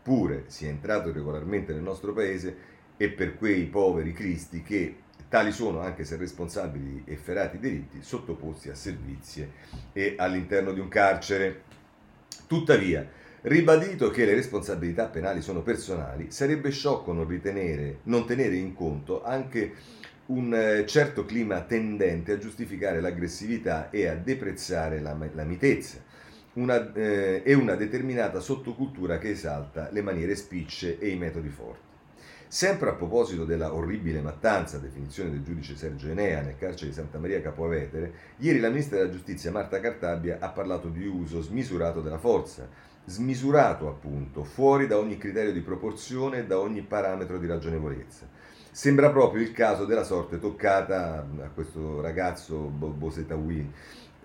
pure 0.02 0.44
sia 0.46 0.70
entrato 0.70 1.10
irregolarmente 1.10 1.74
nel 1.74 1.82
nostro 1.82 2.14
paese 2.14 2.56
e 2.96 3.10
per 3.10 3.36
quei 3.36 3.66
poveri 3.66 4.14
cristi 4.14 4.62
che 4.62 4.96
tali 5.28 5.52
sono 5.52 5.80
anche 5.80 6.04
se 6.04 6.16
responsabili 6.16 7.02
di 7.04 7.12
efferati 7.12 7.58
delitti 7.58 8.02
sottoposti 8.02 8.70
a 8.70 8.74
servizie 8.74 9.50
e 9.92 10.14
all'interno 10.16 10.72
di 10.72 10.80
un 10.80 10.88
carcere. 10.88 11.73
Tuttavia, 12.54 13.04
ribadito 13.40 14.10
che 14.10 14.24
le 14.24 14.32
responsabilità 14.32 15.06
penali 15.06 15.42
sono 15.42 15.62
personali, 15.62 16.30
sarebbe 16.30 16.70
sciocco 16.70 17.12
non, 17.12 17.26
ritenere, 17.26 17.98
non 18.04 18.26
tenere 18.26 18.54
in 18.54 18.74
conto 18.74 19.24
anche 19.24 19.72
un 20.26 20.54
eh, 20.54 20.86
certo 20.86 21.24
clima 21.24 21.62
tendente 21.62 22.30
a 22.30 22.38
giustificare 22.38 23.00
l'aggressività 23.00 23.90
e 23.90 24.06
a 24.06 24.14
deprezzare 24.14 25.00
la, 25.00 25.18
la 25.32 25.42
mitezza 25.42 25.98
una, 26.52 26.92
eh, 26.92 27.42
e 27.44 27.54
una 27.54 27.74
determinata 27.74 28.38
sottocultura 28.38 29.18
che 29.18 29.30
esalta 29.30 29.88
le 29.90 30.02
maniere 30.02 30.36
spicce 30.36 31.00
e 31.00 31.08
i 31.08 31.16
metodi 31.16 31.48
forti. 31.48 31.93
Sempre 32.54 32.90
a 32.90 32.92
proposito 32.92 33.44
della 33.44 33.74
orribile 33.74 34.20
mattanza, 34.20 34.78
definizione 34.78 35.30
del 35.30 35.42
giudice 35.42 35.74
Sergio 35.74 36.08
Enea 36.08 36.40
nel 36.40 36.56
carcere 36.56 36.90
di 36.90 36.94
Santa 36.94 37.18
Maria 37.18 37.42
Capoavetere, 37.42 38.12
ieri 38.36 38.60
la 38.60 38.68
ministra 38.68 38.98
della 38.98 39.10
giustizia 39.10 39.50
Marta 39.50 39.80
Cartabia 39.80 40.36
ha 40.38 40.50
parlato 40.50 40.86
di 40.86 41.04
uso 41.04 41.42
smisurato 41.42 42.00
della 42.00 42.18
forza, 42.18 42.68
smisurato 43.06 43.88
appunto, 43.88 44.44
fuori 44.44 44.86
da 44.86 44.98
ogni 44.98 45.18
criterio 45.18 45.52
di 45.52 45.62
proporzione 45.62 46.38
e 46.38 46.46
da 46.46 46.60
ogni 46.60 46.82
parametro 46.82 47.38
di 47.38 47.48
ragionevolezza. 47.48 48.28
Sembra 48.70 49.10
proprio 49.10 49.42
il 49.42 49.50
caso 49.50 49.84
della 49.84 50.04
sorte 50.04 50.38
toccata 50.38 51.26
a 51.42 51.48
questo 51.52 52.00
ragazzo 52.00 52.56
Bosetawi, 52.56 53.68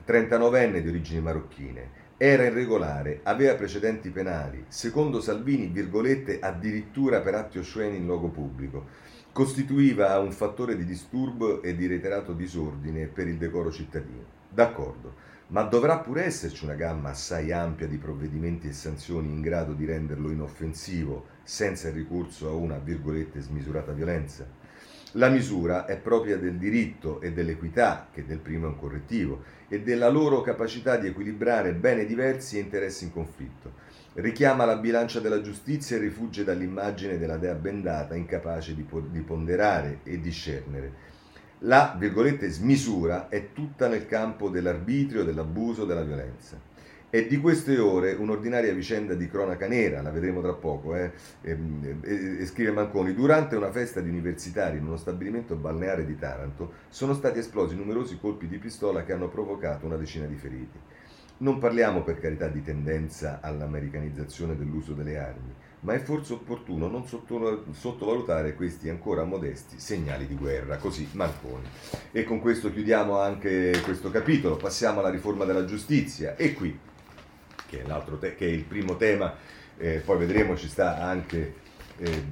39enne 0.06 0.82
di 0.82 0.88
origini 0.88 1.20
marocchine, 1.20 1.90
era 2.22 2.44
irregolare, 2.44 3.22
aveva 3.24 3.56
precedenti 3.56 4.10
penali, 4.10 4.66
secondo 4.68 5.22
Salvini, 5.22 5.68
virgolette, 5.68 6.42
addirittura 6.42 7.22
per 7.22 7.36
atti 7.36 7.60
osceni 7.60 7.96
in 7.96 8.06
luogo 8.06 8.28
pubblico. 8.28 8.88
Costituiva 9.32 10.20
un 10.20 10.34
fattore 10.34 10.76
di 10.76 10.84
disturbo 10.84 11.62
e 11.62 11.78
di 11.78 11.88
reiterato 11.88 12.34
disordine 12.34 13.06
per 13.06 13.30
il 13.30 13.38
decoro 13.38 13.72
cittadino. 13.72 14.26
D'accordo, 14.50 15.14
ma 15.48 15.64
dovrà 15.64 16.00
pure 16.00 16.26
esserci 16.26 16.66
una 16.66 16.74
gamma 16.74 17.12
assai 17.12 17.54
ampia 17.54 17.88
di 17.88 17.96
provvedimenti 17.96 18.68
e 18.68 18.74
sanzioni 18.74 19.30
in 19.30 19.40
grado 19.40 19.72
di 19.72 19.86
renderlo 19.86 20.30
inoffensivo 20.30 21.26
senza 21.44 21.88
il 21.88 21.94
ricorso 21.94 22.50
a 22.50 22.52
una, 22.52 22.80
virgolette, 22.80 23.40
smisurata 23.40 23.94
violenza? 23.94 24.59
La 25.14 25.28
misura 25.30 25.88
è 25.88 25.98
propria 25.98 26.38
del 26.38 26.58
diritto 26.58 27.20
e 27.20 27.32
dell'equità, 27.32 28.10
che 28.14 28.28
del 28.28 28.38
primo 28.38 28.68
è 28.68 28.70
un 28.70 28.78
correttivo, 28.78 29.42
e 29.68 29.82
della 29.82 30.08
loro 30.08 30.42
capacità 30.42 30.98
di 30.98 31.08
equilibrare 31.08 31.74
bene 31.74 32.06
diversi 32.06 32.58
e 32.58 32.62
interessi 32.62 33.06
in 33.06 33.12
conflitto. 33.12 33.74
Richiama 34.14 34.66
la 34.66 34.78
bilancia 34.78 35.20
della 35.20 35.42
giustizia 35.42 35.98
e 35.98 36.00
rifugge 36.00 36.44
dall'immagine 36.44 37.18
della 37.18 37.38
dea 37.38 37.56
bendata, 37.56 38.14
incapace 38.14 38.76
di, 38.76 38.86
di 39.10 39.22
ponderare 39.22 40.02
e 40.04 40.22
discernere. 40.22 41.08
La, 41.64 41.96
virgolette, 41.98 42.48
smisura 42.48 43.30
è 43.30 43.52
tutta 43.52 43.88
nel 43.88 44.06
campo 44.06 44.50
dell'arbitrio, 44.50 45.24
dell'abuso, 45.24 45.86
della 45.86 46.04
violenza. 46.04 46.69
È 47.12 47.26
di 47.26 47.40
queste 47.40 47.80
ore 47.80 48.14
un'ordinaria 48.14 48.72
vicenda 48.72 49.16
di 49.16 49.28
cronaca 49.28 49.68
nera, 49.68 50.04
la 50.04 50.12
vedremo 50.12 50.42
tra 50.42 50.54
poco, 50.54 50.94
eh? 50.94 51.12
e, 51.42 51.58
e, 52.02 52.38
e, 52.38 52.46
scrive 52.46 52.70
Manconi, 52.70 53.16
durante 53.16 53.56
una 53.56 53.72
festa 53.72 54.00
di 54.00 54.10
universitari 54.10 54.78
in 54.78 54.86
uno 54.86 54.96
stabilimento 54.96 55.56
balneare 55.56 56.06
di 56.06 56.16
Taranto 56.16 56.72
sono 56.88 57.16
stati 57.16 57.40
esplosi 57.40 57.76
numerosi 57.76 58.20
colpi 58.20 58.48
di 58.48 58.60
pistola 58.60 59.04
che 59.06 59.14
hanno 59.14 59.28
provocato 59.28 59.88
una 59.88 59.96
decina 59.96 60.28
di 60.28 60.36
feriti. 60.36 60.78
Non 61.38 61.58
parliamo 61.58 62.04
per 62.04 62.20
carità 62.20 62.48
di 62.48 62.62
tendenza 62.62 63.40
all'americanizzazione 63.42 64.56
dell'uso 64.56 64.94
delle 64.94 65.18
armi, 65.18 65.52
ma 65.80 65.94
è 65.94 66.00
forse 66.00 66.34
opportuno 66.34 66.88
non 66.88 67.08
sottovalutare 67.08 68.54
questi 68.54 68.88
ancora 68.88 69.24
modesti 69.24 69.80
segnali 69.80 70.28
di 70.28 70.36
guerra, 70.36 70.78
così 70.78 71.08
Manconi. 71.14 71.66
E 72.12 72.24
con 72.24 72.40
questo 72.40 72.72
chiudiamo 72.72 73.18
anche 73.18 73.82
questo 73.84 74.12
capitolo, 74.12 74.58
passiamo 74.58 75.00
alla 75.00 75.10
riforma 75.10 75.46
della 75.46 75.66
giustizia 75.66 76.36
e 76.36 76.54
qui 76.54 76.88
che 77.70 77.84
è, 77.84 78.18
te- 78.20 78.36
che 78.36 78.46
è 78.46 78.50
il 78.50 78.64
primo 78.64 78.96
tema, 78.98 79.36
eh, 79.78 80.02
poi 80.04 80.18
vedremo 80.18 80.58
ci 80.58 80.68
sta 80.68 81.00
anche 81.00 81.54
eh, 81.98 82.24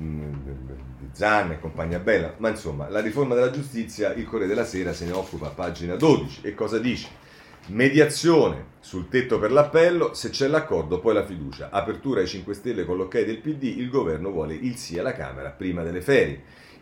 Zan 1.12 1.52
e 1.52 1.60
compagnia 1.60 2.00
bella, 2.00 2.34
ma 2.38 2.50
insomma 2.50 2.90
la 2.90 3.00
riforma 3.00 3.36
della 3.36 3.52
giustizia, 3.52 4.14
il 4.14 4.26
Corriere 4.26 4.48
della 4.48 4.66
Sera 4.66 4.94
se 4.94 5.06
ne 5.06 5.12
occupa 5.12 5.48
a 5.48 5.52
pagina 5.52 5.96
12 5.96 6.42
e 6.44 6.54
cosa 6.54 6.80
dice? 6.80 7.26
Mediazione 7.68 8.76
sul 8.80 9.10
tetto 9.10 9.40
per 9.40 9.52
l'appello, 9.52 10.14
se 10.14 10.30
c'è 10.30 10.48
l'accordo 10.48 11.00
poi 11.00 11.14
la 11.14 11.26
fiducia. 11.26 11.70
Apertura 11.70 12.22
ai 12.22 12.28
5 12.28 12.54
Stelle 12.54 12.86
con 12.86 12.96
l'ok 12.96 13.22
del 13.26 13.40
PD, 13.40 13.64
il 13.64 13.90
governo 13.90 14.32
vuole 14.32 14.54
il 14.54 14.78
sì 14.78 14.98
alla 14.98 15.12
Camera 15.12 15.50
prima 15.50 15.84
delle 15.84 16.00
ferie. 16.00 16.42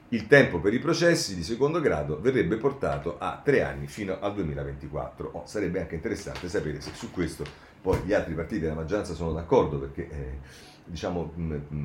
Il 0.09 0.27
tempo 0.27 0.59
per 0.59 0.71
i 0.75 0.79
processi 0.79 1.33
di 1.33 1.41
secondo 1.41 1.79
grado 1.81 2.21
verrebbe 2.21 2.57
portato 2.57 3.17
a 3.17 3.41
tre 3.43 3.63
anni 3.63 3.87
fino 3.87 4.19
al 4.19 4.35
2024. 4.35 5.29
Oh, 5.33 5.43
sarebbe 5.47 5.79
anche 5.79 5.95
interessante 5.95 6.47
sapere 6.47 6.79
se 6.79 6.91
su 6.93 7.09
questo 7.09 7.43
poi 7.85 7.99
gli 8.03 8.13
altri 8.13 8.33
partiti 8.33 8.61
della 8.61 8.73
maggioranza 8.73 9.13
sono 9.13 9.31
d'accordo 9.31 9.77
perché 9.77 10.09
eh, 10.09 10.37
diciamo, 10.85 11.31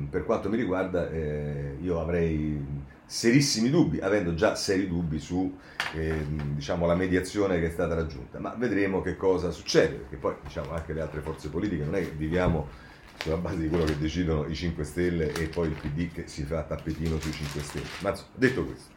per 0.09 0.25
quanto 0.25 0.49
mi 0.49 0.57
riguarda 0.57 1.07
eh, 1.11 1.77
io 1.79 2.01
avrei 2.01 2.59
serissimi 3.05 3.69
dubbi, 3.69 3.99
avendo 3.99 4.33
già 4.33 4.55
seri 4.55 4.87
dubbi 4.87 5.19
su 5.19 5.55
eh, 5.93 6.25
diciamo, 6.55 6.87
la 6.87 6.95
mediazione 6.95 7.59
che 7.59 7.67
è 7.67 7.69
stata 7.69 7.93
raggiunta, 7.93 8.39
ma 8.39 8.55
vedremo 8.57 9.03
che 9.03 9.15
cosa 9.15 9.51
succede, 9.51 9.97
perché 9.97 10.15
poi 10.15 10.33
diciamo, 10.41 10.71
anche 10.71 10.91
le 10.93 11.01
altre 11.01 11.21
forze 11.21 11.49
politiche 11.49 11.83
non 11.83 11.93
è 11.93 12.01
che 12.01 12.15
viviamo 12.17 12.67
sulla 13.19 13.37
base 13.37 13.57
di 13.57 13.69
quello 13.69 13.83
che 13.83 13.99
decidono 13.99 14.47
i 14.47 14.55
5 14.55 14.83
Stelle 14.83 15.31
e 15.33 15.49
poi 15.49 15.67
il 15.67 15.75
PD 15.75 16.11
che 16.11 16.23
si 16.25 16.41
fa 16.45 16.63
tappetino 16.63 17.19
sui 17.19 17.31
5 17.31 17.61
Stelle. 17.61 17.85
Ma 17.99 18.17
detto 18.33 18.65
questo, 18.65 18.89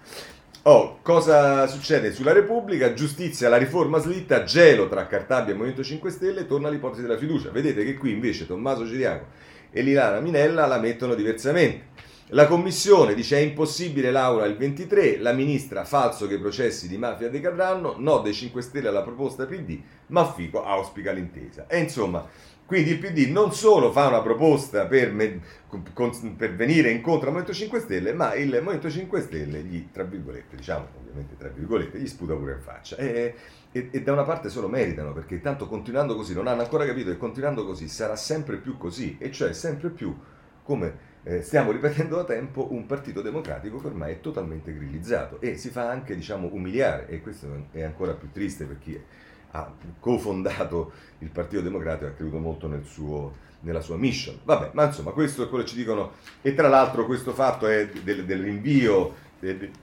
oh, 0.66 0.98
cosa 1.02 1.66
succede 1.66 2.12
sulla 2.12 2.32
Repubblica? 2.32 2.92
Giustizia, 2.92 3.48
la 3.48 3.56
riforma 3.56 3.98
slitta, 3.98 4.44
gelo 4.44 4.88
tra 4.88 5.06
Cartabia 5.06 5.52
e 5.52 5.56
Movimento 5.56 5.82
5 5.82 6.10
Stelle, 6.10 6.46
torna 6.46 6.68
l'ipotesi 6.68 7.02
della 7.02 7.18
fiducia. 7.18 7.50
Vedete 7.50 7.84
che 7.84 7.94
qui 7.94 8.12
invece 8.12 8.46
Tommaso 8.46 8.86
Ciriaco 8.86 9.26
e 9.70 9.82
Lilana 9.82 10.20
Minella 10.20 10.66
la 10.66 10.78
mettono 10.78 11.14
diversamente. 11.14 11.92
La 12.28 12.46
commissione 12.46 13.14
dice 13.14 13.36
è 13.36 13.40
impossibile 13.40 14.10
l'aula 14.10 14.46
il 14.46 14.56
23, 14.56 15.18
la 15.18 15.32
ministra 15.32 15.84
falso 15.84 16.26
che 16.26 16.34
i 16.34 16.40
processi 16.40 16.88
di 16.88 16.96
mafia 16.96 17.28
decadranno, 17.28 17.96
no 17.98 18.18
dei 18.20 18.32
5 18.32 18.62
Stelle 18.62 18.88
alla 18.88 19.02
proposta 19.02 19.44
PD, 19.44 19.78
ma 20.06 20.32
Fico 20.32 20.64
auspica 20.64 21.12
l'intesa. 21.12 21.66
E 21.68 21.78
insomma, 21.78 22.26
quindi 22.66 22.92
il 22.92 22.98
PD 22.98 23.30
non 23.30 23.52
solo 23.52 23.92
fa 23.92 24.08
una 24.08 24.22
proposta 24.22 24.86
per, 24.86 25.12
me, 25.12 25.40
con, 25.92 26.34
per, 26.36 26.54
venire 26.54 26.90
incontro 26.90 27.26
al 27.26 27.34
Movimento 27.34 27.52
5 27.52 27.80
Stelle, 27.80 28.12
ma 28.14 28.34
il 28.34 28.48
Movimento 28.48 28.90
5 28.90 29.20
Stelle 29.20 29.60
gli, 29.60 29.88
tra 29.92 30.04
virgolette, 30.04 30.56
diciamo 30.56 30.86
ovviamente 30.98 31.36
tra 31.36 31.48
virgolette, 31.48 31.98
gli 31.98 32.06
sputa 32.06 32.34
pure 32.34 32.52
in 32.52 32.60
faccia. 32.60 32.96
E, 32.96 33.34
e, 33.70 33.88
e 33.90 34.02
da 34.02 34.12
una 34.12 34.22
parte 34.22 34.48
solo 34.48 34.68
meritano, 34.68 35.12
perché 35.12 35.40
tanto 35.40 35.68
continuando 35.68 36.16
così, 36.16 36.32
non 36.32 36.46
hanno 36.46 36.62
ancora 36.62 36.86
capito 36.86 37.10
che 37.10 37.18
continuando 37.18 37.66
così 37.66 37.86
sarà 37.88 38.16
sempre 38.16 38.56
più 38.56 38.78
così, 38.78 39.16
e 39.18 39.30
cioè 39.30 39.52
sempre 39.52 39.90
più 39.90 40.16
come 40.62 41.12
eh, 41.24 41.42
stiamo 41.42 41.70
ripetendo 41.70 42.16
da 42.16 42.24
tempo 42.24 42.72
un 42.72 42.86
partito 42.86 43.20
democratico 43.20 43.78
che 43.78 43.86
ormai 43.86 44.12
è 44.12 44.20
totalmente 44.20 44.74
grillizzato 44.74 45.40
e 45.40 45.56
si 45.56 45.70
fa 45.70 45.88
anche 45.88 46.14
diciamo, 46.14 46.48
umiliare 46.52 47.08
e 47.08 47.20
questo 47.20 47.66
è 47.72 47.82
ancora 47.82 48.12
più 48.12 48.30
triste 48.30 48.64
per 48.64 48.78
chi 48.78 48.98
ha 49.57 49.72
cofondato 50.00 50.92
il 51.18 51.30
Partito 51.30 51.62
Democratico 51.62 52.07
e 52.07 52.09
ha 52.09 52.12
creduto 52.12 52.38
molto 52.38 52.66
nel 52.66 52.84
suo, 52.84 53.34
nella 53.61 53.80
sua 53.80 53.96
mission. 53.96 54.38
Vabbè, 54.42 54.70
ma 54.72 54.84
insomma 54.84 55.12
questo 55.12 55.44
è 55.44 55.48
quello 55.48 55.64
che 55.64 55.70
ci 55.70 55.76
dicono 55.76 56.12
e 56.42 56.55
tra 56.55 56.68
l'altro 56.68 57.07
questo 57.07 57.32
fatto 57.32 57.66
del, 57.66 58.24
del 58.24 58.42
rinvio 58.42 59.22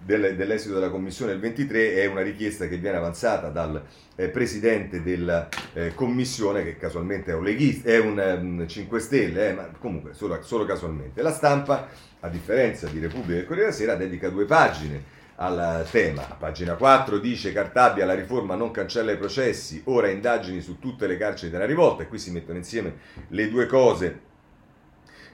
dell'esito 0.04 0.74
della 0.74 0.90
commissione 0.90 1.34
del 1.34 1.42
23 1.42 1.94
è 1.94 2.08
una 2.08 2.22
richiesta 2.22 2.68
che 2.68 2.78
viene 2.78 2.98
avanzata 2.98 3.50
dal 3.50 3.80
eh, 4.16 4.30
presidente 4.30 5.04
della 5.04 5.48
eh, 5.74 5.94
commissione 5.94 6.64
che 6.64 6.78
casualmente 6.78 7.32
è 7.32 7.36
un 7.36 7.44
leghista, 7.44 7.90
è 7.90 8.00
un 8.00 8.66
5 8.68 8.98
mm, 8.98 9.02
Stelle, 9.02 9.50
eh, 9.50 9.54
ma 9.54 9.70
comunque 9.78 10.14
solo, 10.14 10.42
solo, 10.42 10.66
casualmente. 10.66 11.22
La 11.22 11.32
stampa, 11.32 11.88
a 12.22 12.28
differenza 12.28 12.88
di 12.88 13.00
Repubblica 13.00 13.42
e 13.42 13.46
Corriere 13.46 13.70
della 13.70 13.78
Sera, 13.78 13.96
dedica 13.96 14.30
due 14.30 14.46
pagine 14.46 15.20
al 15.42 15.88
tema. 15.90 16.22
Pagina 16.22 16.76
4 16.76 17.18
dice 17.18 17.52
Cartabia 17.52 18.06
la 18.06 18.14
riforma 18.14 18.56
non 18.56 18.70
cancella 18.70 19.12
i 19.12 19.18
processi, 19.18 19.82
ora 19.86 20.10
indagini 20.10 20.62
su 20.62 20.78
tutte 20.78 21.08
le 21.08 21.18
carceri 21.18 21.52
della 21.52 21.66
rivolta 21.66 22.04
e 22.04 22.08
qui 22.08 22.20
si 22.20 22.32
mettono 22.32 22.60
insieme 22.60 22.94
le 23.30 23.50
due 23.50 23.66
cose 23.66 24.30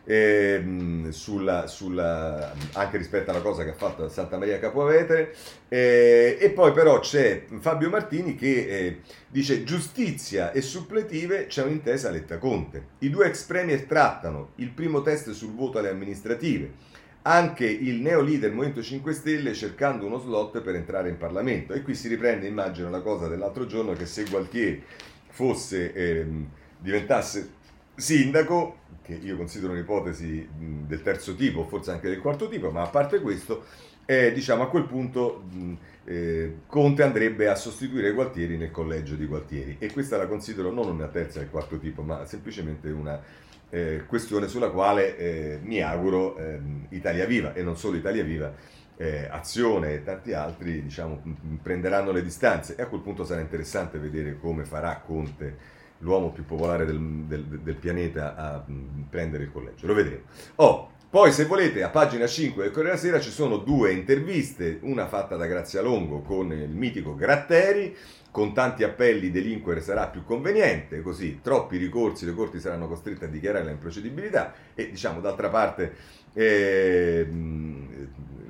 eh, 0.05 1.07
sulla, 1.09 1.67
sulla, 1.67 2.53
anche 2.73 2.97
rispetto 2.97 3.31
alla 3.31 3.41
cosa 3.41 3.65
che 3.65 3.71
ha 3.71 3.75
fatto 3.75 4.07
Santa 4.07 4.37
Maria 4.37 4.57
Capovetere. 4.57 5.35
Eh, 5.67 6.37
e 6.39 6.49
poi 6.51 6.71
però 6.71 6.99
c'è 6.99 7.43
Fabio 7.59 7.89
Martini 7.89 8.35
che 8.35 8.67
eh, 8.67 9.01
dice 9.27 9.65
giustizia 9.65 10.53
e 10.53 10.61
suppletive 10.61 11.47
c'è 11.47 11.63
un'intesa 11.63 12.09
Letta 12.09 12.37
Conte. 12.37 12.85
I 12.99 13.09
due 13.09 13.27
ex 13.27 13.43
premier 13.43 13.83
trattano 13.83 14.51
il 14.55 14.69
primo 14.69 15.01
test 15.01 15.31
sul 15.31 15.53
voto 15.53 15.79
alle 15.79 15.89
amministrative. 15.89 16.86
Anche 17.27 17.65
il 17.65 17.99
neo 17.99 18.21
leader 18.21 18.53
Movimento 18.53 18.81
5 18.81 19.11
Stelle 19.11 19.53
cercando 19.53 20.05
uno 20.05 20.17
slot 20.17 20.61
per 20.61 20.75
entrare 20.75 21.09
in 21.09 21.17
Parlamento. 21.17 21.73
E 21.73 21.81
qui 21.81 21.93
si 21.93 22.07
riprende, 22.07 22.47
immagino, 22.47 22.89
la 22.89 23.01
cosa 23.01 23.27
dell'altro 23.27 23.65
giorno 23.65 23.91
che 23.91 24.05
se 24.05 24.23
Gualtieri 24.23 24.81
fosse, 25.27 25.91
ehm, 25.91 26.49
diventasse 26.79 27.49
sindaco, 27.95 28.77
che 29.01 29.15
io 29.15 29.35
considero 29.35 29.73
un'ipotesi 29.73 30.47
del 30.55 31.01
terzo 31.01 31.35
tipo, 31.35 31.65
forse 31.65 31.91
anche 31.91 32.07
del 32.07 32.21
quarto 32.21 32.47
tipo, 32.47 32.71
ma 32.71 32.83
a 32.83 32.87
parte 32.87 33.19
questo, 33.19 33.65
eh, 34.05 34.31
diciamo 34.31 34.63
a 34.63 34.69
quel 34.69 34.85
punto 34.85 35.43
mh, 35.51 35.73
eh, 36.05 36.55
Conte 36.65 37.03
andrebbe 37.03 37.49
a 37.49 37.55
sostituire 37.55 38.13
Gualtieri 38.13 38.55
nel 38.55 38.71
collegio 38.71 39.15
di 39.15 39.25
Gualtieri 39.25 39.75
e 39.79 39.91
questa 39.91 40.15
la 40.15 40.27
considero 40.27 40.71
non 40.71 40.87
una 40.87 41.07
terza 41.07 41.39
del 41.39 41.49
quarto 41.49 41.77
tipo, 41.77 42.03
ma 42.03 42.23
semplicemente 42.23 42.89
una 42.89 43.21
eh, 43.69 44.03
questione 44.07 44.47
sulla 44.47 44.69
quale 44.69 45.17
eh, 45.17 45.59
mi 45.61 45.81
auguro 45.81 46.37
ehm, 46.37 46.87
Italia 46.89 47.25
Viva 47.25 47.53
e 47.53 47.63
non 47.63 47.77
solo 47.77 47.97
Italia 47.97 48.23
Viva 48.23 48.53
eh, 48.97 49.27
Azione 49.29 49.93
e 49.93 50.03
tanti 50.03 50.33
altri 50.33 50.81
diciamo, 50.81 51.21
prenderanno 51.61 52.11
le 52.11 52.23
distanze 52.23 52.75
e 52.75 52.81
a 52.81 52.87
quel 52.87 53.01
punto 53.01 53.23
sarà 53.23 53.41
interessante 53.41 53.99
vedere 53.99 54.37
come 54.39 54.65
farà 54.65 55.01
Conte 55.05 55.75
l'uomo 55.99 56.31
più 56.31 56.45
popolare 56.45 56.85
del, 56.85 56.99
del, 56.99 57.43
del 57.43 57.75
pianeta 57.75 58.35
a 58.35 58.63
mm, 58.69 59.03
prendere 59.09 59.43
il 59.43 59.51
collegio. 59.51 59.87
Lo 59.87 59.93
vedremo. 59.93 60.23
Oh, 60.55 60.91
poi 61.09 61.31
se 61.31 61.45
volete 61.45 61.83
a 61.83 61.89
pagina 61.89 62.27
5 62.27 62.63
del 62.63 62.71
Corriere 62.71 62.97
della 62.97 63.07
Sera 63.09 63.23
ci 63.23 63.31
sono 63.31 63.57
due 63.57 63.93
interviste, 63.93 64.79
una 64.81 65.07
fatta 65.07 65.35
da 65.35 65.45
Grazia 65.45 65.81
Longo 65.81 66.21
con 66.21 66.51
il 66.51 66.69
mitico 66.69 67.15
Gratteri, 67.15 67.95
con 68.31 68.53
tanti 68.53 68.83
appelli 68.83 69.31
delinquere 69.31 69.81
sarà 69.81 70.07
più 70.07 70.23
conveniente, 70.23 71.01
così 71.01 71.39
troppi 71.41 71.77
ricorsi 71.77 72.25
le 72.25 72.33
corti 72.33 72.59
saranno 72.59 72.87
costrette 72.87 73.25
a 73.25 73.27
dichiarare 73.29 73.65
la 73.65 73.71
improcedibilità 73.71 74.53
e 74.75 74.89
diciamo 74.89 75.21
d'altra 75.21 75.49
parte 75.49 75.93
eh, 76.33 77.27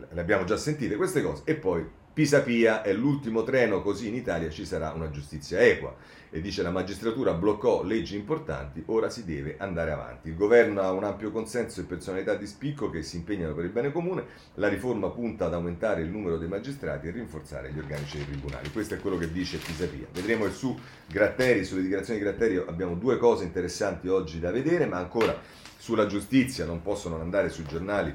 le 0.09 0.19
abbiamo 0.19 0.43
già 0.43 0.57
sentite 0.57 0.95
queste 0.95 1.21
cose. 1.21 1.43
E 1.45 1.55
poi 1.55 1.85
Pisapia 2.13 2.81
è 2.81 2.91
l'ultimo 2.93 3.43
treno 3.43 3.81
così 3.81 4.07
in 4.07 4.15
Italia 4.15 4.49
ci 4.49 4.65
sarà 4.65 4.91
una 4.91 5.11
giustizia 5.11 5.59
equa 5.59 5.95
e 6.29 6.41
dice 6.41 6.61
la 6.61 6.71
magistratura 6.71 7.33
bloccò 7.33 7.83
leggi 7.83 8.15
importanti, 8.15 8.83
ora 8.87 9.09
si 9.09 9.23
deve 9.23 9.55
andare 9.57 9.91
avanti. 9.91 10.27
Il 10.29 10.35
governo 10.35 10.81
ha 10.81 10.91
un 10.91 11.03
ampio 11.03 11.31
consenso 11.31 11.79
e 11.79 11.85
personalità 11.85 12.35
di 12.35 12.45
spicco 12.45 12.89
che 12.89 13.01
si 13.01 13.17
impegnano 13.17 13.53
per 13.53 13.65
il 13.65 13.71
bene 13.71 13.91
comune, 13.91 14.25
la 14.55 14.67
riforma 14.67 15.09
punta 15.09 15.45
ad 15.45 15.53
aumentare 15.53 16.01
il 16.01 16.09
numero 16.09 16.37
dei 16.37 16.47
magistrati 16.47 17.07
e 17.07 17.11
rinforzare 17.11 17.71
gli 17.71 17.79
organici 17.79 18.17
dei 18.17 18.25
tribunali. 18.25 18.71
Questo 18.71 18.95
è 18.95 18.99
quello 18.99 19.17
che 19.17 19.31
dice 19.31 19.57
Pisapia. 19.57 20.07
Vedremo 20.11 20.45
il 20.45 20.51
su 20.51 20.77
Gratteri, 21.07 21.63
sulle 21.63 21.81
dichiarazioni 21.81 22.19
di 22.19 22.25
Gratteri 22.25 22.57
abbiamo 22.57 22.95
due 22.95 23.17
cose 23.17 23.45
interessanti 23.45 24.07
oggi 24.07 24.39
da 24.39 24.51
vedere, 24.51 24.85
ma 24.85 24.97
ancora 24.97 25.39
sulla 25.77 26.07
giustizia 26.07 26.65
non 26.65 26.81
possono 26.81 27.19
andare 27.21 27.49
sui 27.49 27.65
giornali 27.65 28.13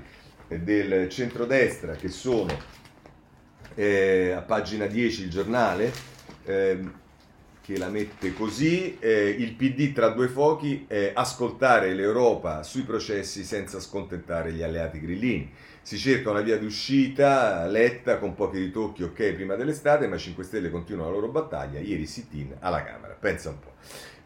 del 0.48 1.08
centrodestra 1.08 1.94
che 1.94 2.08
sono 2.08 2.54
eh, 3.74 4.32
a 4.32 4.42
pagina 4.42 4.86
10 4.86 5.22
il 5.22 5.30
giornale. 5.30 5.92
Eh, 6.44 7.00
che 7.62 7.78
la 7.78 7.88
mette 7.88 8.34
così, 8.34 8.98
eh, 8.98 9.28
il 9.28 9.52
PD 9.54 9.92
tra 9.92 10.08
due 10.08 10.28
fuochi, 10.28 10.84
eh, 10.88 11.12
ascoltare 11.14 11.94
l'Europa 11.94 12.64
sui 12.64 12.82
processi 12.82 13.44
senza 13.44 13.78
scontentare 13.78 14.52
gli 14.52 14.62
alleati 14.62 15.00
grillini. 15.00 15.50
Si 15.80 15.96
cerca 15.96 16.30
una 16.30 16.40
via 16.40 16.58
d'uscita, 16.58 17.66
letta 17.66 18.18
con 18.18 18.34
pochi 18.34 18.58
ritocchi, 18.58 19.04
ok, 19.04 19.32
prima 19.32 19.54
dell'estate, 19.54 20.08
ma 20.08 20.16
5 20.16 20.42
Stelle 20.42 20.70
continuano 20.70 21.10
la 21.10 21.16
loro 21.16 21.28
battaglia, 21.28 21.78
ieri 21.78 22.06
sit-in 22.06 22.56
alla 22.58 22.82
Camera, 22.82 23.16
pensa 23.18 23.50
un 23.50 23.58
po'. 23.60 23.72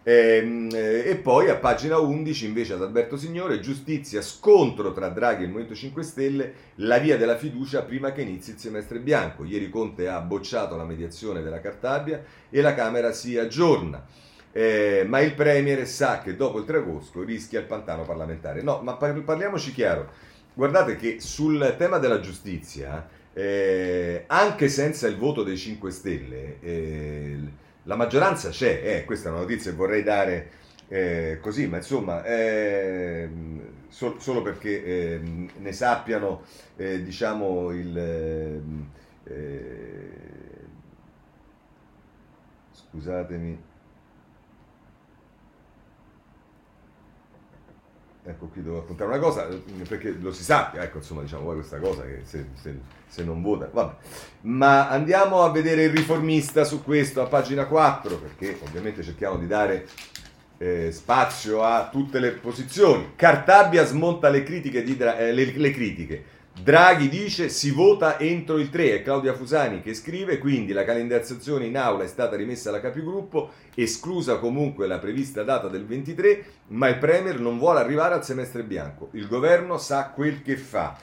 Ehm, 0.09 0.68
e, 0.72 1.16
poi 1.20 1.50
a 1.50 1.57
pagina 1.57 1.98
11 1.98 2.46
invece 2.46 2.74
ad 2.74 2.82
Alberto 2.82 3.16
Signore, 3.16 3.59
giustizia, 3.59 4.22
scontro 4.22 4.92
tra 4.92 5.09
Draghi 5.09 5.42
e 5.42 5.46
il 5.46 5.50
Movimento 5.50 5.74
5 5.74 6.02
Stelle, 6.04 6.52
la 6.76 6.98
via 6.98 7.16
della 7.16 7.36
fiducia 7.36 7.82
prima 7.82 8.12
che 8.12 8.20
inizi 8.20 8.52
il 8.52 8.59
semestre 8.59 9.00
bianco. 9.00 9.42
Ieri 9.42 9.68
Conte 9.68 10.07
ha 10.07 10.20
bocciato 10.20 10.76
la 10.76 10.84
mediazione 10.84 11.42
della 11.42 11.59
Cartabia 11.61 12.22
e 12.48 12.61
la 12.61 12.74
Camera 12.74 13.11
si 13.11 13.36
aggiorna. 13.36 14.07
Eh, 14.52 15.04
ma 15.09 15.18
il 15.18 15.34
Premier 15.34 15.84
sa 15.88 16.20
che 16.20 16.36
dopo 16.36 16.61
il 16.61 16.64
3 16.66 16.78
agosto 16.78 17.24
rischia 17.24 17.59
il 17.59 17.66
pantano 17.66 18.04
parlamentare. 18.04 18.62
No, 18.62 18.80
ma 18.82 18.94
parliamoci 18.94 19.72
chiaro. 19.72 20.09
Guardate 20.54 20.94
che 20.94 21.16
sul 21.18 21.74
tema 21.76 21.98
della 21.98 22.20
giustizia, 22.20 23.09
eh, 23.32 24.22
anche 24.28 24.68
senza 24.68 25.09
il 25.09 25.16
voto 25.16 25.42
dei 25.42 25.57
5 25.57 25.90
Stelle, 25.90 26.61
eh, 26.61 27.38
la 27.87 27.97
maggioranza 27.97 28.51
c'è, 28.51 28.80
eh, 28.84 29.05
questa 29.05 29.28
è 29.28 29.32
una 29.32 29.41
notizia 29.41 29.70
che 29.70 29.76
vorrei 29.76 30.03
dare 30.03 30.51
eh, 30.89 31.39
così, 31.41 31.66
ma 31.66 31.78
insomma, 31.78 32.24
eh, 32.24 33.28
so, 33.89 34.18
solo 34.18 34.43
perché 34.43 35.14
ehm, 35.14 35.51
ne 35.59 35.72
sappiano, 35.72 36.43
eh, 36.76 37.03
diciamo, 37.03 37.70
il... 37.70 37.97
Ehm, 37.99 38.91
eh, 39.24 40.11
scusatemi, 42.72 43.62
ecco 48.27 48.47
qui 48.47 48.62
devo 48.62 48.79
appuntare 48.79 49.11
una 49.11 49.18
cosa, 49.18 49.49
perché 49.89 50.11
lo 50.20 50.33
si 50.33 50.43
sappia, 50.43 50.83
ecco 50.83 50.99
insomma 50.99 51.22
diciamo 51.22 51.45
poi 51.45 51.55
questa 51.55 51.79
cosa 51.79 52.03
che 52.03 52.20
se, 52.24 52.47
se, 52.55 52.79
se, 53.07 53.24
non 53.24 53.41
vota, 53.43 53.68
vabbè. 53.72 53.95
Ma 54.43 54.89
andiamo 54.89 55.43
a 55.43 55.51
vedere 55.51 55.85
il 55.85 55.91
riformista 55.91 56.64
su 56.64 56.83
questo 56.83 57.22
a 57.22 57.27
pagina 57.27 57.66
4, 57.66 58.18
perché 58.18 58.59
ovviamente 58.62 59.03
cerchiamo 59.03 59.39
di 59.39 59.47
dare 59.47 59.87
eh, 60.59 60.91
spazio 60.93 61.62
a 61.62 61.89
tutte 61.91 62.18
le 62.18 62.33
posizioni. 62.33 63.12
Cartabia 63.14 63.85
smonta 63.85 64.29
le 64.29 64.43
critiche, 64.43 64.83
di, 64.83 64.97
eh, 64.97 65.33
le, 65.33 65.53
le 65.53 65.70
critiche. 65.70 66.24
Draghi 66.59 67.11
dice 67.11 67.50
si 67.50 67.70
vota 67.70 68.18
entro 68.18 68.57
il 68.57 68.70
3, 68.70 68.94
è 68.94 69.02
Claudia 69.02 69.34
Fusani 69.34 69.82
che 69.82 69.92
scrive, 69.92 70.38
quindi 70.38 70.72
la 70.72 70.84
calendarizzazione 70.84 71.66
in 71.66 71.76
aula 71.76 72.04
è 72.04 72.09
stata 72.09 72.34
rimessa 72.34 72.70
alla 72.70 72.80
capigruppo, 72.80 73.50
esclusa 73.74 74.38
comunque 74.38 74.86
la 74.86 74.98
prevista 74.98 75.42
data 75.42 75.68
del 75.68 75.84
23, 75.84 76.44
ma 76.68 76.88
il 76.88 76.96
Premier 76.96 77.38
non 77.38 77.59
vuole 77.59 77.80
arrivare 77.80 78.14
al 78.14 78.24
semestre 78.24 78.64
bianco, 78.64 79.11
il 79.12 79.28
governo 79.28 79.76
sa 79.76 80.09
quel 80.09 80.42
che 80.42 80.57
fa. 80.57 80.96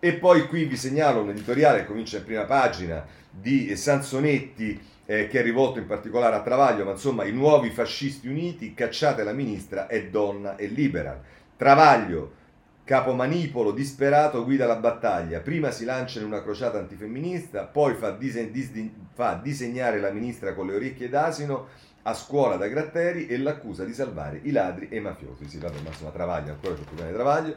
E 0.00 0.14
poi 0.14 0.48
qui 0.48 0.64
vi 0.64 0.76
segnalo 0.76 1.22
un 1.22 1.30
editoriale 1.30 1.78
che 1.78 1.86
comincia 1.86 2.18
in 2.18 2.24
prima 2.24 2.44
pagina 2.44 3.06
di 3.30 3.74
Sansonetti 3.76 4.78
eh, 5.06 5.28
che 5.28 5.38
è 5.38 5.42
rivolto 5.42 5.78
in 5.78 5.86
particolare 5.86 6.34
a 6.34 6.42
Travaglio, 6.42 6.84
ma 6.84 6.90
insomma 6.90 7.24
i 7.24 7.32
nuovi 7.32 7.70
fascisti 7.70 8.26
uniti, 8.26 8.74
cacciate 8.74 9.22
la 9.22 9.32
ministra, 9.32 9.86
è 9.86 10.08
donna 10.08 10.56
e 10.56 10.66
libera. 10.66 11.18
Travaglio 11.56 12.44
Capomanipolo, 12.86 13.72
disperato, 13.72 14.44
guida 14.44 14.64
la 14.64 14.76
battaglia. 14.76 15.40
Prima 15.40 15.72
si 15.72 15.84
lancia 15.84 16.20
in 16.20 16.26
una 16.26 16.40
crociata 16.40 16.78
antifemminista, 16.78 17.64
poi 17.64 17.94
fa, 17.94 18.12
dise- 18.12 18.52
dis- 18.52 18.70
fa 19.12 19.40
disegnare 19.42 19.98
la 19.98 20.12
ministra 20.12 20.54
con 20.54 20.68
le 20.68 20.76
orecchie 20.76 21.08
d'asino 21.08 21.66
a 22.02 22.14
scuola 22.14 22.54
da 22.54 22.68
Gratteri 22.68 23.26
e 23.26 23.38
l'accusa 23.38 23.84
di 23.84 23.92
salvare 23.92 24.38
i 24.44 24.52
ladri 24.52 24.86
e 24.88 24.98
i 24.98 25.00
mafiosi. 25.00 25.48
Sì, 25.48 25.58
vabbè, 25.58 25.80
ma 25.82 25.88
insomma, 25.88 26.10
Travaglio, 26.10 26.52
ancora 26.52 26.74
più 26.74 26.84
di 26.94 27.12
Travaglio. 27.12 27.56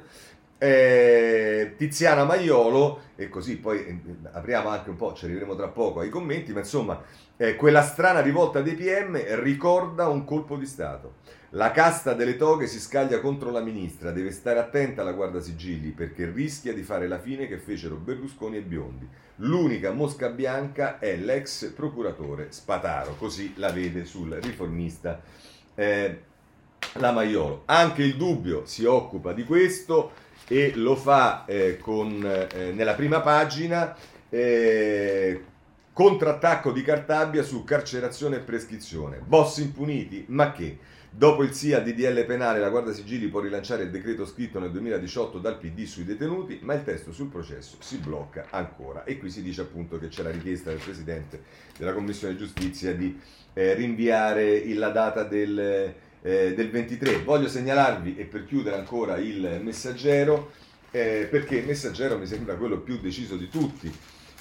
Eh, 0.58 1.76
Tiziana 1.78 2.24
Maiolo, 2.24 3.02
e 3.16 3.30
così 3.30 3.58
poi 3.58 3.86
eh, 3.86 4.00
apriamo 4.32 4.70
anche 4.70 4.90
un 4.90 4.96
po', 4.96 5.14
ci 5.14 5.26
arriveremo 5.26 5.56
tra 5.56 5.68
poco 5.68 6.00
ai 6.00 6.10
commenti, 6.10 6.54
ma 6.54 6.60
insomma, 6.62 7.00
eh, 7.38 7.56
quella 7.56 7.84
strana 7.84 8.22
rivolta 8.22 8.62
dei 8.62 8.74
PM 8.74 9.16
ricorda 9.42 10.08
un 10.08 10.26
colpo 10.26 10.58
di 10.58 10.66
Stato. 10.66 11.38
La 11.54 11.72
casta 11.72 12.14
delle 12.14 12.36
toghe 12.36 12.68
si 12.68 12.80
scaglia 12.80 13.20
contro 13.20 13.50
la 13.50 13.62
ministra, 13.62 14.12
deve 14.12 14.30
stare 14.30 14.60
attenta 14.60 15.02
alla 15.02 15.14
guarda 15.14 15.42
sigilli 15.42 15.90
perché 15.90 16.30
rischia 16.30 16.74
di 16.74 16.84
fare 16.84 17.08
la 17.08 17.18
fine 17.18 17.48
che 17.48 17.58
fecero 17.58 17.96
Berlusconi 17.96 18.58
e 18.58 18.62
Biondi. 18.62 19.08
L'unica 19.38 19.92
mosca 19.92 20.30
bianca 20.30 21.00
è 21.00 21.16
l'ex 21.16 21.72
procuratore 21.72 22.52
Spataro, 22.52 23.16
così 23.16 23.54
la 23.56 23.72
vede 23.72 24.06
sul 24.06 24.32
riformista 24.34 25.20
eh, 25.74 26.22
la 26.94 27.12
Maiolo. 27.12 27.64
Anche 27.66 28.04
il 28.04 28.16
dubbio 28.16 28.68
si 28.68 28.86
occupa 28.86 29.34
di 29.34 29.44
questo 29.44 30.12
e 30.48 30.74
lo 30.76 30.96
fa 30.96 31.46
eh, 31.46 31.80
con, 31.80 32.24
eh, 32.24 32.74
nella 32.74 32.94
prima 32.94 33.22
pagina 33.22 33.96
eh, 34.30 35.44
contrattacco 35.92 36.72
di 36.72 36.84
Cartabia 36.84 37.42
su 37.42 37.64
carcerazione 37.64 38.36
e 38.36 38.40
prescrizione. 38.42 39.18
Boss 39.18 39.58
impuniti, 39.58 40.26
ma 40.28 40.52
che? 40.52 40.98
Dopo 41.12 41.42
il 41.44 41.54
sì 41.54 41.74
al 41.74 41.84
DDL 41.84 42.24
penale, 42.26 42.60
la 42.60 42.70
Guardia 42.70 42.94
Sigilli 42.94 43.28
può 43.28 43.40
rilanciare 43.40 43.84
il 43.84 43.90
decreto 43.90 44.28
scritto 44.28 44.60
nel 44.60 44.72
2018 44.72 45.40
dal 45.40 45.58
PD 45.58 45.84
sui 45.86 46.06
detenuti, 46.06 46.60
ma 46.62 46.76
il 46.76 46.84
testo 46.84 47.12
sul 47.12 47.30
processo 47.30 47.78
si 47.80 47.98
blocca 47.98 48.48
ancora. 48.52 49.04
E 49.06 49.18
qui 49.18 49.32
si 49.32 49.42
dice 49.42 49.62
appunto 49.62 49.98
che 49.98 50.08
c'è 50.08 50.22
la 50.22 50.30
richiesta 50.30 50.70
del 50.70 50.80
Presidente 50.80 51.42
della 51.78 51.94
Commissione 51.94 52.38
Giustizia 52.38 52.94
di 52.94 53.20
eh, 53.54 53.74
rinviare 53.74 54.64
la 54.76 54.90
data 54.90 55.24
del, 55.24 55.60
eh, 56.22 56.54
del, 56.54 56.70
23. 56.70 57.24
Voglio 57.24 57.48
segnalarvi, 57.48 58.16
e 58.16 58.26
per 58.26 58.46
chiudere 58.46 58.76
ancora 58.78 59.18
il 59.18 59.62
messaggero, 59.64 60.52
eh, 60.92 61.28
perché 61.30 61.58
il 61.58 61.66
messaggero 61.66 62.20
mi 62.20 62.28
sembra 62.28 62.54
quello 62.54 62.78
più 62.82 63.00
deciso 63.00 63.36
di 63.36 63.50
tutti 63.50 63.92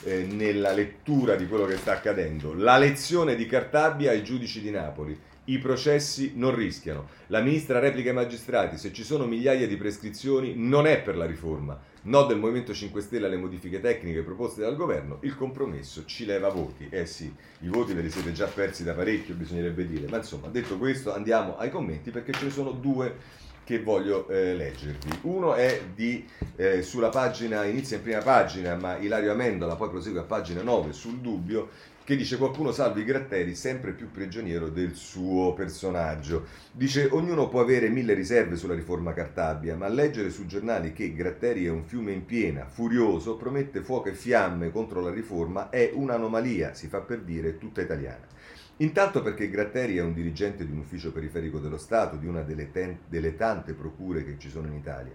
eh, 0.05 0.27
nella 0.31 0.73
lettura 0.73 1.35
di 1.35 1.49
quello 1.49 1.65
che 1.65 1.79
sta 1.79 1.93
accadendo. 1.93 2.53
La 2.53 2.77
lezione 2.77 3.35
di 3.37 3.47
Cartabia 3.47 4.11
ai 4.11 4.23
giudici 4.23 4.61
di 4.61 4.71
Napoli 4.71 5.19
i 5.49 5.59
processi 5.59 6.33
non 6.35 6.55
rischiano. 6.55 7.09
La 7.27 7.41
ministra 7.41 7.79
replica 7.79 8.11
ai 8.11 8.15
magistrati, 8.15 8.77
se 8.77 8.93
ci 8.93 9.03
sono 9.03 9.27
migliaia 9.27 9.67
di 9.67 9.77
prescrizioni 9.77 10.55
non 10.57 10.87
è 10.87 11.01
per 11.01 11.17
la 11.17 11.27
riforma. 11.27 11.79
No 12.03 12.25
del 12.25 12.39
Movimento 12.39 12.73
5 12.73 13.01
Stelle 13.01 13.27
alle 13.27 13.37
modifiche 13.37 13.81
tecniche 13.81 14.23
proposte 14.23 14.61
dal 14.61 14.77
governo, 14.77 15.19
il 15.23 15.37
compromesso 15.37 16.05
ci 16.07 16.25
leva 16.25 16.49
voti. 16.49 16.89
Eh 16.91 17.07
sì, 17.07 17.33
i 17.61 17.69
voti 17.69 17.93
ve 17.93 18.03
li 18.03 18.11
siete 18.11 18.33
già 18.33 18.47
persi 18.47 18.85
da 18.85 18.95
parecchio, 18.95 19.35
bisognerebbe 19.35 19.87
dire. 19.87 20.07
Ma 20.09 20.19
insomma, 20.19 20.49
detto 20.49 20.79
questo, 20.79 21.13
andiamo 21.13 21.57
ai 21.57 21.71
commenti 21.71 22.11
perché 22.11 22.33
ce 22.33 22.45
ne 22.45 22.51
sono 22.51 22.71
due 22.71 23.47
che 23.65 23.83
voglio 23.83 24.27
eh, 24.29 24.55
leggervi. 24.55 25.19
Uno 25.23 25.55
è 25.55 25.83
di, 25.95 26.27
eh, 26.57 26.81
sulla 26.81 27.11
pagina, 27.11 27.65
inizia 27.65 27.99
in 27.99 28.03
prima 28.03 28.21
pagina, 28.21 28.75
ma 28.77 28.97
Ilario 28.97 29.33
Amendola 29.33 29.77
poi 29.77 29.91
prosegue 29.91 30.21
a 30.21 30.25
pagina 30.25 30.63
9 30.63 30.95
sul 30.95 31.19
dubbio, 31.19 31.69
che 32.09 32.17
dice 32.17 32.39
qualcuno 32.39 32.73
salvi 32.73 33.05
Gratteri 33.05 33.55
sempre 33.55 33.93
più 33.93 34.11
prigioniero 34.11 34.71
del 34.71 34.95
suo 34.95 35.53
personaggio. 35.53 36.47
Dice 36.73 37.07
ognuno 37.11 37.51
può 37.51 37.61
avere 37.61 37.91
mille 37.91 38.15
riserve 38.15 38.57
sulla 38.57 38.73
riforma 38.73 39.13
Cartabia, 39.13 39.77
ma 39.77 39.89
leggere 39.89 40.31
sui 40.31 40.47
giornali 40.47 40.95
che 40.95 41.13
Gratteri 41.13 41.67
è 41.67 41.69
un 41.69 41.85
fiume 41.85 42.13
in 42.13 42.25
piena, 42.25 42.65
furioso, 42.65 43.37
promette 43.37 43.83
fuoco 43.83 44.09
e 44.09 44.15
fiamme 44.15 44.71
contro 44.71 45.03
la 45.03 45.11
riforma 45.11 45.69
è 45.69 45.91
un'anomalia, 45.93 46.73
si 46.73 46.89
fa 46.89 47.01
per 47.01 47.21
dire, 47.21 47.59
tutta 47.59 47.83
italiana. 47.83 48.27
Intanto 48.79 49.21
perché 49.21 49.51
Gratteri 49.51 49.99
è 49.99 50.01
un 50.01 50.15
dirigente 50.15 50.65
di 50.65 50.73
un 50.73 50.79
ufficio 50.79 51.13
periferico 51.13 51.59
dello 51.59 51.77
Stato, 51.77 52.17
di 52.17 52.27
una 52.27 52.41
delle, 52.41 52.71
ten- 52.71 53.01
delle 53.07 53.37
tante 53.37 53.75
procure 53.75 54.25
che 54.25 54.37
ci 54.39 54.49
sono 54.49 54.67
in 54.67 54.73
Italia. 54.77 55.13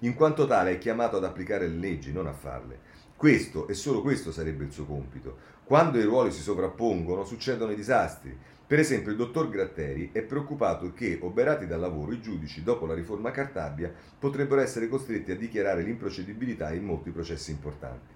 In 0.00 0.14
quanto 0.14 0.46
tale 0.46 0.70
è 0.70 0.78
chiamato 0.78 1.16
ad 1.16 1.24
applicare 1.24 1.66
le 1.66 1.76
leggi, 1.76 2.12
non 2.12 2.28
a 2.28 2.32
farle. 2.32 2.94
Questo 3.16 3.66
e 3.66 3.72
solo 3.72 4.02
questo 4.02 4.30
sarebbe 4.30 4.64
il 4.64 4.70
suo 4.70 4.84
compito. 4.84 5.54
Quando 5.66 5.98
i 5.98 6.04
ruoli 6.04 6.30
si 6.30 6.42
sovrappongono 6.42 7.24
succedono 7.24 7.72
i 7.72 7.74
disastri. 7.74 8.38
Per 8.64 8.78
esempio 8.78 9.10
il 9.10 9.16
dottor 9.16 9.48
Gratteri 9.48 10.10
è 10.12 10.22
preoccupato 10.22 10.92
che, 10.92 11.18
oberati 11.20 11.66
dal 11.66 11.80
lavoro, 11.80 12.12
i 12.12 12.20
giudici, 12.20 12.62
dopo 12.62 12.86
la 12.86 12.94
riforma 12.94 13.32
Cartabia, 13.32 13.92
potrebbero 14.16 14.60
essere 14.60 14.86
costretti 14.86 15.32
a 15.32 15.36
dichiarare 15.36 15.82
l'improcedibilità 15.82 16.72
in 16.72 16.84
molti 16.84 17.10
processi 17.10 17.50
importanti. 17.50 18.14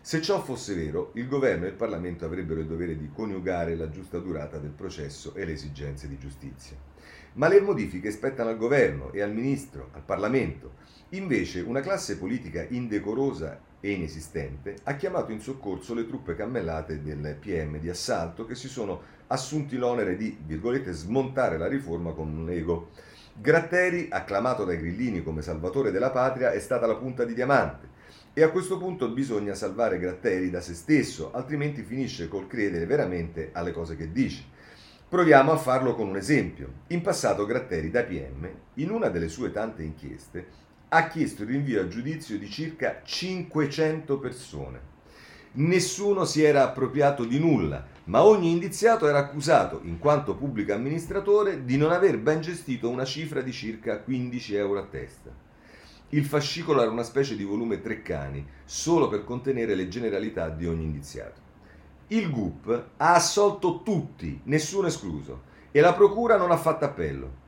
Se 0.00 0.20
ciò 0.20 0.42
fosse 0.42 0.74
vero, 0.74 1.12
il 1.14 1.28
governo 1.28 1.66
e 1.66 1.68
il 1.68 1.74
Parlamento 1.74 2.24
avrebbero 2.24 2.58
il 2.58 2.66
dovere 2.66 2.98
di 2.98 3.08
coniugare 3.14 3.76
la 3.76 3.90
giusta 3.90 4.18
durata 4.18 4.58
del 4.58 4.72
processo 4.72 5.36
e 5.36 5.44
le 5.44 5.52
esigenze 5.52 6.08
di 6.08 6.18
giustizia. 6.18 6.76
Ma 7.34 7.46
le 7.46 7.60
modifiche 7.60 8.10
spettano 8.10 8.50
al 8.50 8.56
governo 8.56 9.12
e 9.12 9.20
al 9.22 9.32
ministro, 9.32 9.90
al 9.92 10.02
Parlamento. 10.02 10.72
Invece 11.10 11.60
una 11.60 11.80
classe 11.80 12.18
politica 12.18 12.66
indecorosa 12.68 13.66
e 13.80 13.90
inesistente, 13.92 14.76
ha 14.84 14.96
chiamato 14.96 15.32
in 15.32 15.40
soccorso 15.40 15.94
le 15.94 16.06
truppe 16.06 16.34
cammellate 16.34 17.02
del 17.02 17.36
PM 17.38 17.78
di 17.78 17.88
assalto 17.88 18.44
che 18.44 18.54
si 18.54 18.68
sono 18.68 19.16
assunti 19.28 19.76
l'onere 19.76 20.16
di, 20.16 20.36
virgolette, 20.44 20.92
smontare 20.92 21.58
la 21.58 21.68
riforma 21.68 22.12
con 22.12 22.36
un 22.36 22.50
ego. 22.50 22.90
Gratteri, 23.34 24.08
acclamato 24.10 24.64
dai 24.64 24.78
grillini 24.78 25.22
come 25.22 25.42
salvatore 25.42 25.90
della 25.90 26.10
patria, 26.10 26.50
è 26.50 26.58
stata 26.58 26.86
la 26.86 26.96
punta 26.96 27.24
di 27.24 27.34
diamante. 27.34 27.96
E 28.32 28.42
a 28.42 28.50
questo 28.50 28.78
punto 28.78 29.08
bisogna 29.10 29.54
salvare 29.54 29.98
Gratteri 29.98 30.50
da 30.50 30.60
se 30.60 30.74
stesso, 30.74 31.32
altrimenti 31.32 31.82
finisce 31.82 32.28
col 32.28 32.46
credere 32.46 32.86
veramente 32.86 33.50
alle 33.52 33.72
cose 33.72 33.96
che 33.96 34.12
dice. 34.12 34.44
Proviamo 35.08 35.52
a 35.52 35.56
farlo 35.56 35.94
con 35.94 36.08
un 36.08 36.16
esempio. 36.16 36.68
In 36.88 37.00
passato 37.00 37.46
Gratteri 37.46 37.90
da 37.90 38.02
PM, 38.02 38.48
in 38.74 38.90
una 38.90 39.08
delle 39.08 39.28
sue 39.28 39.50
tante 39.50 39.82
inchieste, 39.82 40.66
ha 40.90 41.08
chiesto 41.08 41.42
il 41.42 41.48
rinvio 41.48 41.82
a 41.82 41.88
giudizio 41.88 42.38
di 42.38 42.48
circa 42.48 43.02
500 43.04 44.18
persone. 44.18 44.80
Nessuno 45.52 46.24
si 46.24 46.42
era 46.42 46.62
appropriato 46.62 47.24
di 47.24 47.38
nulla, 47.38 47.84
ma 48.04 48.22
ogni 48.22 48.50
indiziato 48.50 49.06
era 49.06 49.18
accusato, 49.18 49.80
in 49.84 49.98
quanto 49.98 50.34
pubblico 50.34 50.72
amministratore, 50.72 51.64
di 51.64 51.76
non 51.76 51.92
aver 51.92 52.18
ben 52.18 52.40
gestito 52.40 52.88
una 52.88 53.04
cifra 53.04 53.42
di 53.42 53.52
circa 53.52 53.98
15 53.98 54.54
euro 54.54 54.78
a 54.78 54.84
testa. 54.84 55.30
Il 56.10 56.24
fascicolo 56.24 56.80
era 56.80 56.90
una 56.90 57.02
specie 57.02 57.36
di 57.36 57.44
volume 57.44 57.82
Treccani, 57.82 58.46
solo 58.64 59.08
per 59.08 59.24
contenere 59.24 59.74
le 59.74 59.88
generalità 59.88 60.48
di 60.48 60.66
ogni 60.66 60.84
indiziato. 60.84 61.40
Il 62.08 62.30
GUP 62.30 62.84
ha 62.96 63.14
assolto 63.14 63.82
tutti, 63.82 64.40
nessuno 64.44 64.86
escluso, 64.86 65.42
e 65.70 65.80
la 65.80 65.92
Procura 65.92 66.38
non 66.38 66.50
ha 66.50 66.56
fatto 66.56 66.86
appello. 66.86 67.46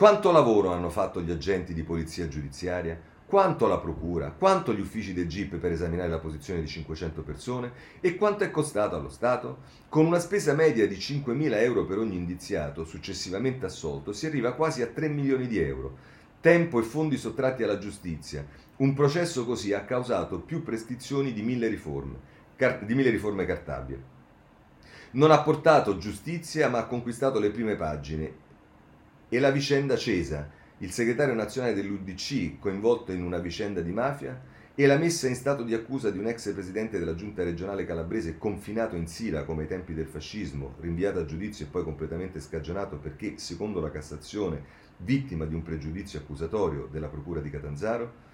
Quanto 0.00 0.32
lavoro 0.32 0.72
hanno 0.72 0.88
fatto 0.88 1.20
gli 1.20 1.30
agenti 1.30 1.74
di 1.74 1.82
polizia 1.82 2.26
giudiziaria? 2.26 2.98
Quanto 3.26 3.66
la 3.66 3.76
procura? 3.76 4.30
Quanto 4.30 4.72
gli 4.72 4.80
uffici 4.80 5.12
del 5.12 5.28
GIP 5.28 5.56
per 5.56 5.72
esaminare 5.72 6.08
la 6.08 6.18
posizione 6.18 6.62
di 6.62 6.68
500 6.68 7.20
persone? 7.20 7.72
E 8.00 8.16
quanto 8.16 8.42
è 8.44 8.50
costato 8.50 8.96
allo 8.96 9.10
Stato? 9.10 9.58
Con 9.90 10.06
una 10.06 10.18
spesa 10.18 10.54
media 10.54 10.88
di 10.88 10.94
5.000 10.94 11.52
euro 11.56 11.84
per 11.84 11.98
ogni 11.98 12.16
indiziato 12.16 12.86
successivamente 12.86 13.66
assolto 13.66 14.14
si 14.14 14.24
arriva 14.24 14.54
quasi 14.54 14.80
a 14.80 14.86
3 14.86 15.06
milioni 15.08 15.46
di 15.46 15.58
euro. 15.58 15.98
Tempo 16.40 16.80
e 16.80 16.82
fondi 16.82 17.18
sottratti 17.18 17.62
alla 17.62 17.76
giustizia. 17.76 18.42
Un 18.76 18.94
processo 18.94 19.44
così 19.44 19.74
ha 19.74 19.84
causato 19.84 20.40
più 20.40 20.62
prescrizioni 20.62 21.34
di 21.34 21.42
mille 21.42 21.68
riforme, 21.68 22.16
car- 22.56 22.86
di 22.86 22.94
mille 22.94 23.10
riforme 23.10 23.44
cartabie. 23.44 24.02
Non 25.10 25.30
ha 25.30 25.42
portato 25.42 25.98
giustizia 25.98 26.70
ma 26.70 26.78
ha 26.78 26.86
conquistato 26.86 27.38
le 27.38 27.50
prime 27.50 27.76
pagine 27.76 28.48
e 29.32 29.38
la 29.38 29.52
vicenda 29.52 29.96
Cesa, 29.96 30.50
il 30.78 30.90
segretario 30.90 31.34
nazionale 31.34 31.72
dell'UDC 31.72 32.58
coinvolto 32.58 33.12
in 33.12 33.22
una 33.22 33.38
vicenda 33.38 33.80
di 33.80 33.92
mafia 33.92 34.38
e 34.74 34.86
la 34.86 34.98
messa 34.98 35.28
in 35.28 35.36
stato 35.36 35.62
di 35.62 35.72
accusa 35.72 36.10
di 36.10 36.18
un 36.18 36.26
ex 36.26 36.52
presidente 36.52 36.98
della 36.98 37.14
giunta 37.14 37.44
regionale 37.44 37.86
calabrese 37.86 38.38
confinato 38.38 38.96
in 38.96 39.06
Sila 39.06 39.44
come 39.44 39.62
ai 39.62 39.68
tempi 39.68 39.94
del 39.94 40.06
fascismo, 40.06 40.74
rinviato 40.80 41.20
a 41.20 41.24
giudizio 41.24 41.64
e 41.64 41.68
poi 41.68 41.84
completamente 41.84 42.40
scagionato 42.40 42.96
perché, 42.96 43.34
secondo 43.36 43.80
la 43.80 43.90
Cassazione, 43.90 44.64
vittima 44.96 45.44
di 45.44 45.54
un 45.54 45.62
pregiudizio 45.62 46.18
accusatorio 46.18 46.88
della 46.90 47.08
Procura 47.08 47.40
di 47.40 47.50
Catanzaro? 47.50 48.28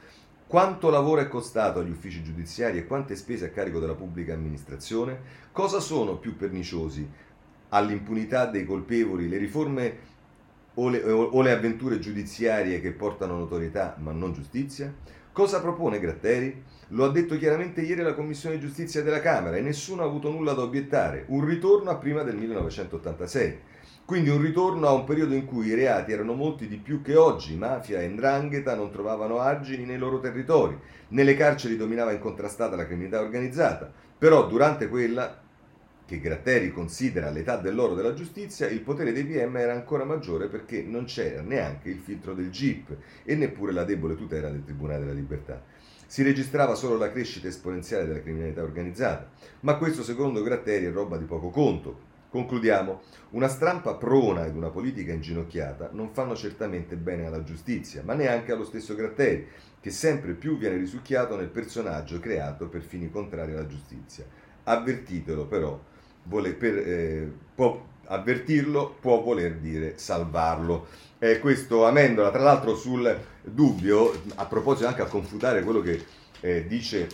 Quanto 0.46 0.88
lavoro 0.88 1.20
è 1.20 1.28
costato 1.28 1.80
agli 1.80 1.90
uffici 1.90 2.22
giudiziari 2.22 2.78
e 2.78 2.86
quante 2.86 3.16
spese 3.16 3.46
a 3.46 3.50
carico 3.50 3.80
della 3.80 3.96
pubblica 3.96 4.32
amministrazione? 4.32 5.18
Cosa 5.52 5.78
sono 5.80 6.16
più 6.16 6.36
perniciosi 6.36 7.06
all'impunità 7.70 8.46
dei 8.46 8.64
colpevoli, 8.64 9.28
le 9.28 9.38
riforme 9.38 10.14
o 10.78 10.88
le, 10.88 11.02
o 11.02 11.40
le 11.42 11.50
avventure 11.52 11.98
giudiziarie 11.98 12.80
che 12.80 12.92
portano 12.92 13.36
notorietà 13.36 13.96
ma 13.98 14.12
non 14.12 14.32
giustizia? 14.32 14.92
Cosa 15.32 15.60
propone 15.60 16.00
Gratteri? 16.00 16.62
Lo 16.88 17.04
ha 17.04 17.10
detto 17.10 17.36
chiaramente 17.36 17.82
ieri 17.82 18.00
la 18.00 18.14
Commissione 18.14 18.58
Giustizia 18.58 19.02
della 19.02 19.20
Camera 19.20 19.56
e 19.56 19.60
nessuno 19.60 20.02
ha 20.02 20.06
avuto 20.06 20.30
nulla 20.30 20.54
da 20.54 20.62
obiettare. 20.62 21.24
Un 21.28 21.44
ritorno 21.44 21.90
a 21.90 21.96
prima 21.96 22.22
del 22.22 22.36
1986. 22.36 23.58
Quindi 24.06 24.30
un 24.30 24.40
ritorno 24.40 24.86
a 24.86 24.92
un 24.92 25.04
periodo 25.04 25.34
in 25.34 25.44
cui 25.46 25.66
i 25.66 25.74
reati 25.74 26.12
erano 26.12 26.32
molti 26.32 26.68
di 26.68 26.76
più 26.76 27.02
che 27.02 27.16
oggi, 27.16 27.56
mafia 27.56 28.00
e 28.00 28.06
ndrangheta 28.06 28.74
non 28.76 28.92
trovavano 28.92 29.40
argini 29.40 29.84
nei 29.84 29.98
loro 29.98 30.20
territori, 30.20 30.78
nelle 31.08 31.34
carceri 31.34 31.76
dominava 31.76 32.12
incontrastata 32.12 32.76
la 32.76 32.86
criminalità 32.86 33.20
organizzata, 33.20 33.92
però 34.16 34.46
durante 34.46 34.88
quella 34.88 35.42
che 36.06 36.20
Gratteri 36.20 36.70
considera 36.70 37.30
l'età 37.30 37.56
dell'oro 37.56 37.94
della 37.94 38.14
giustizia, 38.14 38.68
il 38.68 38.80
potere 38.80 39.12
dei 39.12 39.24
PM 39.24 39.56
era 39.56 39.72
ancora 39.72 40.04
maggiore 40.04 40.46
perché 40.46 40.82
non 40.82 41.04
c'era 41.04 41.42
neanche 41.42 41.90
il 41.90 41.98
filtro 41.98 42.32
del 42.32 42.50
GIP 42.50 42.96
e 43.24 43.34
neppure 43.34 43.72
la 43.72 43.82
debole 43.82 44.16
tutela 44.16 44.48
del 44.48 44.62
Tribunale 44.62 45.00
della 45.00 45.12
Libertà. 45.12 45.60
Si 46.06 46.22
registrava 46.22 46.76
solo 46.76 46.96
la 46.96 47.10
crescita 47.10 47.48
esponenziale 47.48 48.06
della 48.06 48.22
criminalità 48.22 48.62
organizzata, 48.62 49.28
ma 49.60 49.76
questo 49.76 50.04
secondo 50.04 50.44
Gratteri 50.44 50.86
è 50.86 50.92
roba 50.92 51.16
di 51.16 51.24
poco 51.24 51.50
conto. 51.50 52.14
Concludiamo, 52.28 53.00
una 53.30 53.48
stampa 53.48 53.94
prona 53.94 54.46
ed 54.46 54.54
una 54.54 54.70
politica 54.70 55.12
inginocchiata 55.12 55.90
non 55.92 56.12
fanno 56.12 56.36
certamente 56.36 56.94
bene 56.94 57.26
alla 57.26 57.42
giustizia, 57.42 58.02
ma 58.04 58.14
neanche 58.14 58.52
allo 58.52 58.64
stesso 58.64 58.94
Gratteri, 58.94 59.48
che 59.80 59.90
sempre 59.90 60.34
più 60.34 60.56
viene 60.56 60.76
risucchiato 60.76 61.34
nel 61.34 61.48
personaggio 61.48 62.20
creato 62.20 62.68
per 62.68 62.82
fini 62.82 63.10
contrari 63.10 63.52
alla 63.52 63.66
giustizia. 63.66 64.24
Avvertitelo 64.64 65.46
però, 65.46 65.80
vuole, 66.28 66.52
per, 66.52 66.76
eh, 66.76 67.32
può 67.54 67.84
avvertirlo 68.06 68.96
può 69.00 69.22
voler 69.22 69.56
dire 69.56 69.94
salvarlo. 69.96 70.86
Eh, 71.18 71.38
questo 71.38 71.86
Amendola, 71.86 72.30
tra 72.30 72.42
l'altro 72.42 72.76
sul 72.76 73.18
dubbio, 73.42 74.22
a 74.36 74.46
proposito 74.46 74.86
anche 74.86 75.02
a 75.02 75.06
confutare 75.06 75.62
quello 75.62 75.80
che 75.80 76.04
eh, 76.40 76.66
dice, 76.66 77.08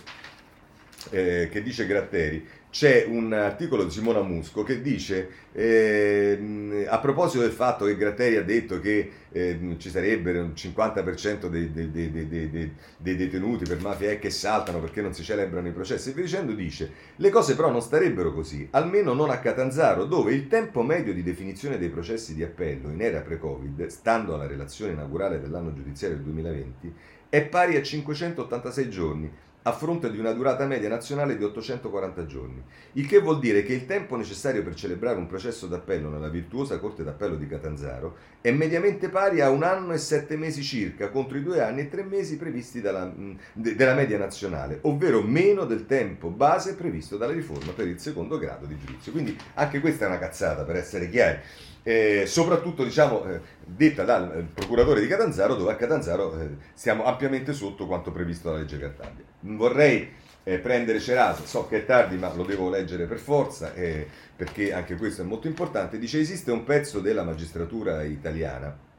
eh, 1.10 1.48
che 1.50 1.62
dice 1.62 1.86
Gratteri, 1.86 2.46
c'è 2.72 3.04
un 3.06 3.34
articolo 3.34 3.84
di 3.84 3.90
Simona 3.90 4.22
Musco 4.22 4.62
che 4.62 4.80
dice, 4.80 5.28
eh, 5.52 6.86
a 6.88 6.98
proposito 7.00 7.42
del 7.42 7.52
fatto 7.52 7.84
che 7.84 7.98
Gratteri 7.98 8.36
ha 8.36 8.42
detto 8.42 8.80
che 8.80 9.10
eh, 9.30 9.76
ci 9.76 9.90
sarebbe 9.90 10.38
un 10.38 10.52
50% 10.56 11.48
dei, 11.48 11.70
dei, 11.70 11.90
dei, 11.90 12.10
dei, 12.10 13.16
detenuti 13.16 13.64
per 13.64 13.82
mafia 13.82 14.16
che 14.16 14.30
saltano 14.30 14.80
perché 14.80 15.02
non 15.02 15.12
si 15.12 15.22
celebrano 15.22 15.68
i 15.68 15.72
processi, 15.72 16.08
e 16.08 16.12
via 16.14 16.24
dicendo 16.24 16.52
dice, 16.52 16.90
le 17.16 17.28
cose 17.28 17.54
però 17.56 17.70
non 17.70 17.82
starebbero 17.82 18.32
così, 18.32 18.66
almeno 18.70 19.12
non 19.12 19.28
a 19.28 19.38
Catanzaro, 19.38 20.06
dove 20.06 20.32
il 20.32 20.48
tempo 20.48 20.80
medio 20.80 21.12
di 21.12 21.22
definizione 21.22 21.76
dei 21.76 21.90
processi 21.90 22.34
di 22.34 22.42
appello 22.42 22.88
in 22.88 23.02
era 23.02 23.20
pre-Covid, 23.20 23.84
stando 23.88 24.32
alla 24.32 24.46
relazione 24.46 24.92
inaugurale 24.92 25.42
dell'anno 25.42 25.74
giudiziario 25.74 26.16
del 26.16 26.24
2020, 26.24 26.94
è 27.28 27.42
pari 27.42 27.76
a 27.76 27.82
586 27.82 28.88
giorni, 28.88 29.30
a 29.62 29.72
fronte 29.72 30.10
di 30.10 30.18
una 30.18 30.32
durata 30.32 30.66
media 30.66 30.88
nazionale 30.88 31.36
di 31.36 31.44
840 31.44 32.26
giorni, 32.26 32.62
il 32.92 33.06
che 33.06 33.20
vuol 33.20 33.38
dire 33.38 33.62
che 33.62 33.72
il 33.72 33.86
tempo 33.86 34.16
necessario 34.16 34.62
per 34.62 34.74
celebrare 34.74 35.18
un 35.18 35.26
processo 35.26 35.66
d'appello 35.66 36.08
nella 36.08 36.28
virtuosa 36.28 36.78
Corte 36.78 37.04
d'Appello 37.04 37.36
di 37.36 37.46
Catanzaro 37.46 38.16
è 38.40 38.50
mediamente 38.50 39.08
pari 39.08 39.40
a 39.40 39.50
un 39.50 39.62
anno 39.62 39.92
e 39.92 39.98
sette 39.98 40.36
mesi 40.36 40.62
circa, 40.62 41.10
contro 41.10 41.38
i 41.38 41.42
due 41.42 41.60
anni 41.60 41.82
e 41.82 41.88
tre 41.88 42.02
mesi 42.02 42.36
previsti 42.36 42.80
dalla, 42.80 43.12
de, 43.52 43.74
della 43.74 43.94
media 43.94 44.18
nazionale, 44.18 44.78
ovvero 44.82 45.22
meno 45.22 45.64
del 45.64 45.86
tempo 45.86 46.28
base 46.28 46.74
previsto 46.74 47.16
dalla 47.16 47.32
riforma 47.32 47.72
per 47.72 47.86
il 47.86 48.00
secondo 48.00 48.38
grado 48.38 48.66
di 48.66 48.76
giudizio. 48.76 49.12
Quindi 49.12 49.36
anche 49.54 49.80
questa 49.80 50.06
è 50.06 50.08
una 50.08 50.18
cazzata, 50.18 50.64
per 50.64 50.76
essere 50.76 51.08
chiari 51.08 51.38
eh, 51.82 52.24
soprattutto 52.26 52.84
diciamo, 52.84 53.24
eh, 53.24 53.40
detta 53.64 54.04
dal 54.04 54.36
eh, 54.36 54.42
procuratore 54.42 55.00
di 55.00 55.06
Catanzaro, 55.06 55.54
dove 55.54 55.72
a 55.72 55.76
Catanzaro 55.76 56.38
eh, 56.40 56.48
siamo 56.74 57.04
ampiamente 57.04 57.52
sotto 57.52 57.86
quanto 57.86 58.12
previsto 58.12 58.48
dalla 58.48 58.60
legge 58.60 58.78
Cartabia. 58.78 59.24
Vorrei 59.42 60.08
eh, 60.44 60.58
prendere 60.58 61.00
Ceraso, 61.00 61.46
so 61.46 61.68
che 61.68 61.78
è 61.78 61.84
tardi 61.84 62.16
ma 62.16 62.32
lo 62.34 62.44
devo 62.44 62.68
leggere 62.68 63.06
per 63.06 63.18
forza, 63.18 63.74
eh, 63.74 64.06
perché 64.34 64.72
anche 64.72 64.96
questo 64.96 65.22
è 65.22 65.24
molto 65.24 65.46
importante, 65.46 65.98
dice 65.98 66.18
esiste 66.18 66.50
un 66.50 66.64
pezzo 66.64 67.00
della 67.00 67.22
magistratura 67.22 68.02
italiana 68.02 68.90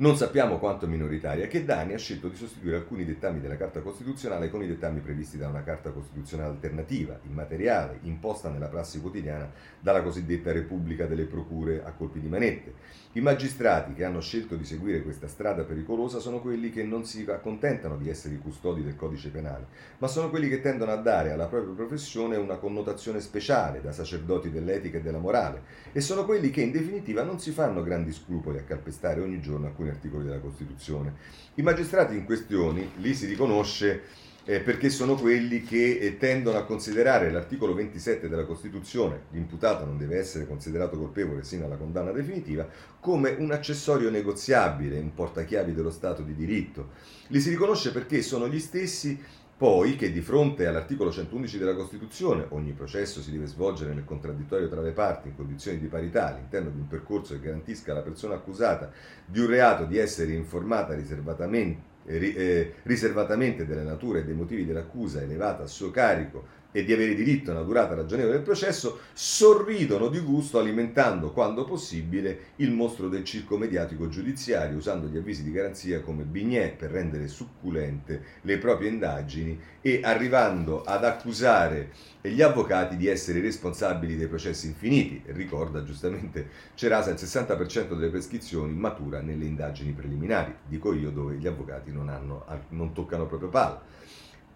non 0.00 0.16
sappiamo 0.16 0.58
quanto 0.58 0.86
minoritaria, 0.86 1.48
che 1.48 1.64
Dani 1.64 1.92
ha 1.92 1.98
scelto 1.98 2.28
di 2.28 2.36
sostituire 2.36 2.76
alcuni 2.76 3.04
dettami 3.04 3.40
della 3.40 3.56
Carta 3.56 3.80
Costituzionale 3.80 4.48
con 4.48 4.62
i 4.62 4.68
dettami 4.68 5.00
previsti 5.00 5.36
da 5.36 5.48
una 5.48 5.64
Carta 5.64 5.90
Costituzionale 5.90 6.50
alternativa, 6.50 7.18
immateriale, 7.26 7.98
imposta 8.02 8.48
nella 8.48 8.68
prassi 8.68 9.00
quotidiana 9.00 9.50
dalla 9.80 10.02
cosiddetta 10.02 10.52
Repubblica 10.52 11.06
delle 11.06 11.24
Procure 11.24 11.82
a 11.84 11.90
colpi 11.90 12.20
di 12.20 12.28
manette. 12.28 12.74
I 13.14 13.20
magistrati 13.20 13.94
che 13.94 14.04
hanno 14.04 14.20
scelto 14.20 14.54
di 14.54 14.64
seguire 14.64 15.02
questa 15.02 15.26
strada 15.26 15.64
pericolosa 15.64 16.20
sono 16.20 16.40
quelli 16.40 16.70
che 16.70 16.84
non 16.84 17.04
si 17.04 17.26
accontentano 17.28 17.96
di 17.96 18.08
essere 18.08 18.34
i 18.34 18.38
custodi 18.38 18.84
del 18.84 18.94
codice 18.94 19.30
penale, 19.30 19.66
ma 19.98 20.06
sono 20.06 20.30
quelli 20.30 20.48
che 20.48 20.60
tendono 20.60 20.92
a 20.92 20.96
dare 20.96 21.32
alla 21.32 21.46
propria 21.46 21.74
professione 21.74 22.36
una 22.36 22.58
connotazione 22.58 23.18
speciale 23.18 23.80
da 23.80 23.90
sacerdoti 23.90 24.50
dell'etica 24.50 24.98
e 24.98 25.00
della 25.00 25.18
morale 25.18 25.62
e 25.90 26.00
sono 26.00 26.24
quelli 26.24 26.50
che 26.50 26.60
in 26.60 26.70
definitiva 26.70 27.24
non 27.24 27.40
si 27.40 27.50
fanno 27.50 27.82
grandi 27.82 28.12
scrupoli 28.12 28.58
a 28.58 28.62
calpestare 28.62 29.20
ogni 29.20 29.40
giorno 29.40 29.66
alcuni 29.66 29.87
alcuni 29.88 29.90
articoli 29.90 30.24
della 30.24 30.38
Costituzione. 30.38 31.14
I 31.54 31.62
magistrati 31.62 32.14
in 32.14 32.24
questione 32.24 32.90
li 32.96 33.14
si 33.14 33.26
riconosce 33.26 34.26
eh, 34.44 34.60
perché 34.60 34.88
sono 34.88 35.14
quelli 35.14 35.62
che 35.62 35.98
eh, 35.98 36.16
tendono 36.16 36.56
a 36.56 36.64
considerare 36.64 37.30
l'articolo 37.30 37.74
27 37.74 38.28
della 38.28 38.44
Costituzione, 38.44 39.24
l'imputato 39.32 39.84
non 39.84 39.98
deve 39.98 40.16
essere 40.16 40.46
considerato 40.46 40.96
colpevole 40.96 41.42
sino 41.42 41.66
alla 41.66 41.76
condanna 41.76 42.12
definitiva, 42.12 42.66
come 42.98 43.34
un 43.38 43.52
accessorio 43.52 44.08
negoziabile, 44.08 44.98
un 44.98 45.12
portachiavi 45.12 45.74
dello 45.74 45.90
Stato 45.90 46.22
di 46.22 46.34
diritto. 46.34 46.90
Li 47.26 47.40
si 47.40 47.50
riconosce 47.50 47.92
perché 47.92 48.22
sono 48.22 48.48
gli 48.48 48.58
stessi 48.58 49.20
poi 49.58 49.96
che 49.96 50.12
di 50.12 50.20
fronte 50.20 50.68
all'articolo 50.68 51.10
111 51.10 51.58
della 51.58 51.74
Costituzione 51.74 52.46
ogni 52.50 52.70
processo 52.70 53.20
si 53.20 53.32
deve 53.32 53.46
svolgere 53.46 53.92
nel 53.92 54.04
contraddittorio 54.04 54.68
tra 54.68 54.80
le 54.80 54.92
parti 54.92 55.26
in 55.26 55.34
condizioni 55.34 55.80
di 55.80 55.88
parità 55.88 56.28
all'interno 56.28 56.70
di 56.70 56.78
un 56.78 56.86
percorso 56.86 57.34
che 57.34 57.40
garantisca 57.40 57.90
alla 57.90 58.02
persona 58.02 58.36
accusata 58.36 58.92
di 59.26 59.40
un 59.40 59.48
reato 59.48 59.84
di 59.84 59.98
essere 59.98 60.32
informata 60.32 60.94
riservatamente, 60.94 61.82
eh, 62.06 62.74
riservatamente 62.84 63.66
della 63.66 63.82
natura 63.82 64.20
e 64.20 64.24
dei 64.24 64.34
motivi 64.34 64.64
dell'accusa 64.64 65.22
elevata 65.22 65.64
a 65.64 65.66
suo 65.66 65.90
carico 65.90 66.44
e 66.78 66.84
di 66.84 66.92
avere 66.92 67.14
diritto 67.14 67.50
a 67.50 67.54
una 67.54 67.64
durata 67.64 67.94
ragionevole 67.94 68.34
del 68.34 68.42
processo, 68.42 69.00
sorridono 69.12 70.06
di 70.06 70.20
gusto 70.20 70.60
alimentando 70.60 71.32
quando 71.32 71.64
possibile 71.64 72.52
il 72.56 72.70
mostro 72.70 73.08
del 73.08 73.24
circo 73.24 73.58
mediatico 73.58 74.08
giudiziario, 74.08 74.76
usando 74.76 75.08
gli 75.08 75.16
avvisi 75.16 75.42
di 75.42 75.50
garanzia 75.50 76.00
come 76.00 76.22
bignè 76.22 76.74
per 76.76 76.92
rendere 76.92 77.26
succulente 77.26 78.22
le 78.42 78.58
proprie 78.58 78.90
indagini 78.90 79.58
e 79.80 80.00
arrivando 80.04 80.84
ad 80.84 81.04
accusare 81.04 81.90
gli 82.20 82.42
avvocati 82.42 82.96
di 82.96 83.08
essere 83.08 83.40
responsabili 83.40 84.16
dei 84.16 84.28
processi 84.28 84.68
infiniti. 84.68 85.20
Ricorda 85.26 85.82
giustamente 85.82 86.66
Cerasa 86.74 87.10
il 87.10 87.16
60% 87.16 87.88
delle 87.88 88.08
prescrizioni 88.08 88.72
matura 88.72 89.20
nelle 89.20 89.46
indagini 89.46 89.90
preliminari, 89.90 90.54
dico 90.64 90.92
io 90.92 91.10
dove 91.10 91.34
gli 91.34 91.46
avvocati 91.48 91.90
non, 91.90 92.08
hanno, 92.08 92.44
non 92.68 92.92
toccano 92.92 93.26
proprio 93.26 93.48
palla. 93.48 93.97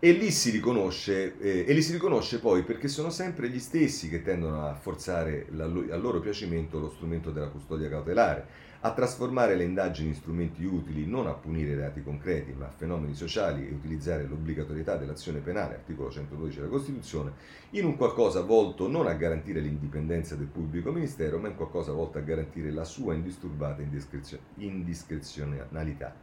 E 0.05 0.11
lì 0.11 0.33
si 0.33 0.51
riconosce, 0.51 1.39
eh, 1.39 1.65
e 1.65 1.73
li 1.73 1.81
si 1.81 1.93
riconosce 1.93 2.41
poi 2.41 2.65
perché 2.65 2.89
sono 2.89 3.09
sempre 3.09 3.49
gli 3.49 3.61
stessi 3.61 4.09
che 4.09 4.21
tendono 4.21 4.67
a 4.67 4.75
forzare 4.75 5.47
la, 5.51 5.67
a 5.67 5.97
loro 5.97 6.19
piacimento 6.19 6.81
lo 6.81 6.91
strumento 6.91 7.31
della 7.31 7.47
custodia 7.47 7.89
cautelare, 7.89 8.45
a 8.81 8.93
trasformare 8.95 9.55
le 9.55 9.63
indagini 9.63 10.09
in 10.09 10.17
strumenti 10.17 10.65
utili 10.65 11.07
non 11.07 11.29
a 11.29 11.35
punire 11.35 11.77
reati 11.77 12.03
concreti, 12.03 12.53
ma 12.53 12.67
a 12.67 12.73
fenomeni 12.77 13.15
sociali 13.15 13.69
e 13.69 13.73
utilizzare 13.73 14.27
l'obbligatorietà 14.27 14.97
dell'azione 14.97 15.39
penale, 15.39 15.75
articolo 15.75 16.11
112 16.11 16.57
della 16.57 16.69
Costituzione, 16.69 17.35
in 17.71 17.85
un 17.85 17.97
qualcosa 17.97 18.41
volto 18.41 18.89
non 18.89 19.07
a 19.07 19.13
garantire 19.15 19.61
l'indipendenza 19.61 20.35
del 20.35 20.49
pubblico 20.49 20.91
ministero, 20.91 21.39
ma 21.39 21.47
in 21.47 21.55
qualcosa 21.55 21.93
volto 21.93 22.19
a 22.19 22.23
garantire 22.23 22.73
la 22.73 22.83
sua 22.83 23.15
indisturbata 23.15 23.83
indiscrezionalità. 24.57 26.17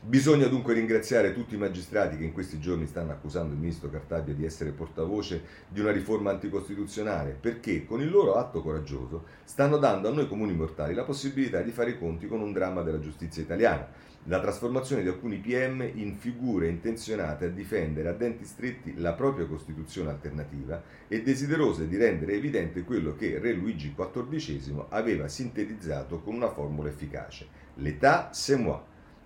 Bisogna 0.00 0.46
dunque 0.46 0.74
ringraziare 0.74 1.34
tutti 1.34 1.56
i 1.56 1.58
magistrati 1.58 2.16
che 2.16 2.22
in 2.22 2.32
questi 2.32 2.60
giorni 2.60 2.86
stanno 2.86 3.10
accusando 3.10 3.52
il 3.52 3.58
ministro 3.58 3.90
Cartabia 3.90 4.32
di 4.32 4.44
essere 4.44 4.70
portavoce 4.70 5.42
di 5.68 5.80
una 5.80 5.90
riforma 5.90 6.30
anticostituzionale, 6.30 7.36
perché 7.38 7.84
con 7.84 8.00
il 8.00 8.08
loro 8.08 8.36
atto 8.36 8.62
coraggioso 8.62 9.24
stanno 9.42 9.76
dando 9.76 10.08
a 10.08 10.12
noi 10.12 10.28
comuni 10.28 10.54
mortali 10.54 10.94
la 10.94 11.02
possibilità 11.02 11.62
di 11.62 11.72
fare 11.72 11.90
i 11.90 11.98
conti 11.98 12.28
con 12.28 12.40
un 12.40 12.52
dramma 12.52 12.82
della 12.82 13.00
giustizia 13.00 13.42
italiana, 13.42 13.88
la 14.24 14.40
trasformazione 14.40 15.02
di 15.02 15.08
alcuni 15.08 15.38
PM 15.38 15.90
in 15.94 16.16
figure 16.16 16.68
intenzionate 16.68 17.46
a 17.46 17.50
difendere 17.50 18.08
a 18.08 18.12
denti 18.12 18.44
stretti 18.44 18.94
la 18.98 19.14
propria 19.14 19.46
Costituzione 19.46 20.10
alternativa 20.10 20.80
e 21.08 21.22
desiderose 21.22 21.88
di 21.88 21.96
rendere 21.96 22.34
evidente 22.34 22.84
quello 22.84 23.16
che 23.16 23.40
Re 23.40 23.52
Luigi 23.52 23.94
XIV 23.96 24.86
aveva 24.90 25.26
sintetizzato 25.26 26.20
con 26.20 26.34
una 26.34 26.52
formula 26.52 26.88
efficace. 26.88 27.48
L'età 27.74 28.30
c'est 28.32 28.58
moi 28.58 28.80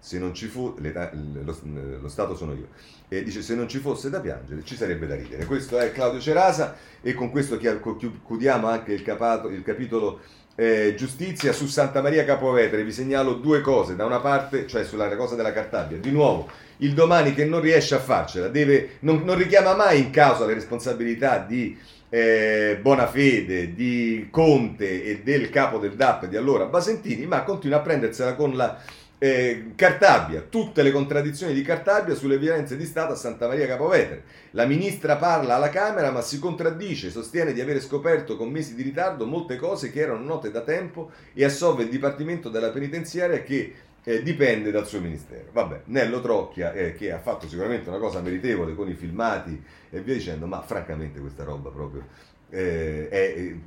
se 0.04 0.18
non 0.18 0.34
ci 0.34 0.48
fu, 0.48 0.74
lo, 0.80 1.56
lo, 2.00 2.08
Stato 2.08 2.34
sono 2.34 2.54
io, 2.54 2.66
e 3.08 3.22
dice 3.22 3.40
se 3.40 3.54
non 3.54 3.68
ci 3.68 3.78
fosse 3.78 4.10
da 4.10 4.18
piangere 4.18 4.64
ci 4.64 4.74
sarebbe 4.74 5.06
da 5.06 5.14
ridere. 5.14 5.44
Questo 5.44 5.78
è 5.78 5.92
Claudio 5.92 6.18
Cerasa 6.18 6.76
e 7.00 7.14
con 7.14 7.30
questo 7.30 7.56
chiudiamo 7.56 8.66
anche 8.66 8.92
il, 8.92 9.02
capato, 9.02 9.48
il 9.48 9.62
capitolo 9.62 10.18
eh, 10.56 10.96
giustizia 10.96 11.52
su 11.52 11.66
Santa 11.66 12.02
Maria 12.02 12.24
Capovetere. 12.24 12.82
Vi 12.82 12.90
segnalo 12.90 13.34
due 13.34 13.60
cose, 13.60 13.94
da 13.94 14.04
una 14.04 14.18
parte, 14.18 14.66
cioè 14.66 14.82
sulla 14.82 15.14
cosa 15.14 15.36
della 15.36 15.52
Cartabia, 15.52 15.98
di 15.98 16.10
nuovo 16.10 16.50
il 16.78 16.94
domani 16.94 17.32
che 17.32 17.44
non 17.44 17.60
riesce 17.60 17.94
a 17.94 18.00
farcela, 18.00 18.48
deve, 18.48 18.96
non, 19.00 19.22
non 19.22 19.38
richiama 19.38 19.76
mai 19.76 20.00
in 20.00 20.10
causa 20.10 20.46
le 20.46 20.54
responsabilità 20.54 21.38
di 21.38 21.78
eh, 22.08 22.76
Bonafede, 22.82 23.72
di 23.72 24.26
Conte 24.32 25.04
e 25.04 25.22
del 25.22 25.48
capo 25.48 25.78
del 25.78 25.94
DAP 25.94 26.26
di 26.26 26.36
allora 26.36 26.64
Basentini, 26.64 27.24
ma 27.24 27.44
continua 27.44 27.78
a 27.78 27.82
prendersela 27.82 28.34
con 28.34 28.56
la 28.56 28.82
eh, 29.22 29.74
Cartabia, 29.76 30.40
tutte 30.40 30.82
le 30.82 30.90
contraddizioni 30.90 31.54
di 31.54 31.62
Cartabia 31.62 32.16
sulle 32.16 32.38
violenze 32.38 32.76
di 32.76 32.84
Stato 32.84 33.12
a 33.12 33.16
Santa 33.16 33.46
Maria 33.46 33.68
Capovetere. 33.68 34.24
La 34.50 34.66
ministra 34.66 35.14
parla 35.14 35.54
alla 35.54 35.68
Camera 35.68 36.10
ma 36.10 36.20
si 36.22 36.40
contraddice, 36.40 37.08
sostiene 37.08 37.52
di 37.52 37.60
avere 37.60 37.80
scoperto 37.80 38.36
con 38.36 38.50
mesi 38.50 38.74
di 38.74 38.82
ritardo 38.82 39.24
molte 39.24 39.54
cose 39.54 39.92
che 39.92 40.00
erano 40.00 40.24
note 40.24 40.50
da 40.50 40.62
tempo 40.62 41.12
e 41.34 41.44
assolve 41.44 41.84
il 41.84 41.88
Dipartimento 41.88 42.48
della 42.48 42.70
Penitenziaria 42.70 43.42
che 43.42 43.72
eh, 44.02 44.24
dipende 44.24 44.72
dal 44.72 44.88
suo 44.88 44.98
ministero. 44.98 45.50
Vabbè, 45.52 45.82
Nello 45.84 46.20
Trocchia, 46.20 46.72
eh, 46.72 46.96
che 46.96 47.12
ha 47.12 47.20
fatto 47.20 47.46
sicuramente 47.46 47.90
una 47.90 47.98
cosa 47.98 48.20
meritevole 48.20 48.74
con 48.74 48.88
i 48.88 48.94
filmati 48.94 49.62
e 49.88 50.00
via 50.00 50.14
dicendo, 50.14 50.46
ma 50.46 50.62
francamente 50.62 51.20
questa 51.20 51.44
roba 51.44 51.70
proprio 51.70 52.08
eh, 52.52 53.08
è 53.08 53.34
eh, 53.36 53.58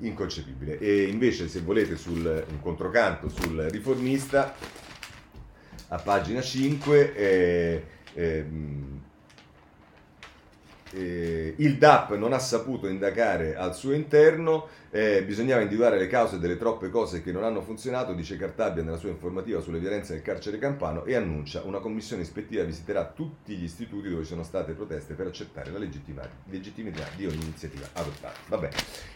inconcepibile. 0.00 0.78
E 0.78 1.04
invece, 1.04 1.48
se 1.48 1.60
volete, 1.60 1.96
sul 1.96 2.44
un 2.48 2.60
controcanto 2.60 3.28
sul 3.28 3.66
riformista, 3.70 4.54
a 5.88 5.96
pagina 5.96 6.40
5, 6.40 7.14
eh, 7.14 7.84
ehm, 8.14 9.00
eh, 10.92 11.54
il 11.56 11.76
DAP 11.76 12.16
non 12.16 12.32
ha 12.32 12.38
saputo 12.38 12.88
indagare 12.88 13.56
al 13.56 13.74
suo 13.74 13.92
interno 13.92 14.68
eh, 14.90 15.22
bisognava 15.24 15.60
individuare 15.60 15.98
le 15.98 16.08
cause 16.08 16.38
delle 16.38 16.56
troppe 16.56 16.90
cose 16.90 17.22
che 17.22 17.30
non 17.32 17.44
hanno 17.44 17.62
funzionato, 17.62 18.12
dice 18.12 18.36
Cartabia 18.36 18.82
nella 18.82 18.96
sua 18.96 19.08
informativa 19.08 19.60
sulle 19.60 19.78
violenze 19.78 20.14
del 20.14 20.22
carcere 20.22 20.58
campano 20.58 21.04
e 21.04 21.14
annuncia 21.14 21.62
una 21.62 21.78
commissione 21.78 22.22
ispettiva 22.22 22.64
visiterà 22.64 23.04
tutti 23.04 23.56
gli 23.56 23.64
istituti 23.64 24.08
dove 24.08 24.22
ci 24.22 24.30
sono 24.30 24.42
state 24.42 24.72
proteste 24.72 25.14
per 25.14 25.28
accettare 25.28 25.70
la 25.70 25.78
legittimità 25.78 27.08
di 27.16 27.26
ogni 27.26 27.42
iniziativa 27.42 27.88
adottata. 27.92 28.38
Vabbè. 28.48 28.68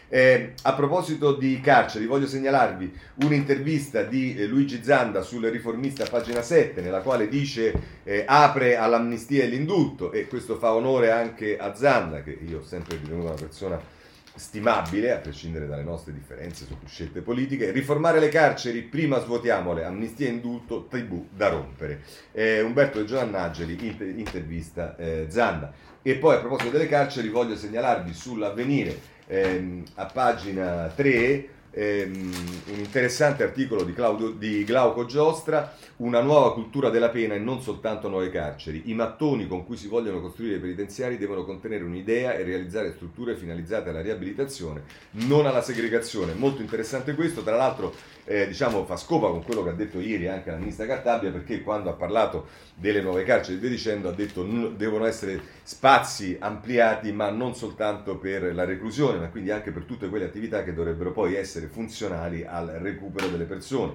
Eh, 0.07 0.53
a 0.61 0.73
proposito 0.73 1.33
di 1.33 1.59
carceri, 1.61 2.05
voglio 2.05 2.27
segnalarvi 2.27 2.93
un'intervista 3.23 4.03
di 4.03 4.35
eh, 4.35 4.45
Luigi 4.45 4.83
Zanda 4.83 5.21
sul 5.21 5.45
riformista, 5.45 6.05
pagina 6.05 6.41
7, 6.41 6.81
nella 6.81 7.01
quale 7.01 7.27
dice 7.27 7.73
eh, 8.03 8.23
apre 8.27 8.77
all'amnistia 8.77 9.43
e 9.43 9.47
l'indulto 9.47 10.11
e 10.11 10.27
questo 10.27 10.57
fa 10.57 10.73
onore 10.73 11.11
anche 11.11 11.57
a 11.57 11.73
Zanda, 11.73 12.21
che 12.21 12.37
io 12.47 12.59
ho 12.59 12.63
sempre 12.63 12.97
ritenuto 12.97 13.25
una 13.25 13.33
persona 13.33 13.93
stimabile, 14.35 15.13
a 15.13 15.17
prescindere 15.17 15.65
dalle 15.65 15.83
nostre 15.83 16.13
differenze 16.13 16.65
su 16.65 16.75
scelte 16.85 17.21
politiche, 17.21 17.71
riformare 17.71 18.19
le 18.19 18.29
carceri, 18.29 18.81
prima 18.81 19.19
svuotiamole, 19.19 19.85
amnistia 19.85 20.27
e 20.27 20.31
indulto, 20.31 20.87
tribù 20.87 21.29
da 21.31 21.49
rompere. 21.49 22.01
Eh, 22.31 22.61
Umberto 22.61 22.99
De 22.99 23.05
Giovannageli, 23.05 23.77
inter- 23.87 24.17
intervista 24.17 24.95
eh, 24.97 25.27
Zanda. 25.29 25.71
E 26.01 26.15
poi 26.15 26.35
a 26.35 26.39
proposito 26.39 26.69
delle 26.69 26.87
carceri 26.87 27.29
voglio 27.29 27.55
segnalarvi 27.55 28.13
sull'avvenire 28.13 29.13
ehm, 29.27 29.83
a 29.95 30.05
pagina 30.05 30.91
3 30.93 31.49
ehm, 31.75 32.33
un 32.67 32.79
interessante 32.79 33.43
articolo 33.43 33.83
di, 33.83 33.93
Claudio, 33.93 34.29
di 34.29 34.63
Glauco 34.63 35.05
Giostra, 35.05 35.75
una 35.97 36.21
nuova 36.21 36.53
cultura 36.53 36.89
della 36.89 37.09
pena 37.09 37.35
e 37.35 37.39
non 37.39 37.61
soltanto 37.61 38.07
nuove 38.07 38.29
carceri. 38.29 38.83
I 38.85 38.93
mattoni 38.93 39.47
con 39.47 39.65
cui 39.65 39.75
si 39.75 39.87
vogliono 39.87 40.21
costruire 40.21 40.55
i 40.55 40.59
penitenziari 40.59 41.17
devono 41.17 41.43
contenere 41.43 41.83
un'idea 41.83 42.33
e 42.33 42.43
realizzare 42.43 42.93
strutture 42.93 43.35
finalizzate 43.35 43.89
alla 43.89 44.01
riabilitazione, 44.01 44.83
non 45.11 45.45
alla 45.45 45.61
segregazione. 45.61 46.33
Molto 46.33 46.61
interessante 46.61 47.13
questo, 47.13 47.43
tra 47.43 47.55
l'altro 47.55 47.93
eh, 48.25 48.47
diciamo, 48.47 48.85
fa 48.85 48.97
scopa 48.97 49.27
con 49.29 49.43
quello 49.43 49.63
che 49.63 49.69
ha 49.69 49.73
detto 49.73 49.99
ieri 49.99 50.27
anche 50.27 50.51
la 50.51 50.57
ministra 50.57 50.85
Cartabia, 50.85 51.31
perché 51.31 51.61
quando 51.61 51.89
ha 51.89 51.93
parlato 51.93 52.47
delle 52.75 53.01
nuove 53.01 53.23
carceri 53.23 53.57
via 53.57 53.69
dicendo 53.69 54.09
ha 54.09 54.11
detto 54.11 54.43
che 54.45 54.73
devono 54.75 55.05
essere 55.05 55.39
spazi 55.63 56.35
ampliati, 56.39 57.11
ma 57.11 57.29
non 57.29 57.55
soltanto 57.55 58.17
per 58.17 58.53
la 58.53 58.65
reclusione, 58.65 59.19
ma 59.19 59.29
quindi 59.29 59.51
anche 59.51 59.71
per 59.71 59.83
tutte 59.83 60.09
quelle 60.09 60.25
attività 60.25 60.63
che 60.63 60.73
dovrebbero 60.73 61.11
poi 61.11 61.35
essere 61.35 61.67
funzionali 61.67 62.43
al 62.43 62.67
recupero 62.67 63.27
delle 63.27 63.45
persone. 63.45 63.93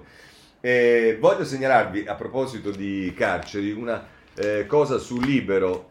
Eh, 0.61 1.16
voglio 1.18 1.45
segnalarvi 1.45 2.07
a 2.07 2.14
proposito 2.14 2.70
di 2.70 3.12
carceri 3.16 3.72
una 3.72 4.07
eh, 4.35 4.66
cosa 4.66 4.99
sul 4.99 5.24
libero 5.24 5.89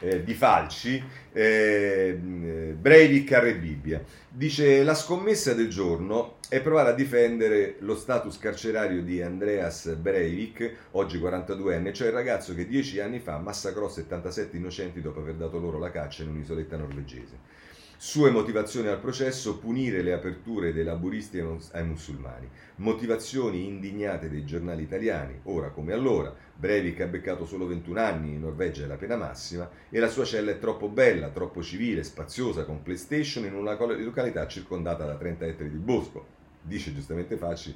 eh, 0.00 0.22
di 0.22 0.34
Falci, 0.34 1.02
eh, 1.32 2.18
Breivik 2.18 3.32
a 3.32 3.40
Re 3.40 3.56
Bibbia. 3.56 4.02
Dice 4.28 4.82
la 4.82 4.94
scommessa 4.94 5.54
del 5.54 5.68
giorno 5.68 6.36
è 6.48 6.60
provare 6.60 6.90
a 6.90 6.94
difendere 6.94 7.76
lo 7.80 7.96
status 7.96 8.38
carcerario 8.38 9.02
di 9.02 9.22
Andreas 9.22 9.94
Breivik, 9.94 10.88
oggi 10.92 11.18
42enne, 11.18 11.92
cioè 11.92 12.08
il 12.08 12.12
ragazzo 12.12 12.54
che 12.54 12.66
dieci 12.66 13.00
anni 13.00 13.18
fa 13.18 13.38
massacrò 13.38 13.88
77 13.88 14.56
innocenti 14.56 15.00
dopo 15.00 15.20
aver 15.20 15.34
dato 15.34 15.58
loro 15.58 15.78
la 15.78 15.90
caccia 15.90 16.22
in 16.22 16.28
un'isoletta 16.28 16.76
norvegese. 16.76 17.64
Sue 17.98 18.28
motivazioni 18.30 18.88
al 18.88 19.00
processo, 19.00 19.56
punire 19.56 20.02
le 20.02 20.12
aperture 20.12 20.74
dei 20.74 20.84
laburisti 20.84 21.42
ai 21.72 21.86
musulmani. 21.86 22.46
Motivazioni 22.76 23.66
indignate 23.66 24.28
dei 24.28 24.44
giornali 24.44 24.82
italiani, 24.82 25.40
ora 25.44 25.70
come 25.70 25.94
allora. 25.94 26.34
Breivik 26.54 27.00
ha 27.00 27.06
beccato 27.06 27.46
solo 27.46 27.66
21 27.66 27.98
anni, 27.98 28.34
in 28.34 28.40
Norvegia 28.40 28.84
è 28.84 28.86
la 28.86 28.96
pena 28.96 29.16
massima, 29.16 29.66
e 29.88 29.98
la 29.98 30.08
sua 30.08 30.26
cella 30.26 30.50
è 30.50 30.58
troppo 30.58 30.88
bella, 30.88 31.30
troppo 31.30 31.62
civile, 31.62 32.04
spaziosa, 32.04 32.66
con 32.66 32.82
PlayStation 32.82 33.46
in 33.46 33.54
una 33.54 33.74
località 33.78 34.46
circondata 34.46 35.06
da 35.06 35.16
30 35.16 35.46
ettari 35.46 35.70
di 35.70 35.78
bosco. 35.78 36.26
Dice 36.60 36.92
giustamente 36.92 37.38
Facci, 37.38 37.74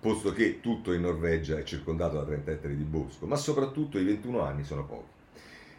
posto 0.00 0.32
che 0.32 0.60
tutto 0.62 0.94
in 0.94 1.02
Norvegia 1.02 1.58
è 1.58 1.62
circondato 1.62 2.16
da 2.16 2.24
30 2.24 2.52
ettari 2.52 2.74
di 2.74 2.84
bosco, 2.84 3.26
ma 3.26 3.36
soprattutto 3.36 3.98
i 3.98 4.04
21 4.04 4.40
anni 4.40 4.64
sono 4.64 4.86
pochi. 4.86 5.16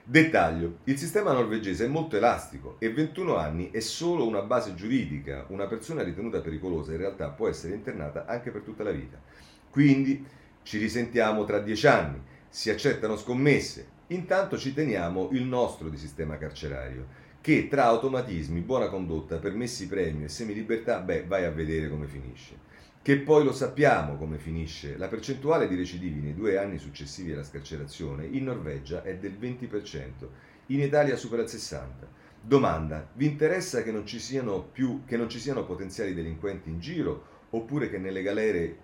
Dettaglio, 0.09 0.77
il 0.85 0.97
sistema 0.97 1.33
norvegese 1.33 1.85
è 1.85 1.87
molto 1.87 2.17
elastico 2.17 2.77
e 2.79 2.91
21 2.91 3.35
anni 3.35 3.69
è 3.69 3.79
solo 3.79 4.25
una 4.25 4.41
base 4.41 4.73
giuridica. 4.73 5.45
Una 5.49 5.67
persona 5.67 6.01
ritenuta 6.01 6.41
pericolosa 6.41 6.93
in 6.93 6.97
realtà 6.97 7.29
può 7.29 7.47
essere 7.47 7.75
internata 7.75 8.25
anche 8.25 8.49
per 8.49 8.61
tutta 8.61 8.81
la 8.81 8.89
vita. 8.89 9.21
Quindi 9.69 10.25
ci 10.63 10.79
risentiamo 10.79 11.43
tra 11.45 11.59
10 11.59 11.85
anni, 11.85 12.19
si 12.49 12.71
accettano 12.71 13.17
scommesse. 13.17 13.87
Intanto 14.07 14.57
ci 14.57 14.73
teniamo 14.73 15.29
il 15.33 15.43
nostro 15.43 15.89
di 15.89 15.97
sistema 15.97 16.39
carcerario, 16.39 17.05
che 17.39 17.67
tra 17.67 17.83
automatismi, 17.83 18.61
buona 18.61 18.89
condotta, 18.89 19.37
permessi 19.37 19.87
premio 19.87 20.25
e 20.25 20.29
semilibertà, 20.29 21.01
beh, 21.01 21.25
vai 21.27 21.45
a 21.45 21.51
vedere 21.51 21.87
come 21.87 22.07
finisce 22.07 22.68
che 23.01 23.17
poi 23.17 23.43
lo 23.43 23.53
sappiamo 23.53 24.17
come 24.17 24.37
finisce. 24.37 24.97
La 24.97 25.07
percentuale 25.07 25.67
di 25.67 25.75
recidivi 25.75 26.19
nei 26.19 26.35
due 26.35 26.57
anni 26.57 26.77
successivi 26.77 27.31
alla 27.31 27.43
scarcerazione 27.43 28.25
in 28.25 28.43
Norvegia 28.43 29.03
è 29.03 29.15
del 29.17 29.37
20%, 29.39 30.27
in 30.67 30.81
Italia 30.81 31.15
supera 31.15 31.41
il 31.41 31.47
60%. 31.47 31.83
Domanda, 32.41 33.07
vi 33.13 33.25
interessa 33.25 33.83
che 33.83 33.91
non 33.91 34.05
ci 34.05 34.19
siano, 34.19 34.61
più, 34.61 35.03
non 35.07 35.29
ci 35.29 35.39
siano 35.39 35.65
potenziali 35.65 36.13
delinquenti 36.13 36.69
in 36.69 36.79
giro 36.79 37.37
oppure 37.49 37.89
che 37.89 37.97
nelle 37.97 38.21
galere 38.21 38.77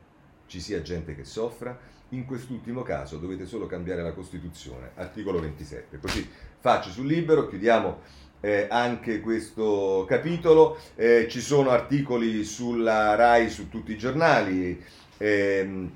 ci 0.48 0.60
sia 0.60 0.82
gente 0.82 1.16
che 1.16 1.24
soffra? 1.24 1.78
In 2.10 2.26
quest'ultimo 2.26 2.84
caso 2.84 3.18
dovete 3.18 3.46
solo 3.46 3.66
cambiare 3.66 4.04
la 4.04 4.14
Costituzione, 4.14 4.92
articolo 4.96 5.40
27. 5.40 6.00
Così 6.00 6.28
faccio 6.60 6.90
sul 6.90 7.08
libero, 7.08 7.48
chiudiamo 7.48 8.00
eh, 8.46 8.68
anche 8.70 9.22
questo 9.22 10.06
capitolo. 10.08 10.78
Eh, 10.96 11.26
ci 11.28 11.42
sono 11.42 11.72
articoli 11.72 12.44
sulla 12.44 13.16
RAI 13.16 13.50
su 13.50 13.70
tutti 13.70 13.92
i 13.94 13.98
giornali, 13.98 14.80
ehm, 15.18 15.92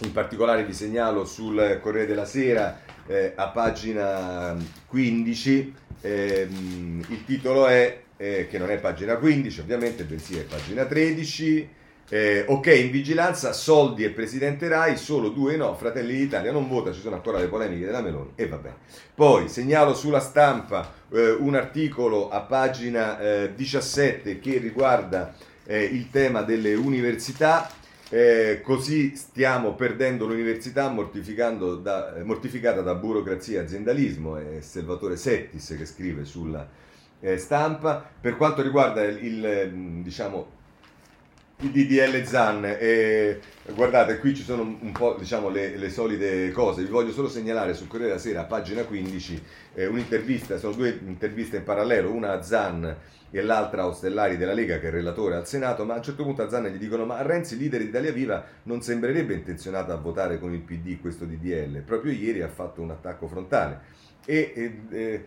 in 0.00 0.12
particolare 0.12 0.64
vi 0.64 0.74
segnalo 0.74 1.24
sul 1.24 1.78
Corriere 1.80 2.06
della 2.06 2.26
Sera 2.26 2.82
eh, 3.06 3.32
a 3.34 3.48
pagina 3.48 4.54
15. 4.86 5.74
Ehm, 6.02 7.02
il 7.08 7.24
titolo 7.24 7.66
è, 7.66 8.02
eh, 8.18 8.46
che 8.46 8.58
non 8.58 8.70
è 8.70 8.76
pagina 8.78 9.16
15 9.16 9.60
ovviamente, 9.60 10.04
bensì 10.04 10.36
è 10.36 10.42
pagina 10.42 10.84
13. 10.84 11.68
Eh, 12.10 12.44
ok, 12.46 12.66
in 12.66 12.90
vigilanza, 12.90 13.54
soldi 13.54 14.04
e 14.04 14.10
presidente 14.10 14.68
Rai, 14.68 14.98
solo 14.98 15.30
due 15.30 15.56
no, 15.56 15.74
Fratelli 15.74 16.14
d'Italia 16.14 16.52
non 16.52 16.68
vota, 16.68 16.92
ci 16.92 17.00
sono 17.00 17.14
ancora 17.14 17.38
le 17.38 17.48
polemiche 17.48 17.86
della 17.86 18.02
Meloni 18.02 18.32
e 18.34 18.46
va 18.46 18.56
bene. 18.56 18.76
Poi 19.14 19.48
segnalo 19.48 19.94
sulla 19.94 20.20
stampa 20.20 20.92
eh, 21.10 21.30
un 21.30 21.54
articolo 21.54 22.28
a 22.28 22.40
pagina 22.42 23.18
eh, 23.18 23.54
17 23.54 24.38
che 24.38 24.58
riguarda 24.58 25.34
eh, 25.64 25.82
il 25.82 26.10
tema 26.10 26.42
delle 26.42 26.74
università. 26.74 27.70
Eh, 28.10 28.60
così 28.62 29.16
stiamo 29.16 29.74
perdendo 29.74 30.26
l'università 30.26 30.86
da, 30.88 32.14
eh, 32.16 32.22
mortificata 32.22 32.82
da 32.82 32.94
burocrazia 32.94 33.60
e 33.60 33.64
aziendalismo. 33.64 34.36
È 34.36 34.60
Salvatore 34.60 35.16
Settis 35.16 35.74
che 35.76 35.86
scrive 35.86 36.26
sulla 36.26 36.68
eh, 37.20 37.38
stampa. 37.38 38.06
Per 38.20 38.36
quanto 38.36 38.60
riguarda 38.60 39.02
il, 39.04 39.24
il 39.24 40.02
diciamo, 40.02 40.62
il 41.60 41.70
DDL 41.70 42.24
ZAN, 42.24 42.64
eh, 42.64 43.40
guardate 43.74 44.18
qui 44.18 44.34
ci 44.34 44.42
sono 44.42 44.62
un 44.62 44.92
po' 44.92 45.14
diciamo, 45.18 45.48
le, 45.48 45.76
le, 45.76 45.88
solite 45.88 46.50
cose, 46.50 46.82
vi 46.82 46.90
voglio 46.90 47.12
solo 47.12 47.28
segnalare 47.28 47.74
sul 47.74 47.86
Corriere 47.86 48.10
della 48.10 48.20
Sera, 48.20 48.44
pagina 48.44 48.82
15, 48.82 49.42
eh, 49.74 49.86
un'intervista, 49.86 50.58
sono 50.58 50.74
due 50.74 50.98
interviste 51.06 51.58
in 51.58 51.64
parallelo, 51.64 52.10
una 52.10 52.32
a 52.32 52.42
ZAN 52.42 52.96
e 53.30 53.42
l'altra 53.42 53.82
a 53.82 53.86
Ostellari 53.86 54.36
della 54.36 54.52
Lega 54.52 54.78
che 54.78 54.88
è 54.88 54.90
relatore 54.90 55.36
al 55.36 55.46
Senato, 55.46 55.84
ma 55.84 55.94
a 55.94 55.96
un 55.96 56.02
certo 56.02 56.22
punto 56.22 56.42
a 56.42 56.48
Zanna 56.48 56.68
gli 56.68 56.76
dicono 56.76 57.04
ma 57.04 57.20
Renzi, 57.22 57.58
leader 57.58 57.80
di 57.80 57.88
Italia 57.88 58.12
Viva, 58.12 58.44
non 58.64 58.80
sembrerebbe 58.80 59.34
intenzionato 59.34 59.92
a 59.92 59.96
votare 59.96 60.38
con 60.38 60.52
il 60.52 60.60
PD 60.60 61.00
questo 61.00 61.24
DDL, 61.24 61.82
proprio 61.82 62.12
ieri 62.12 62.42
ha 62.42 62.48
fatto 62.48 62.80
un 62.80 62.90
attacco 62.90 63.26
frontale. 63.26 64.02
E, 64.24 64.52
e, 64.54 64.96
e 64.96 65.24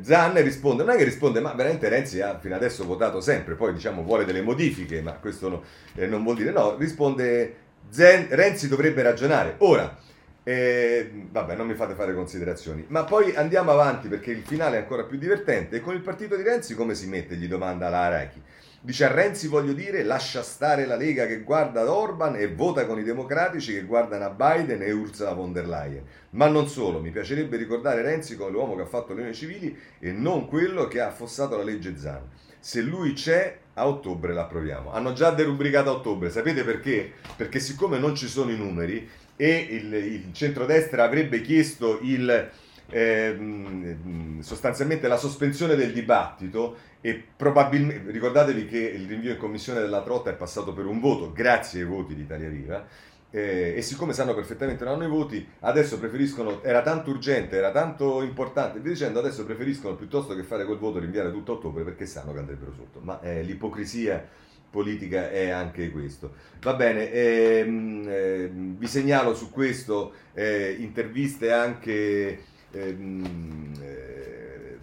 Zan 0.00 0.42
risponde, 0.42 0.82
non 0.84 0.94
è 0.94 0.98
che 0.98 1.04
risponde, 1.04 1.40
ma 1.40 1.52
veramente 1.52 1.88
Renzi 1.88 2.20
ha 2.20 2.38
fino 2.38 2.54
adesso 2.54 2.84
votato 2.84 3.20
sempre, 3.20 3.54
poi 3.54 3.72
diciamo 3.72 4.02
vuole 4.02 4.24
delle 4.24 4.42
modifiche, 4.42 5.02
ma 5.02 5.12
questo 5.12 5.48
no, 5.48 5.62
eh, 5.94 6.06
non 6.06 6.22
vuol 6.22 6.36
dire 6.36 6.50
no, 6.50 6.76
risponde 6.76 7.56
Zen, 7.88 8.26
Renzi 8.30 8.68
dovrebbe 8.68 9.02
ragionare. 9.02 9.54
Ora, 9.58 9.96
eh, 10.44 11.10
vabbè, 11.30 11.54
non 11.54 11.66
mi 11.66 11.74
fate 11.74 11.94
fare 11.94 12.14
considerazioni, 12.14 12.84
ma 12.88 13.04
poi 13.04 13.34
andiamo 13.36 13.70
avanti 13.70 14.08
perché 14.08 14.32
il 14.32 14.42
finale 14.42 14.76
è 14.76 14.80
ancora 14.80 15.04
più 15.04 15.18
divertente. 15.18 15.76
E 15.76 15.80
con 15.80 15.94
il 15.94 16.00
partito 16.00 16.36
di 16.36 16.42
Renzi 16.42 16.74
come 16.74 16.94
si 16.94 17.06
mette? 17.06 17.36
Gli 17.36 17.46
domanda 17.46 17.88
la 17.88 18.02
Arachi. 18.02 18.42
Dice 18.84 19.04
a 19.04 19.12
Renzi 19.12 19.46
voglio 19.46 19.74
dire 19.74 20.02
lascia 20.02 20.42
stare 20.42 20.86
la 20.86 20.96
Lega 20.96 21.28
che 21.28 21.42
guarda 21.42 21.82
ad 21.82 21.88
Orban 21.88 22.34
e 22.34 22.52
vota 22.52 22.84
con 22.84 22.98
i 22.98 23.04
democratici 23.04 23.72
che 23.72 23.84
guardano 23.84 24.24
a 24.24 24.30
Biden 24.30 24.82
e 24.82 24.90
Ursula 24.90 25.34
von 25.34 25.52
der 25.52 25.68
Leyen. 25.68 26.02
Ma 26.30 26.48
non 26.48 26.66
solo, 26.66 26.98
mi 27.00 27.12
piacerebbe 27.12 27.56
ricordare 27.56 28.02
Renzi 28.02 28.36
come 28.36 28.50
l'uomo 28.50 28.74
che 28.74 28.82
ha 28.82 28.86
fatto 28.86 29.12
le 29.12 29.20
unioni 29.20 29.36
civili 29.36 29.78
e 30.00 30.10
non 30.10 30.48
quello 30.48 30.88
che 30.88 31.00
ha 31.00 31.06
affossato 31.06 31.56
la 31.56 31.62
legge 31.62 31.96
Zan. 31.96 32.22
Se 32.58 32.80
lui 32.80 33.12
c'è, 33.12 33.56
a 33.74 33.86
ottobre 33.86 34.32
l'approviamo. 34.32 34.90
Hanno 34.90 35.12
già 35.12 35.30
derubricato 35.30 35.90
a 35.90 35.92
ottobre, 35.92 36.30
sapete 36.30 36.64
perché? 36.64 37.12
Perché 37.36 37.60
siccome 37.60 38.00
non 38.00 38.16
ci 38.16 38.26
sono 38.26 38.50
i 38.50 38.56
numeri 38.56 39.08
e 39.36 39.58
il, 39.70 39.94
il 39.94 40.32
centrodestra 40.32 41.04
avrebbe 41.04 41.40
chiesto 41.40 42.00
il, 42.02 42.50
eh, 42.90 43.96
sostanzialmente 44.40 45.06
la 45.06 45.16
sospensione 45.16 45.76
del 45.76 45.92
dibattito 45.92 46.90
e 47.04 47.22
probabilmente 47.36 48.12
ricordatevi 48.12 48.66
che 48.66 48.78
il 48.78 49.08
rinvio 49.08 49.32
in 49.32 49.36
commissione 49.36 49.80
della 49.80 50.02
Trotta 50.02 50.30
è 50.30 50.34
passato 50.34 50.72
per 50.72 50.86
un 50.86 51.00
voto, 51.00 51.32
grazie 51.32 51.80
ai 51.80 51.86
voti 51.86 52.14
di 52.14 52.22
Italia 52.22 52.48
Viva. 52.48 52.86
Eh, 53.34 53.74
e 53.76 53.82
siccome 53.82 54.12
sanno 54.12 54.34
perfettamente 54.34 54.84
non 54.84 54.94
hanno 54.94 55.06
i 55.06 55.08
voti, 55.08 55.44
adesso 55.60 55.98
preferiscono, 55.98 56.62
era 56.62 56.82
tanto 56.82 57.10
urgente, 57.10 57.56
era 57.56 57.72
tanto 57.72 58.22
importante, 58.22 58.78
vi 58.78 58.90
dicendo, 58.90 59.18
adesso 59.18 59.44
preferiscono 59.44 59.96
piuttosto 59.96 60.34
che 60.36 60.42
fare 60.44 60.64
quel 60.64 60.78
voto 60.78 60.98
rinviare 60.98 61.32
tutto 61.32 61.54
ottobre 61.54 61.82
perché 61.82 62.06
sanno 62.06 62.32
che 62.32 62.38
andrebbero 62.38 62.72
sotto. 62.72 63.00
Ma 63.02 63.20
eh, 63.20 63.42
l'ipocrisia 63.42 64.24
politica 64.70 65.30
è 65.30 65.48
anche 65.50 65.90
questo. 65.90 66.34
Va 66.60 66.74
bene, 66.74 67.10
ehm, 67.10 68.06
eh, 68.06 68.50
vi 68.52 68.86
segnalo 68.86 69.34
su 69.34 69.50
questo 69.50 70.12
eh, 70.34 70.76
interviste 70.78 71.52
anche 71.52 72.44
ehm, 72.70 73.72
eh, 73.80 74.78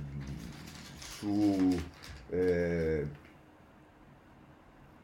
su 0.98 1.78
eh, 2.30 3.06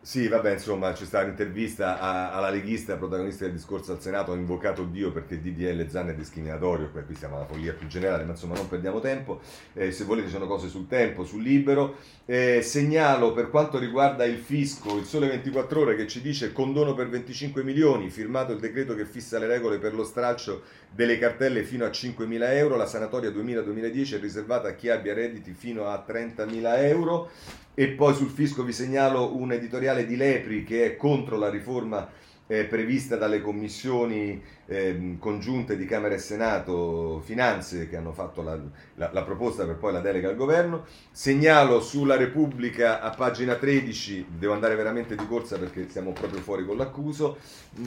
sì, 0.06 0.28
vabbè, 0.28 0.52
insomma, 0.52 0.92
c'è 0.92 1.04
stata 1.04 1.24
un'intervista 1.24 2.00
a, 2.00 2.32
alla 2.32 2.52
leghista, 2.52 2.96
protagonista 2.96 3.46
del 3.46 3.56
discorso 3.56 3.92
al 3.92 4.00
Senato, 4.00 4.34
ha 4.34 4.36
invocato 4.36 4.84
Dio 4.84 5.12
perché 5.12 5.34
il 5.34 5.42
DDL 5.42 5.90
Zan 5.90 6.10
è 6.10 6.14
discriminatorio, 6.14 6.92
qui 6.92 7.16
siamo 7.16 7.38
alla 7.38 7.46
follia 7.46 7.74
più 7.74 7.88
generale, 7.88 8.24
ma 8.24 8.34
insomma 8.34 8.54
non 8.54 8.68
perdiamo 8.68 9.00
tempo, 9.00 9.42
eh, 9.74 9.92
se 9.92 10.04
volete 10.04 10.28
ci 10.28 10.34
sono 10.34 10.46
cose 10.46 10.68
sul 10.68 10.86
tempo, 10.86 11.24
sul 11.26 11.42
libero. 11.42 11.96
Eh, 12.28 12.62
segnalo 12.62 13.34
per 13.34 13.50
quanto 13.50 13.80
riguarda 13.80 14.26
il 14.26 14.38
fisco, 14.38 14.96
il 14.96 15.06
Sole 15.06 15.28
24 15.28 15.82
Ore 15.82 15.96
che 15.96 16.06
ci 16.06 16.22
dice 16.22 16.54
condono 16.54 16.94
per 16.94 17.10
25 17.10 17.64
milioni, 17.64 18.12
firmato 18.12 18.52
il 18.52 18.60
decreto 18.60 18.94
che 18.94 19.06
fissa 19.08 19.40
le 19.40 19.48
regole 19.48 19.80
per 19.80 19.96
lo 19.96 20.04
stralcio 20.04 20.62
delle 20.96 21.18
cartelle 21.18 21.64
fino 21.64 21.84
a 21.84 21.90
5.000 21.90 22.54
euro, 22.54 22.78
la 22.78 22.86
sanatoria 22.86 23.30
2000-2010 23.30 24.16
è 24.16 24.20
riservata 24.22 24.70
a 24.70 24.76
chi 24.76 24.90
abbia 24.90 25.14
redditi 25.14 25.52
fino 25.52 25.88
a 25.88 26.06
30.000 26.08 26.84
euro. 26.86 27.30
E 27.74 27.90
poi 27.90 28.14
sul 28.14 28.30
fisco 28.30 28.64
vi 28.64 28.72
segnalo 28.72 29.36
un 29.36 29.52
editoriale 29.52 30.06
di 30.06 30.16
Lepri 30.16 30.64
che 30.64 30.86
è 30.86 30.96
contro 30.96 31.38
la 31.38 31.50
riforma 31.50 32.10
eh, 32.48 32.64
prevista 32.64 33.18
dalle 33.18 33.42
commissioni 33.42 34.42
eh, 34.68 35.18
congiunte 35.20 35.78
di 35.78 35.86
Camera 35.86 36.16
e 36.16 36.18
Senato 36.18 37.22
Finanze 37.24 37.88
che 37.88 37.98
hanno 37.98 38.14
fatto 38.14 38.42
la, 38.42 38.58
la, 38.96 39.10
la, 39.12 39.24
proposta 39.24 39.66
per 39.66 39.76
poi 39.76 39.94
la 39.94 40.00
delega 40.00 40.30
al 40.30 40.36
governo. 40.36 40.86
Segnalo 41.12 41.82
sulla 41.82 42.16
Repubblica 42.16 43.02
a 43.02 43.12
pagina 43.12 43.56
13, 43.56 44.28
devo 44.38 44.54
andare 44.54 44.76
veramente 44.76 45.16
di 45.16 45.28
corsa 45.28 45.58
perché 45.58 45.88
siamo 45.90 46.12
proprio 46.12 46.42
fuori 46.42 46.66
con 46.66 46.78
l'accuso, 46.78 47.38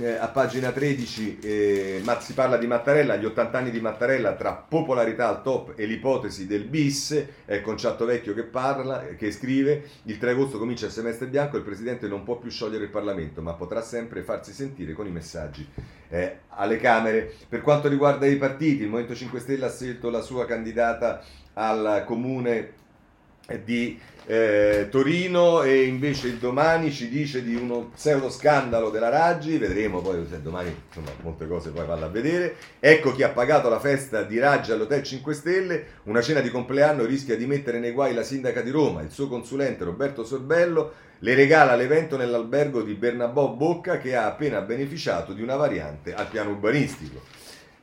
eh, 0.00 0.12
a 0.12 0.28
pagina 0.28 0.70
13 0.70 1.38
eh, 1.40 2.02
si 2.20 2.32
parla 2.32 2.56
di 2.56 2.66
Mattarella, 2.66 3.16
gli 3.16 3.24
80 3.24 3.58
anni 3.58 3.70
di 3.70 3.80
Mattarella 3.80 4.34
tra 4.34 4.52
popolarità 4.52 5.28
al 5.28 5.42
top 5.42 5.72
e 5.76 5.84
l'ipotesi 5.86 6.46
del 6.46 6.64
bis, 6.64 7.26
è 7.44 7.54
il 7.54 7.62
concetto 7.62 8.04
vecchio 8.04 8.34
che 8.34 8.44
parla, 8.44 9.06
che 9.16 9.30
scrive, 9.32 9.84
il 10.04 10.18
3 10.18 10.30
agosto 10.30 10.58
comincia 10.58 10.86
il 10.86 10.92
semestre 10.92 11.26
bianco, 11.26 11.56
il 11.56 11.62
Presidente 11.62 12.06
non 12.06 12.22
può 12.22 12.36
più 12.36 12.50
sciogliere 12.50 12.84
il 12.84 12.90
Parlamento 12.90 13.42
ma 13.42 13.54
potrà 13.54 13.82
sempre 13.82 14.22
farsi 14.22 14.52
sentire 14.52 14.92
con 14.92 15.06
i 15.06 15.10
messaggi 15.10 15.66
eh, 16.08 16.38
alle 16.50 16.78
Camere. 16.78 17.32
Per 17.48 17.60
quanto 17.62 17.88
riguarda 17.88 18.26
i 18.26 18.36
partiti, 18.36 18.82
il 18.82 18.88
Movimento 18.88 19.14
5 19.14 19.40
Stelle 19.40 19.66
ha 19.66 19.70
scelto 19.70 20.10
la 20.10 20.20
sua 20.20 20.46
candidata 20.46 21.22
al 21.54 22.04
comune 22.06 22.76
di 23.64 23.98
eh, 24.26 24.88
Torino 24.90 25.62
e 25.62 25.84
invece 25.84 26.28
il 26.28 26.36
domani 26.36 26.92
ci 26.92 27.08
dice 27.08 27.42
di 27.42 27.54
uno 27.54 27.92
pseudo 27.94 28.28
scandalo 28.28 28.90
della 28.90 29.08
Raggi, 29.08 29.56
vedremo 29.56 30.02
poi 30.02 30.26
se 30.28 30.42
domani 30.42 30.74
insomma 30.86 31.10
molte 31.22 31.46
cose 31.46 31.70
poi 31.70 31.86
vanno 31.86 32.04
a 32.04 32.08
vedere. 32.08 32.56
Ecco 32.78 33.12
chi 33.12 33.22
ha 33.22 33.30
pagato 33.30 33.70
la 33.70 33.80
festa 33.80 34.22
di 34.22 34.38
Raggi 34.38 34.70
all'Hotel 34.72 35.02
5 35.02 35.32
Stelle, 35.32 35.84
una 36.04 36.20
cena 36.20 36.40
di 36.40 36.50
compleanno 36.50 37.06
rischia 37.06 37.36
di 37.36 37.46
mettere 37.46 37.78
nei 37.78 37.92
guai 37.92 38.12
la 38.12 38.22
sindaca 38.22 38.60
di 38.60 38.70
Roma, 38.70 39.00
il 39.00 39.10
suo 39.10 39.28
consulente 39.28 39.84
Roberto 39.84 40.24
Sorbello 40.24 40.92
le 41.20 41.34
regala 41.34 41.74
l'evento 41.74 42.16
nell'albergo 42.16 42.82
di 42.82 42.94
Bernabò 42.94 43.48
Bocca 43.48 43.98
che 43.98 44.14
ha 44.14 44.26
appena 44.26 44.60
beneficiato 44.60 45.32
di 45.32 45.42
una 45.42 45.56
variante 45.56 46.14
al 46.14 46.28
piano 46.28 46.50
urbanistico. 46.50 47.22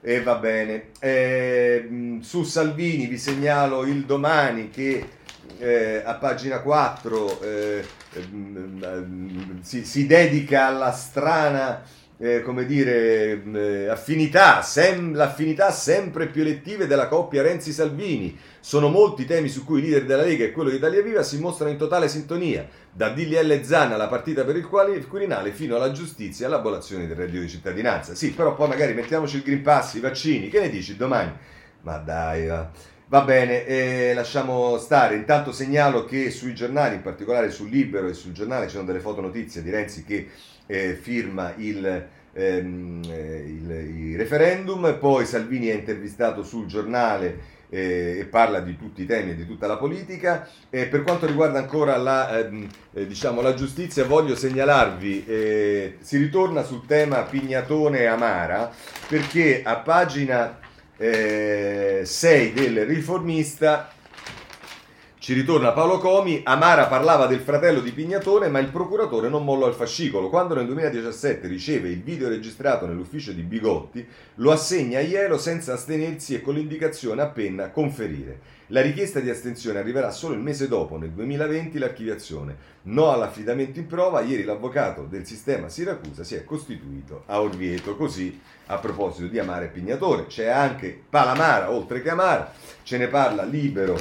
E 0.01 0.21
va 0.21 0.35
bene. 0.35 0.89
Eh, 0.99 2.19
su 2.21 2.43
Salvini 2.43 3.07
vi 3.07 3.17
segnalo 3.17 3.85
il 3.85 4.05
domani 4.05 4.69
che 4.69 5.03
eh, 5.57 6.01
a 6.05 6.13
pagina 6.15 6.59
4 6.59 7.41
eh, 7.41 7.85
si, 9.61 9.85
si, 9.85 10.05
dedica 10.05 10.67
alla 10.67 10.91
strana 10.91 11.81
eh, 12.17 12.41
come 12.41 12.65
dire, 12.65 13.43
eh, 13.43 13.87
affinità, 13.87 14.61
sem- 14.61 15.15
l'affinità 15.15 15.71
sempre 15.71 16.27
più 16.27 16.41
elettive 16.41 16.87
della 16.87 17.07
coppia 17.07 17.41
Renzi-Salvini. 17.41 18.37
Sono 18.59 18.89
molti 18.89 19.23
i 19.23 19.25
temi 19.25 19.49
su 19.49 19.65
cui 19.65 19.79
il 19.79 19.89
leader 19.89 20.05
della 20.05 20.23
Lega 20.23 20.45
e 20.45 20.51
quello 20.51 20.69
di 20.69 20.77
Italia 20.77 21.01
Viva 21.01 21.23
si 21.23 21.39
mostrano 21.39 21.71
in 21.71 21.77
totale 21.77 22.07
sintonia, 22.07 22.67
da 22.91 23.09
DLL 23.09 23.63
Zanna 23.63 23.95
alla 23.95 24.07
partita 24.07 24.45
per 24.45 24.55
il 24.55 24.65
Quirinale 24.65 25.51
fino 25.51 25.75
alla 25.75 25.91
giustizia 25.91 26.45
e 26.45 26.49
all'abolizione 26.49 27.05
del 27.05 27.17
reddito 27.17 27.41
di 27.41 27.49
cittadinanza. 27.49 28.15
Sì, 28.15 28.31
però 28.31 28.55
poi 28.55 28.69
magari 28.69 28.93
mettiamoci 28.93 29.37
il 29.37 29.43
Green 29.43 29.61
Pass, 29.61 29.95
i 29.95 29.99
vaccini, 29.99 30.47
che 30.47 30.61
ne 30.61 30.69
dici 30.69 30.95
domani? 30.95 31.31
Ma 31.81 31.97
dai, 31.97 32.47
va. 32.47 32.71
Va 33.07 33.21
bene, 33.21 33.65
eh, 33.67 34.13
lasciamo 34.15 34.79
stare. 34.79 35.15
Intanto 35.15 35.51
segnalo 35.51 36.05
che 36.05 36.31
sui 36.31 36.55
giornali, 36.55 36.95
in 36.95 37.03
particolare 37.03 37.51
sul 37.51 37.69
Libero 37.69 38.07
e 38.07 38.13
sul 38.15 38.31
giornale, 38.31 38.65
ci 38.65 38.73
sono 38.73 38.85
delle 38.85 38.99
fotonotizie 38.99 39.61
di 39.61 39.69
Renzi 39.69 40.03
che 40.03 40.27
eh, 40.67 40.93
firma 40.93 41.53
il, 41.57 42.07
ehm, 42.33 43.01
eh, 43.09 43.43
il, 43.45 43.71
il, 44.11 44.17
referendum, 44.17 44.97
poi 44.99 45.25
Salvini 45.25 45.67
è 45.67 45.73
intervistato 45.73 46.43
sul 46.43 46.65
giornale 46.65 47.53
eh, 47.69 48.17
e 48.19 48.25
parla 48.25 48.59
di 48.59 48.77
tutti 48.77 49.01
i 49.01 49.05
temi 49.05 49.31
e 49.31 49.35
di 49.35 49.45
tutta 49.45 49.67
la 49.67 49.77
politica. 49.77 50.47
per 50.69 51.03
quanto 51.03 51.25
riguarda 51.25 51.59
ancora 51.59 51.97
la, 51.97 52.39
ehm, 52.39 52.67
eh, 52.93 53.07
diciamo, 53.07 53.41
la 53.41 53.53
giustizia, 53.53 54.05
voglio 54.05 54.35
segnalarvi, 54.35 55.25
eh, 55.25 55.97
si 56.01 56.17
ritorna 56.17 56.63
sul 56.63 56.85
tema 56.85 57.23
Pignatone 57.23 58.05
Amara, 58.05 58.71
perché 59.07 59.61
a 59.63 59.77
pagina 59.77 60.59
6 60.97 62.53
del 62.53 62.85
riformista 62.85 63.94
Ci 65.25 65.33
ritorna 65.33 65.71
Paolo 65.71 65.97
Comi, 65.97 66.41
Amara 66.43 66.85
parlava 66.85 67.25
del 67.25 67.39
fratello 67.39 67.79
di 67.79 67.91
Pignatone, 67.91 68.47
ma 68.47 68.59
il 68.59 68.67
procuratore 68.67 69.27
non 69.27 69.43
mollò 69.43 69.67
il 69.67 69.73
fascicolo. 69.73 70.29
Quando 70.29 70.53
nel 70.53 70.67
2017 70.67 71.47
riceve 71.47 71.89
il 71.89 72.03
video 72.03 72.29
registrato 72.29 72.85
nell'ufficio 72.85 73.31
di 73.31 73.41
Bigotti, 73.41 74.07
lo 74.35 74.51
assegna 74.51 74.99
a 74.99 75.01
Ielo 75.01 75.39
senza 75.39 75.73
astenersi 75.73 76.35
e 76.35 76.41
con 76.41 76.53
l'indicazione 76.53 77.23
a 77.23 77.29
penna 77.29 77.71
conferire. 77.71 78.39
La 78.67 78.81
richiesta 78.81 79.19
di 79.19 79.31
astensione 79.31 79.79
arriverà 79.79 80.11
solo 80.11 80.35
il 80.35 80.41
mese 80.41 80.67
dopo, 80.67 80.95
nel 80.97 81.09
2020, 81.09 81.79
l'archiviazione. 81.79 82.55
No 82.83 83.11
all'affidamento 83.11 83.79
in 83.79 83.87
prova, 83.87 84.21
ieri 84.21 84.43
l'avvocato 84.43 85.07
del 85.09 85.25
sistema 85.25 85.69
Siracusa 85.69 86.23
si 86.23 86.35
è 86.35 86.43
costituito 86.43 87.23
a 87.25 87.41
Orvieto. 87.41 87.95
Così, 87.95 88.39
a 88.67 88.77
proposito 88.77 89.27
di 89.27 89.39
Amara 89.39 89.65
e 89.65 89.69
Pignatone, 89.69 90.27
c'è 90.27 90.49
anche 90.49 90.99
Palamara, 91.09 91.71
oltre 91.71 92.03
che 92.03 92.11
Amara, 92.11 92.53
ce 92.83 92.97
ne 92.97 93.07
parla 93.07 93.43
libero 93.43 93.97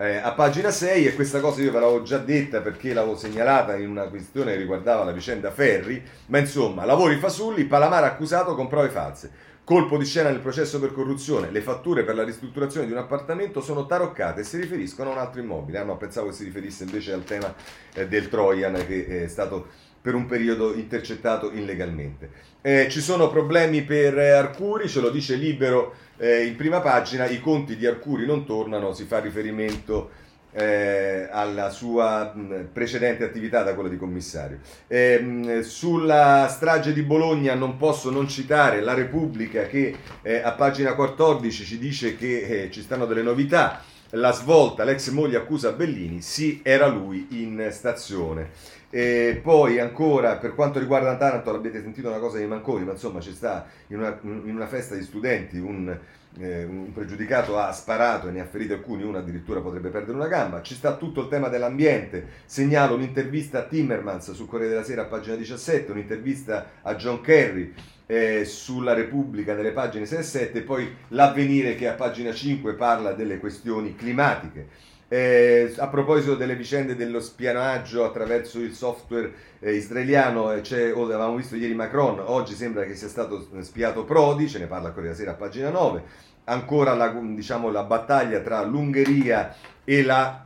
eh, 0.00 0.16
a 0.16 0.30
pagina 0.30 0.70
6 0.70 1.06
e 1.06 1.14
questa 1.14 1.40
cosa 1.40 1.60
io 1.60 1.72
ve 1.72 1.80
l'avevo 1.80 2.02
già 2.02 2.18
detta 2.18 2.60
perché 2.60 2.92
l'avevo 2.92 3.16
segnalata 3.16 3.76
in 3.76 3.88
una 3.88 4.04
questione 4.04 4.52
che 4.52 4.58
riguardava 4.58 5.02
la 5.02 5.10
vicenda 5.10 5.50
Ferri, 5.50 6.00
ma 6.26 6.38
insomma, 6.38 6.84
lavori 6.84 7.16
fasulli, 7.16 7.64
Palamara 7.64 8.06
accusato 8.06 8.54
con 8.54 8.68
prove 8.68 8.90
false. 8.90 9.46
Colpo 9.64 9.98
di 9.98 10.06
scena 10.06 10.30
nel 10.30 10.38
processo 10.38 10.78
per 10.78 10.92
corruzione, 10.92 11.50
le 11.50 11.60
fatture 11.60 12.04
per 12.04 12.14
la 12.14 12.22
ristrutturazione 12.22 12.86
di 12.86 12.92
un 12.92 12.98
appartamento 12.98 13.60
sono 13.60 13.86
taroccate 13.86 14.40
e 14.40 14.44
si 14.44 14.56
riferiscono 14.56 15.10
a 15.10 15.14
un 15.14 15.18
altro 15.18 15.40
immobile. 15.40 15.78
Ah 15.78 15.82
no, 15.82 15.96
pensavo 15.96 16.28
che 16.28 16.34
si 16.34 16.44
riferisse 16.44 16.84
invece 16.84 17.12
al 17.12 17.24
tema 17.24 17.52
eh, 17.92 18.06
del 18.06 18.28
Trojan 18.28 18.86
che 18.86 19.24
è 19.24 19.28
stato 19.28 19.66
per 20.00 20.14
un 20.14 20.26
periodo 20.26 20.74
intercettato 20.74 21.50
illegalmente. 21.52 22.30
Eh, 22.60 22.88
ci 22.90 23.00
sono 23.00 23.30
problemi 23.30 23.82
per 23.82 24.18
Arcuri, 24.18 24.88
ce 24.88 25.00
lo 25.00 25.10
dice 25.10 25.34
Libero 25.36 25.94
eh, 26.18 26.44
in 26.44 26.56
prima 26.56 26.80
pagina, 26.80 27.26
i 27.26 27.40
conti 27.40 27.76
di 27.76 27.86
Arcuri 27.86 28.26
non 28.26 28.44
tornano, 28.44 28.92
si 28.92 29.04
fa 29.04 29.20
riferimento 29.20 30.10
eh, 30.50 31.28
alla 31.30 31.70
sua 31.70 32.32
mh, 32.34 32.70
precedente 32.72 33.22
attività 33.22 33.62
da 33.62 33.74
quella 33.74 33.88
di 33.88 33.96
commissario. 33.96 34.58
Eh, 34.88 35.20
mh, 35.20 35.60
sulla 35.60 36.48
strage 36.48 36.92
di 36.92 37.02
Bologna 37.02 37.54
non 37.54 37.76
posso 37.76 38.10
non 38.10 38.28
citare 38.28 38.80
la 38.80 38.94
Repubblica 38.94 39.66
che 39.66 39.94
eh, 40.22 40.38
a 40.38 40.52
pagina 40.52 40.94
14 40.94 41.64
ci 41.64 41.78
dice 41.78 42.16
che 42.16 42.64
eh, 42.64 42.70
ci 42.70 42.82
stanno 42.82 43.06
delle 43.06 43.22
novità. 43.22 43.82
La 44.12 44.32
svolta, 44.32 44.84
l'ex 44.84 45.10
moglie 45.10 45.36
accusa 45.36 45.72
Bellini, 45.72 46.22
sì, 46.22 46.60
era 46.64 46.86
lui 46.86 47.26
in 47.30 47.68
stazione. 47.70 48.50
E 48.90 49.40
poi 49.42 49.78
ancora 49.78 50.36
per 50.36 50.54
quanto 50.54 50.78
riguarda 50.78 51.14
Taranto, 51.16 51.52
l'avete 51.52 51.82
sentito 51.82 52.08
una 52.08 52.18
cosa 52.18 52.38
di 52.38 52.46
Manconi, 52.46 52.84
ma 52.84 52.92
insomma 52.92 53.20
ci 53.20 53.34
sta 53.34 53.66
in 53.88 53.98
una, 53.98 54.18
in 54.22 54.54
una 54.54 54.66
festa 54.66 54.94
di 54.94 55.02
studenti 55.02 55.58
un, 55.58 55.94
eh, 56.38 56.64
un, 56.64 56.90
pregiudicato 56.94 57.58
ha 57.58 57.70
sparato 57.72 58.28
e 58.28 58.30
ne 58.30 58.40
ha 58.40 58.46
feriti 58.46 58.72
alcuni, 58.72 59.02
uno 59.02 59.18
addirittura 59.18 59.60
potrebbe 59.60 59.90
perdere 59.90 60.16
una 60.16 60.26
gamba. 60.26 60.62
Ci 60.62 60.74
sta 60.74 60.96
tutto 60.96 61.20
il 61.20 61.28
tema 61.28 61.48
dell'ambiente. 61.48 62.26
Segnalo 62.46 62.94
un'intervista 62.94 63.58
a 63.58 63.62
Timmermans 63.64 64.32
sul 64.32 64.48
Corriere 64.48 64.72
della 64.72 64.84
Sera 64.84 65.02
a 65.02 65.06
pagina 65.06 65.36
17, 65.36 65.92
un'intervista 65.92 66.70
a 66.80 66.94
John 66.94 67.20
Kerry 67.20 67.74
eh, 68.06 68.46
sulla 68.46 68.94
Repubblica 68.94 69.54
nelle 69.54 69.72
pagine 69.72 70.06
6 70.06 70.18
e 70.18 70.22
7, 70.22 70.62
poi 70.62 70.90
l'avvenire 71.08 71.74
che 71.74 71.88
a 71.88 71.92
pagina 71.92 72.32
5 72.32 72.72
parla 72.72 73.12
delle 73.12 73.38
questioni 73.38 73.94
climatiche. 73.94 74.68
Eh, 75.10 75.74
a 75.78 75.88
proposito 75.88 76.34
delle 76.34 76.54
vicende 76.54 76.94
dello 76.94 77.20
spionaggio 77.20 78.04
attraverso 78.04 78.58
il 78.58 78.74
software 78.74 79.32
eh, 79.58 79.72
israeliano, 79.72 80.52
eh, 80.52 80.90
oh, 80.92 81.04
avevamo 81.04 81.36
visto 81.36 81.56
ieri 81.56 81.74
Macron, 81.74 82.20
oggi 82.22 82.54
sembra 82.54 82.84
che 82.84 82.94
sia 82.94 83.08
stato 83.08 83.48
spiato 83.60 84.04
Prodi, 84.04 84.50
ce 84.50 84.58
ne 84.58 84.66
parla 84.66 84.90
Corriere 84.90 85.16
Sera 85.16 85.30
a 85.30 85.34
pagina 85.34 85.70
9, 85.70 86.02
ancora 86.44 86.92
la, 86.92 87.08
diciamo, 87.08 87.70
la 87.70 87.84
battaglia 87.84 88.40
tra 88.40 88.62
l'Ungheria 88.62 89.54
e 89.82 90.02
la 90.02 90.44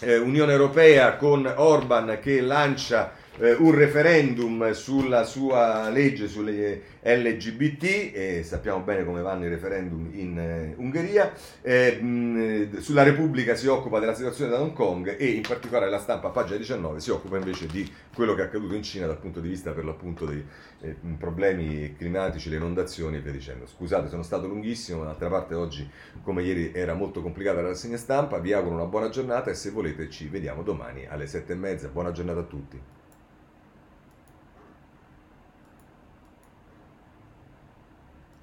eh, 0.00 0.16
Unione 0.16 0.50
Europea 0.50 1.14
con 1.16 1.46
Orban 1.56 2.18
che 2.20 2.40
lancia 2.40 3.12
eh, 3.12 3.25
un 3.38 3.74
referendum 3.74 4.72
sulla 4.72 5.24
sua 5.24 5.90
legge 5.90 6.26
sulle 6.26 6.80
LGBT 7.02 8.12
e 8.14 8.42
sappiamo 8.42 8.80
bene 8.80 9.04
come 9.04 9.20
vanno 9.20 9.44
i 9.44 9.48
referendum 9.48 10.08
in 10.12 10.38
eh, 10.38 10.74
Ungheria. 10.76 11.32
Eh, 11.60 12.00
mh, 12.00 12.78
sulla 12.78 13.02
Repubblica 13.02 13.54
si 13.54 13.66
occupa 13.66 13.98
della 13.98 14.14
situazione 14.14 14.50
da 14.50 14.60
Hong 14.60 14.72
Kong 14.72 15.16
e 15.18 15.26
in 15.26 15.42
particolare 15.42 15.90
la 15.90 15.98
stampa, 15.98 16.28
a 16.28 16.30
pagina 16.30 16.56
19, 16.56 17.00
si 17.00 17.10
occupa 17.10 17.36
invece 17.36 17.66
di 17.66 17.90
quello 18.14 18.34
che 18.34 18.42
è 18.42 18.44
accaduto 18.46 18.74
in 18.74 18.82
Cina 18.82 19.06
dal 19.06 19.18
punto 19.18 19.40
di 19.40 19.48
vista 19.48 19.72
per 19.72 19.84
l'appunto 19.84 20.24
dei 20.24 20.44
eh, 20.80 20.96
problemi 21.18 21.94
climatici, 21.96 22.48
le 22.48 22.56
inondazioni 22.56 23.16
e 23.16 23.20
via 23.20 23.32
dicendo. 23.32 23.66
Scusate, 23.66 24.08
sono 24.08 24.22
stato 24.22 24.46
lunghissimo, 24.46 25.04
d'altra 25.04 25.28
parte 25.28 25.54
oggi 25.54 25.88
come 26.22 26.42
ieri 26.42 26.72
era 26.74 26.94
molto 26.94 27.20
complicata 27.20 27.60
la 27.60 27.68
rassegna 27.68 27.98
stampa. 27.98 28.38
Vi 28.38 28.52
auguro 28.52 28.74
una 28.74 28.86
buona 28.86 29.10
giornata 29.10 29.50
e 29.50 29.54
se 29.54 29.70
volete 29.70 30.08
ci 30.08 30.28
vediamo 30.28 30.62
domani 30.62 31.06
alle 31.06 31.26
sette 31.26 31.52
e 31.52 31.56
mezza. 31.56 31.88
Buona 31.88 32.12
giornata 32.12 32.40
a 32.40 32.44
tutti. 32.44 32.95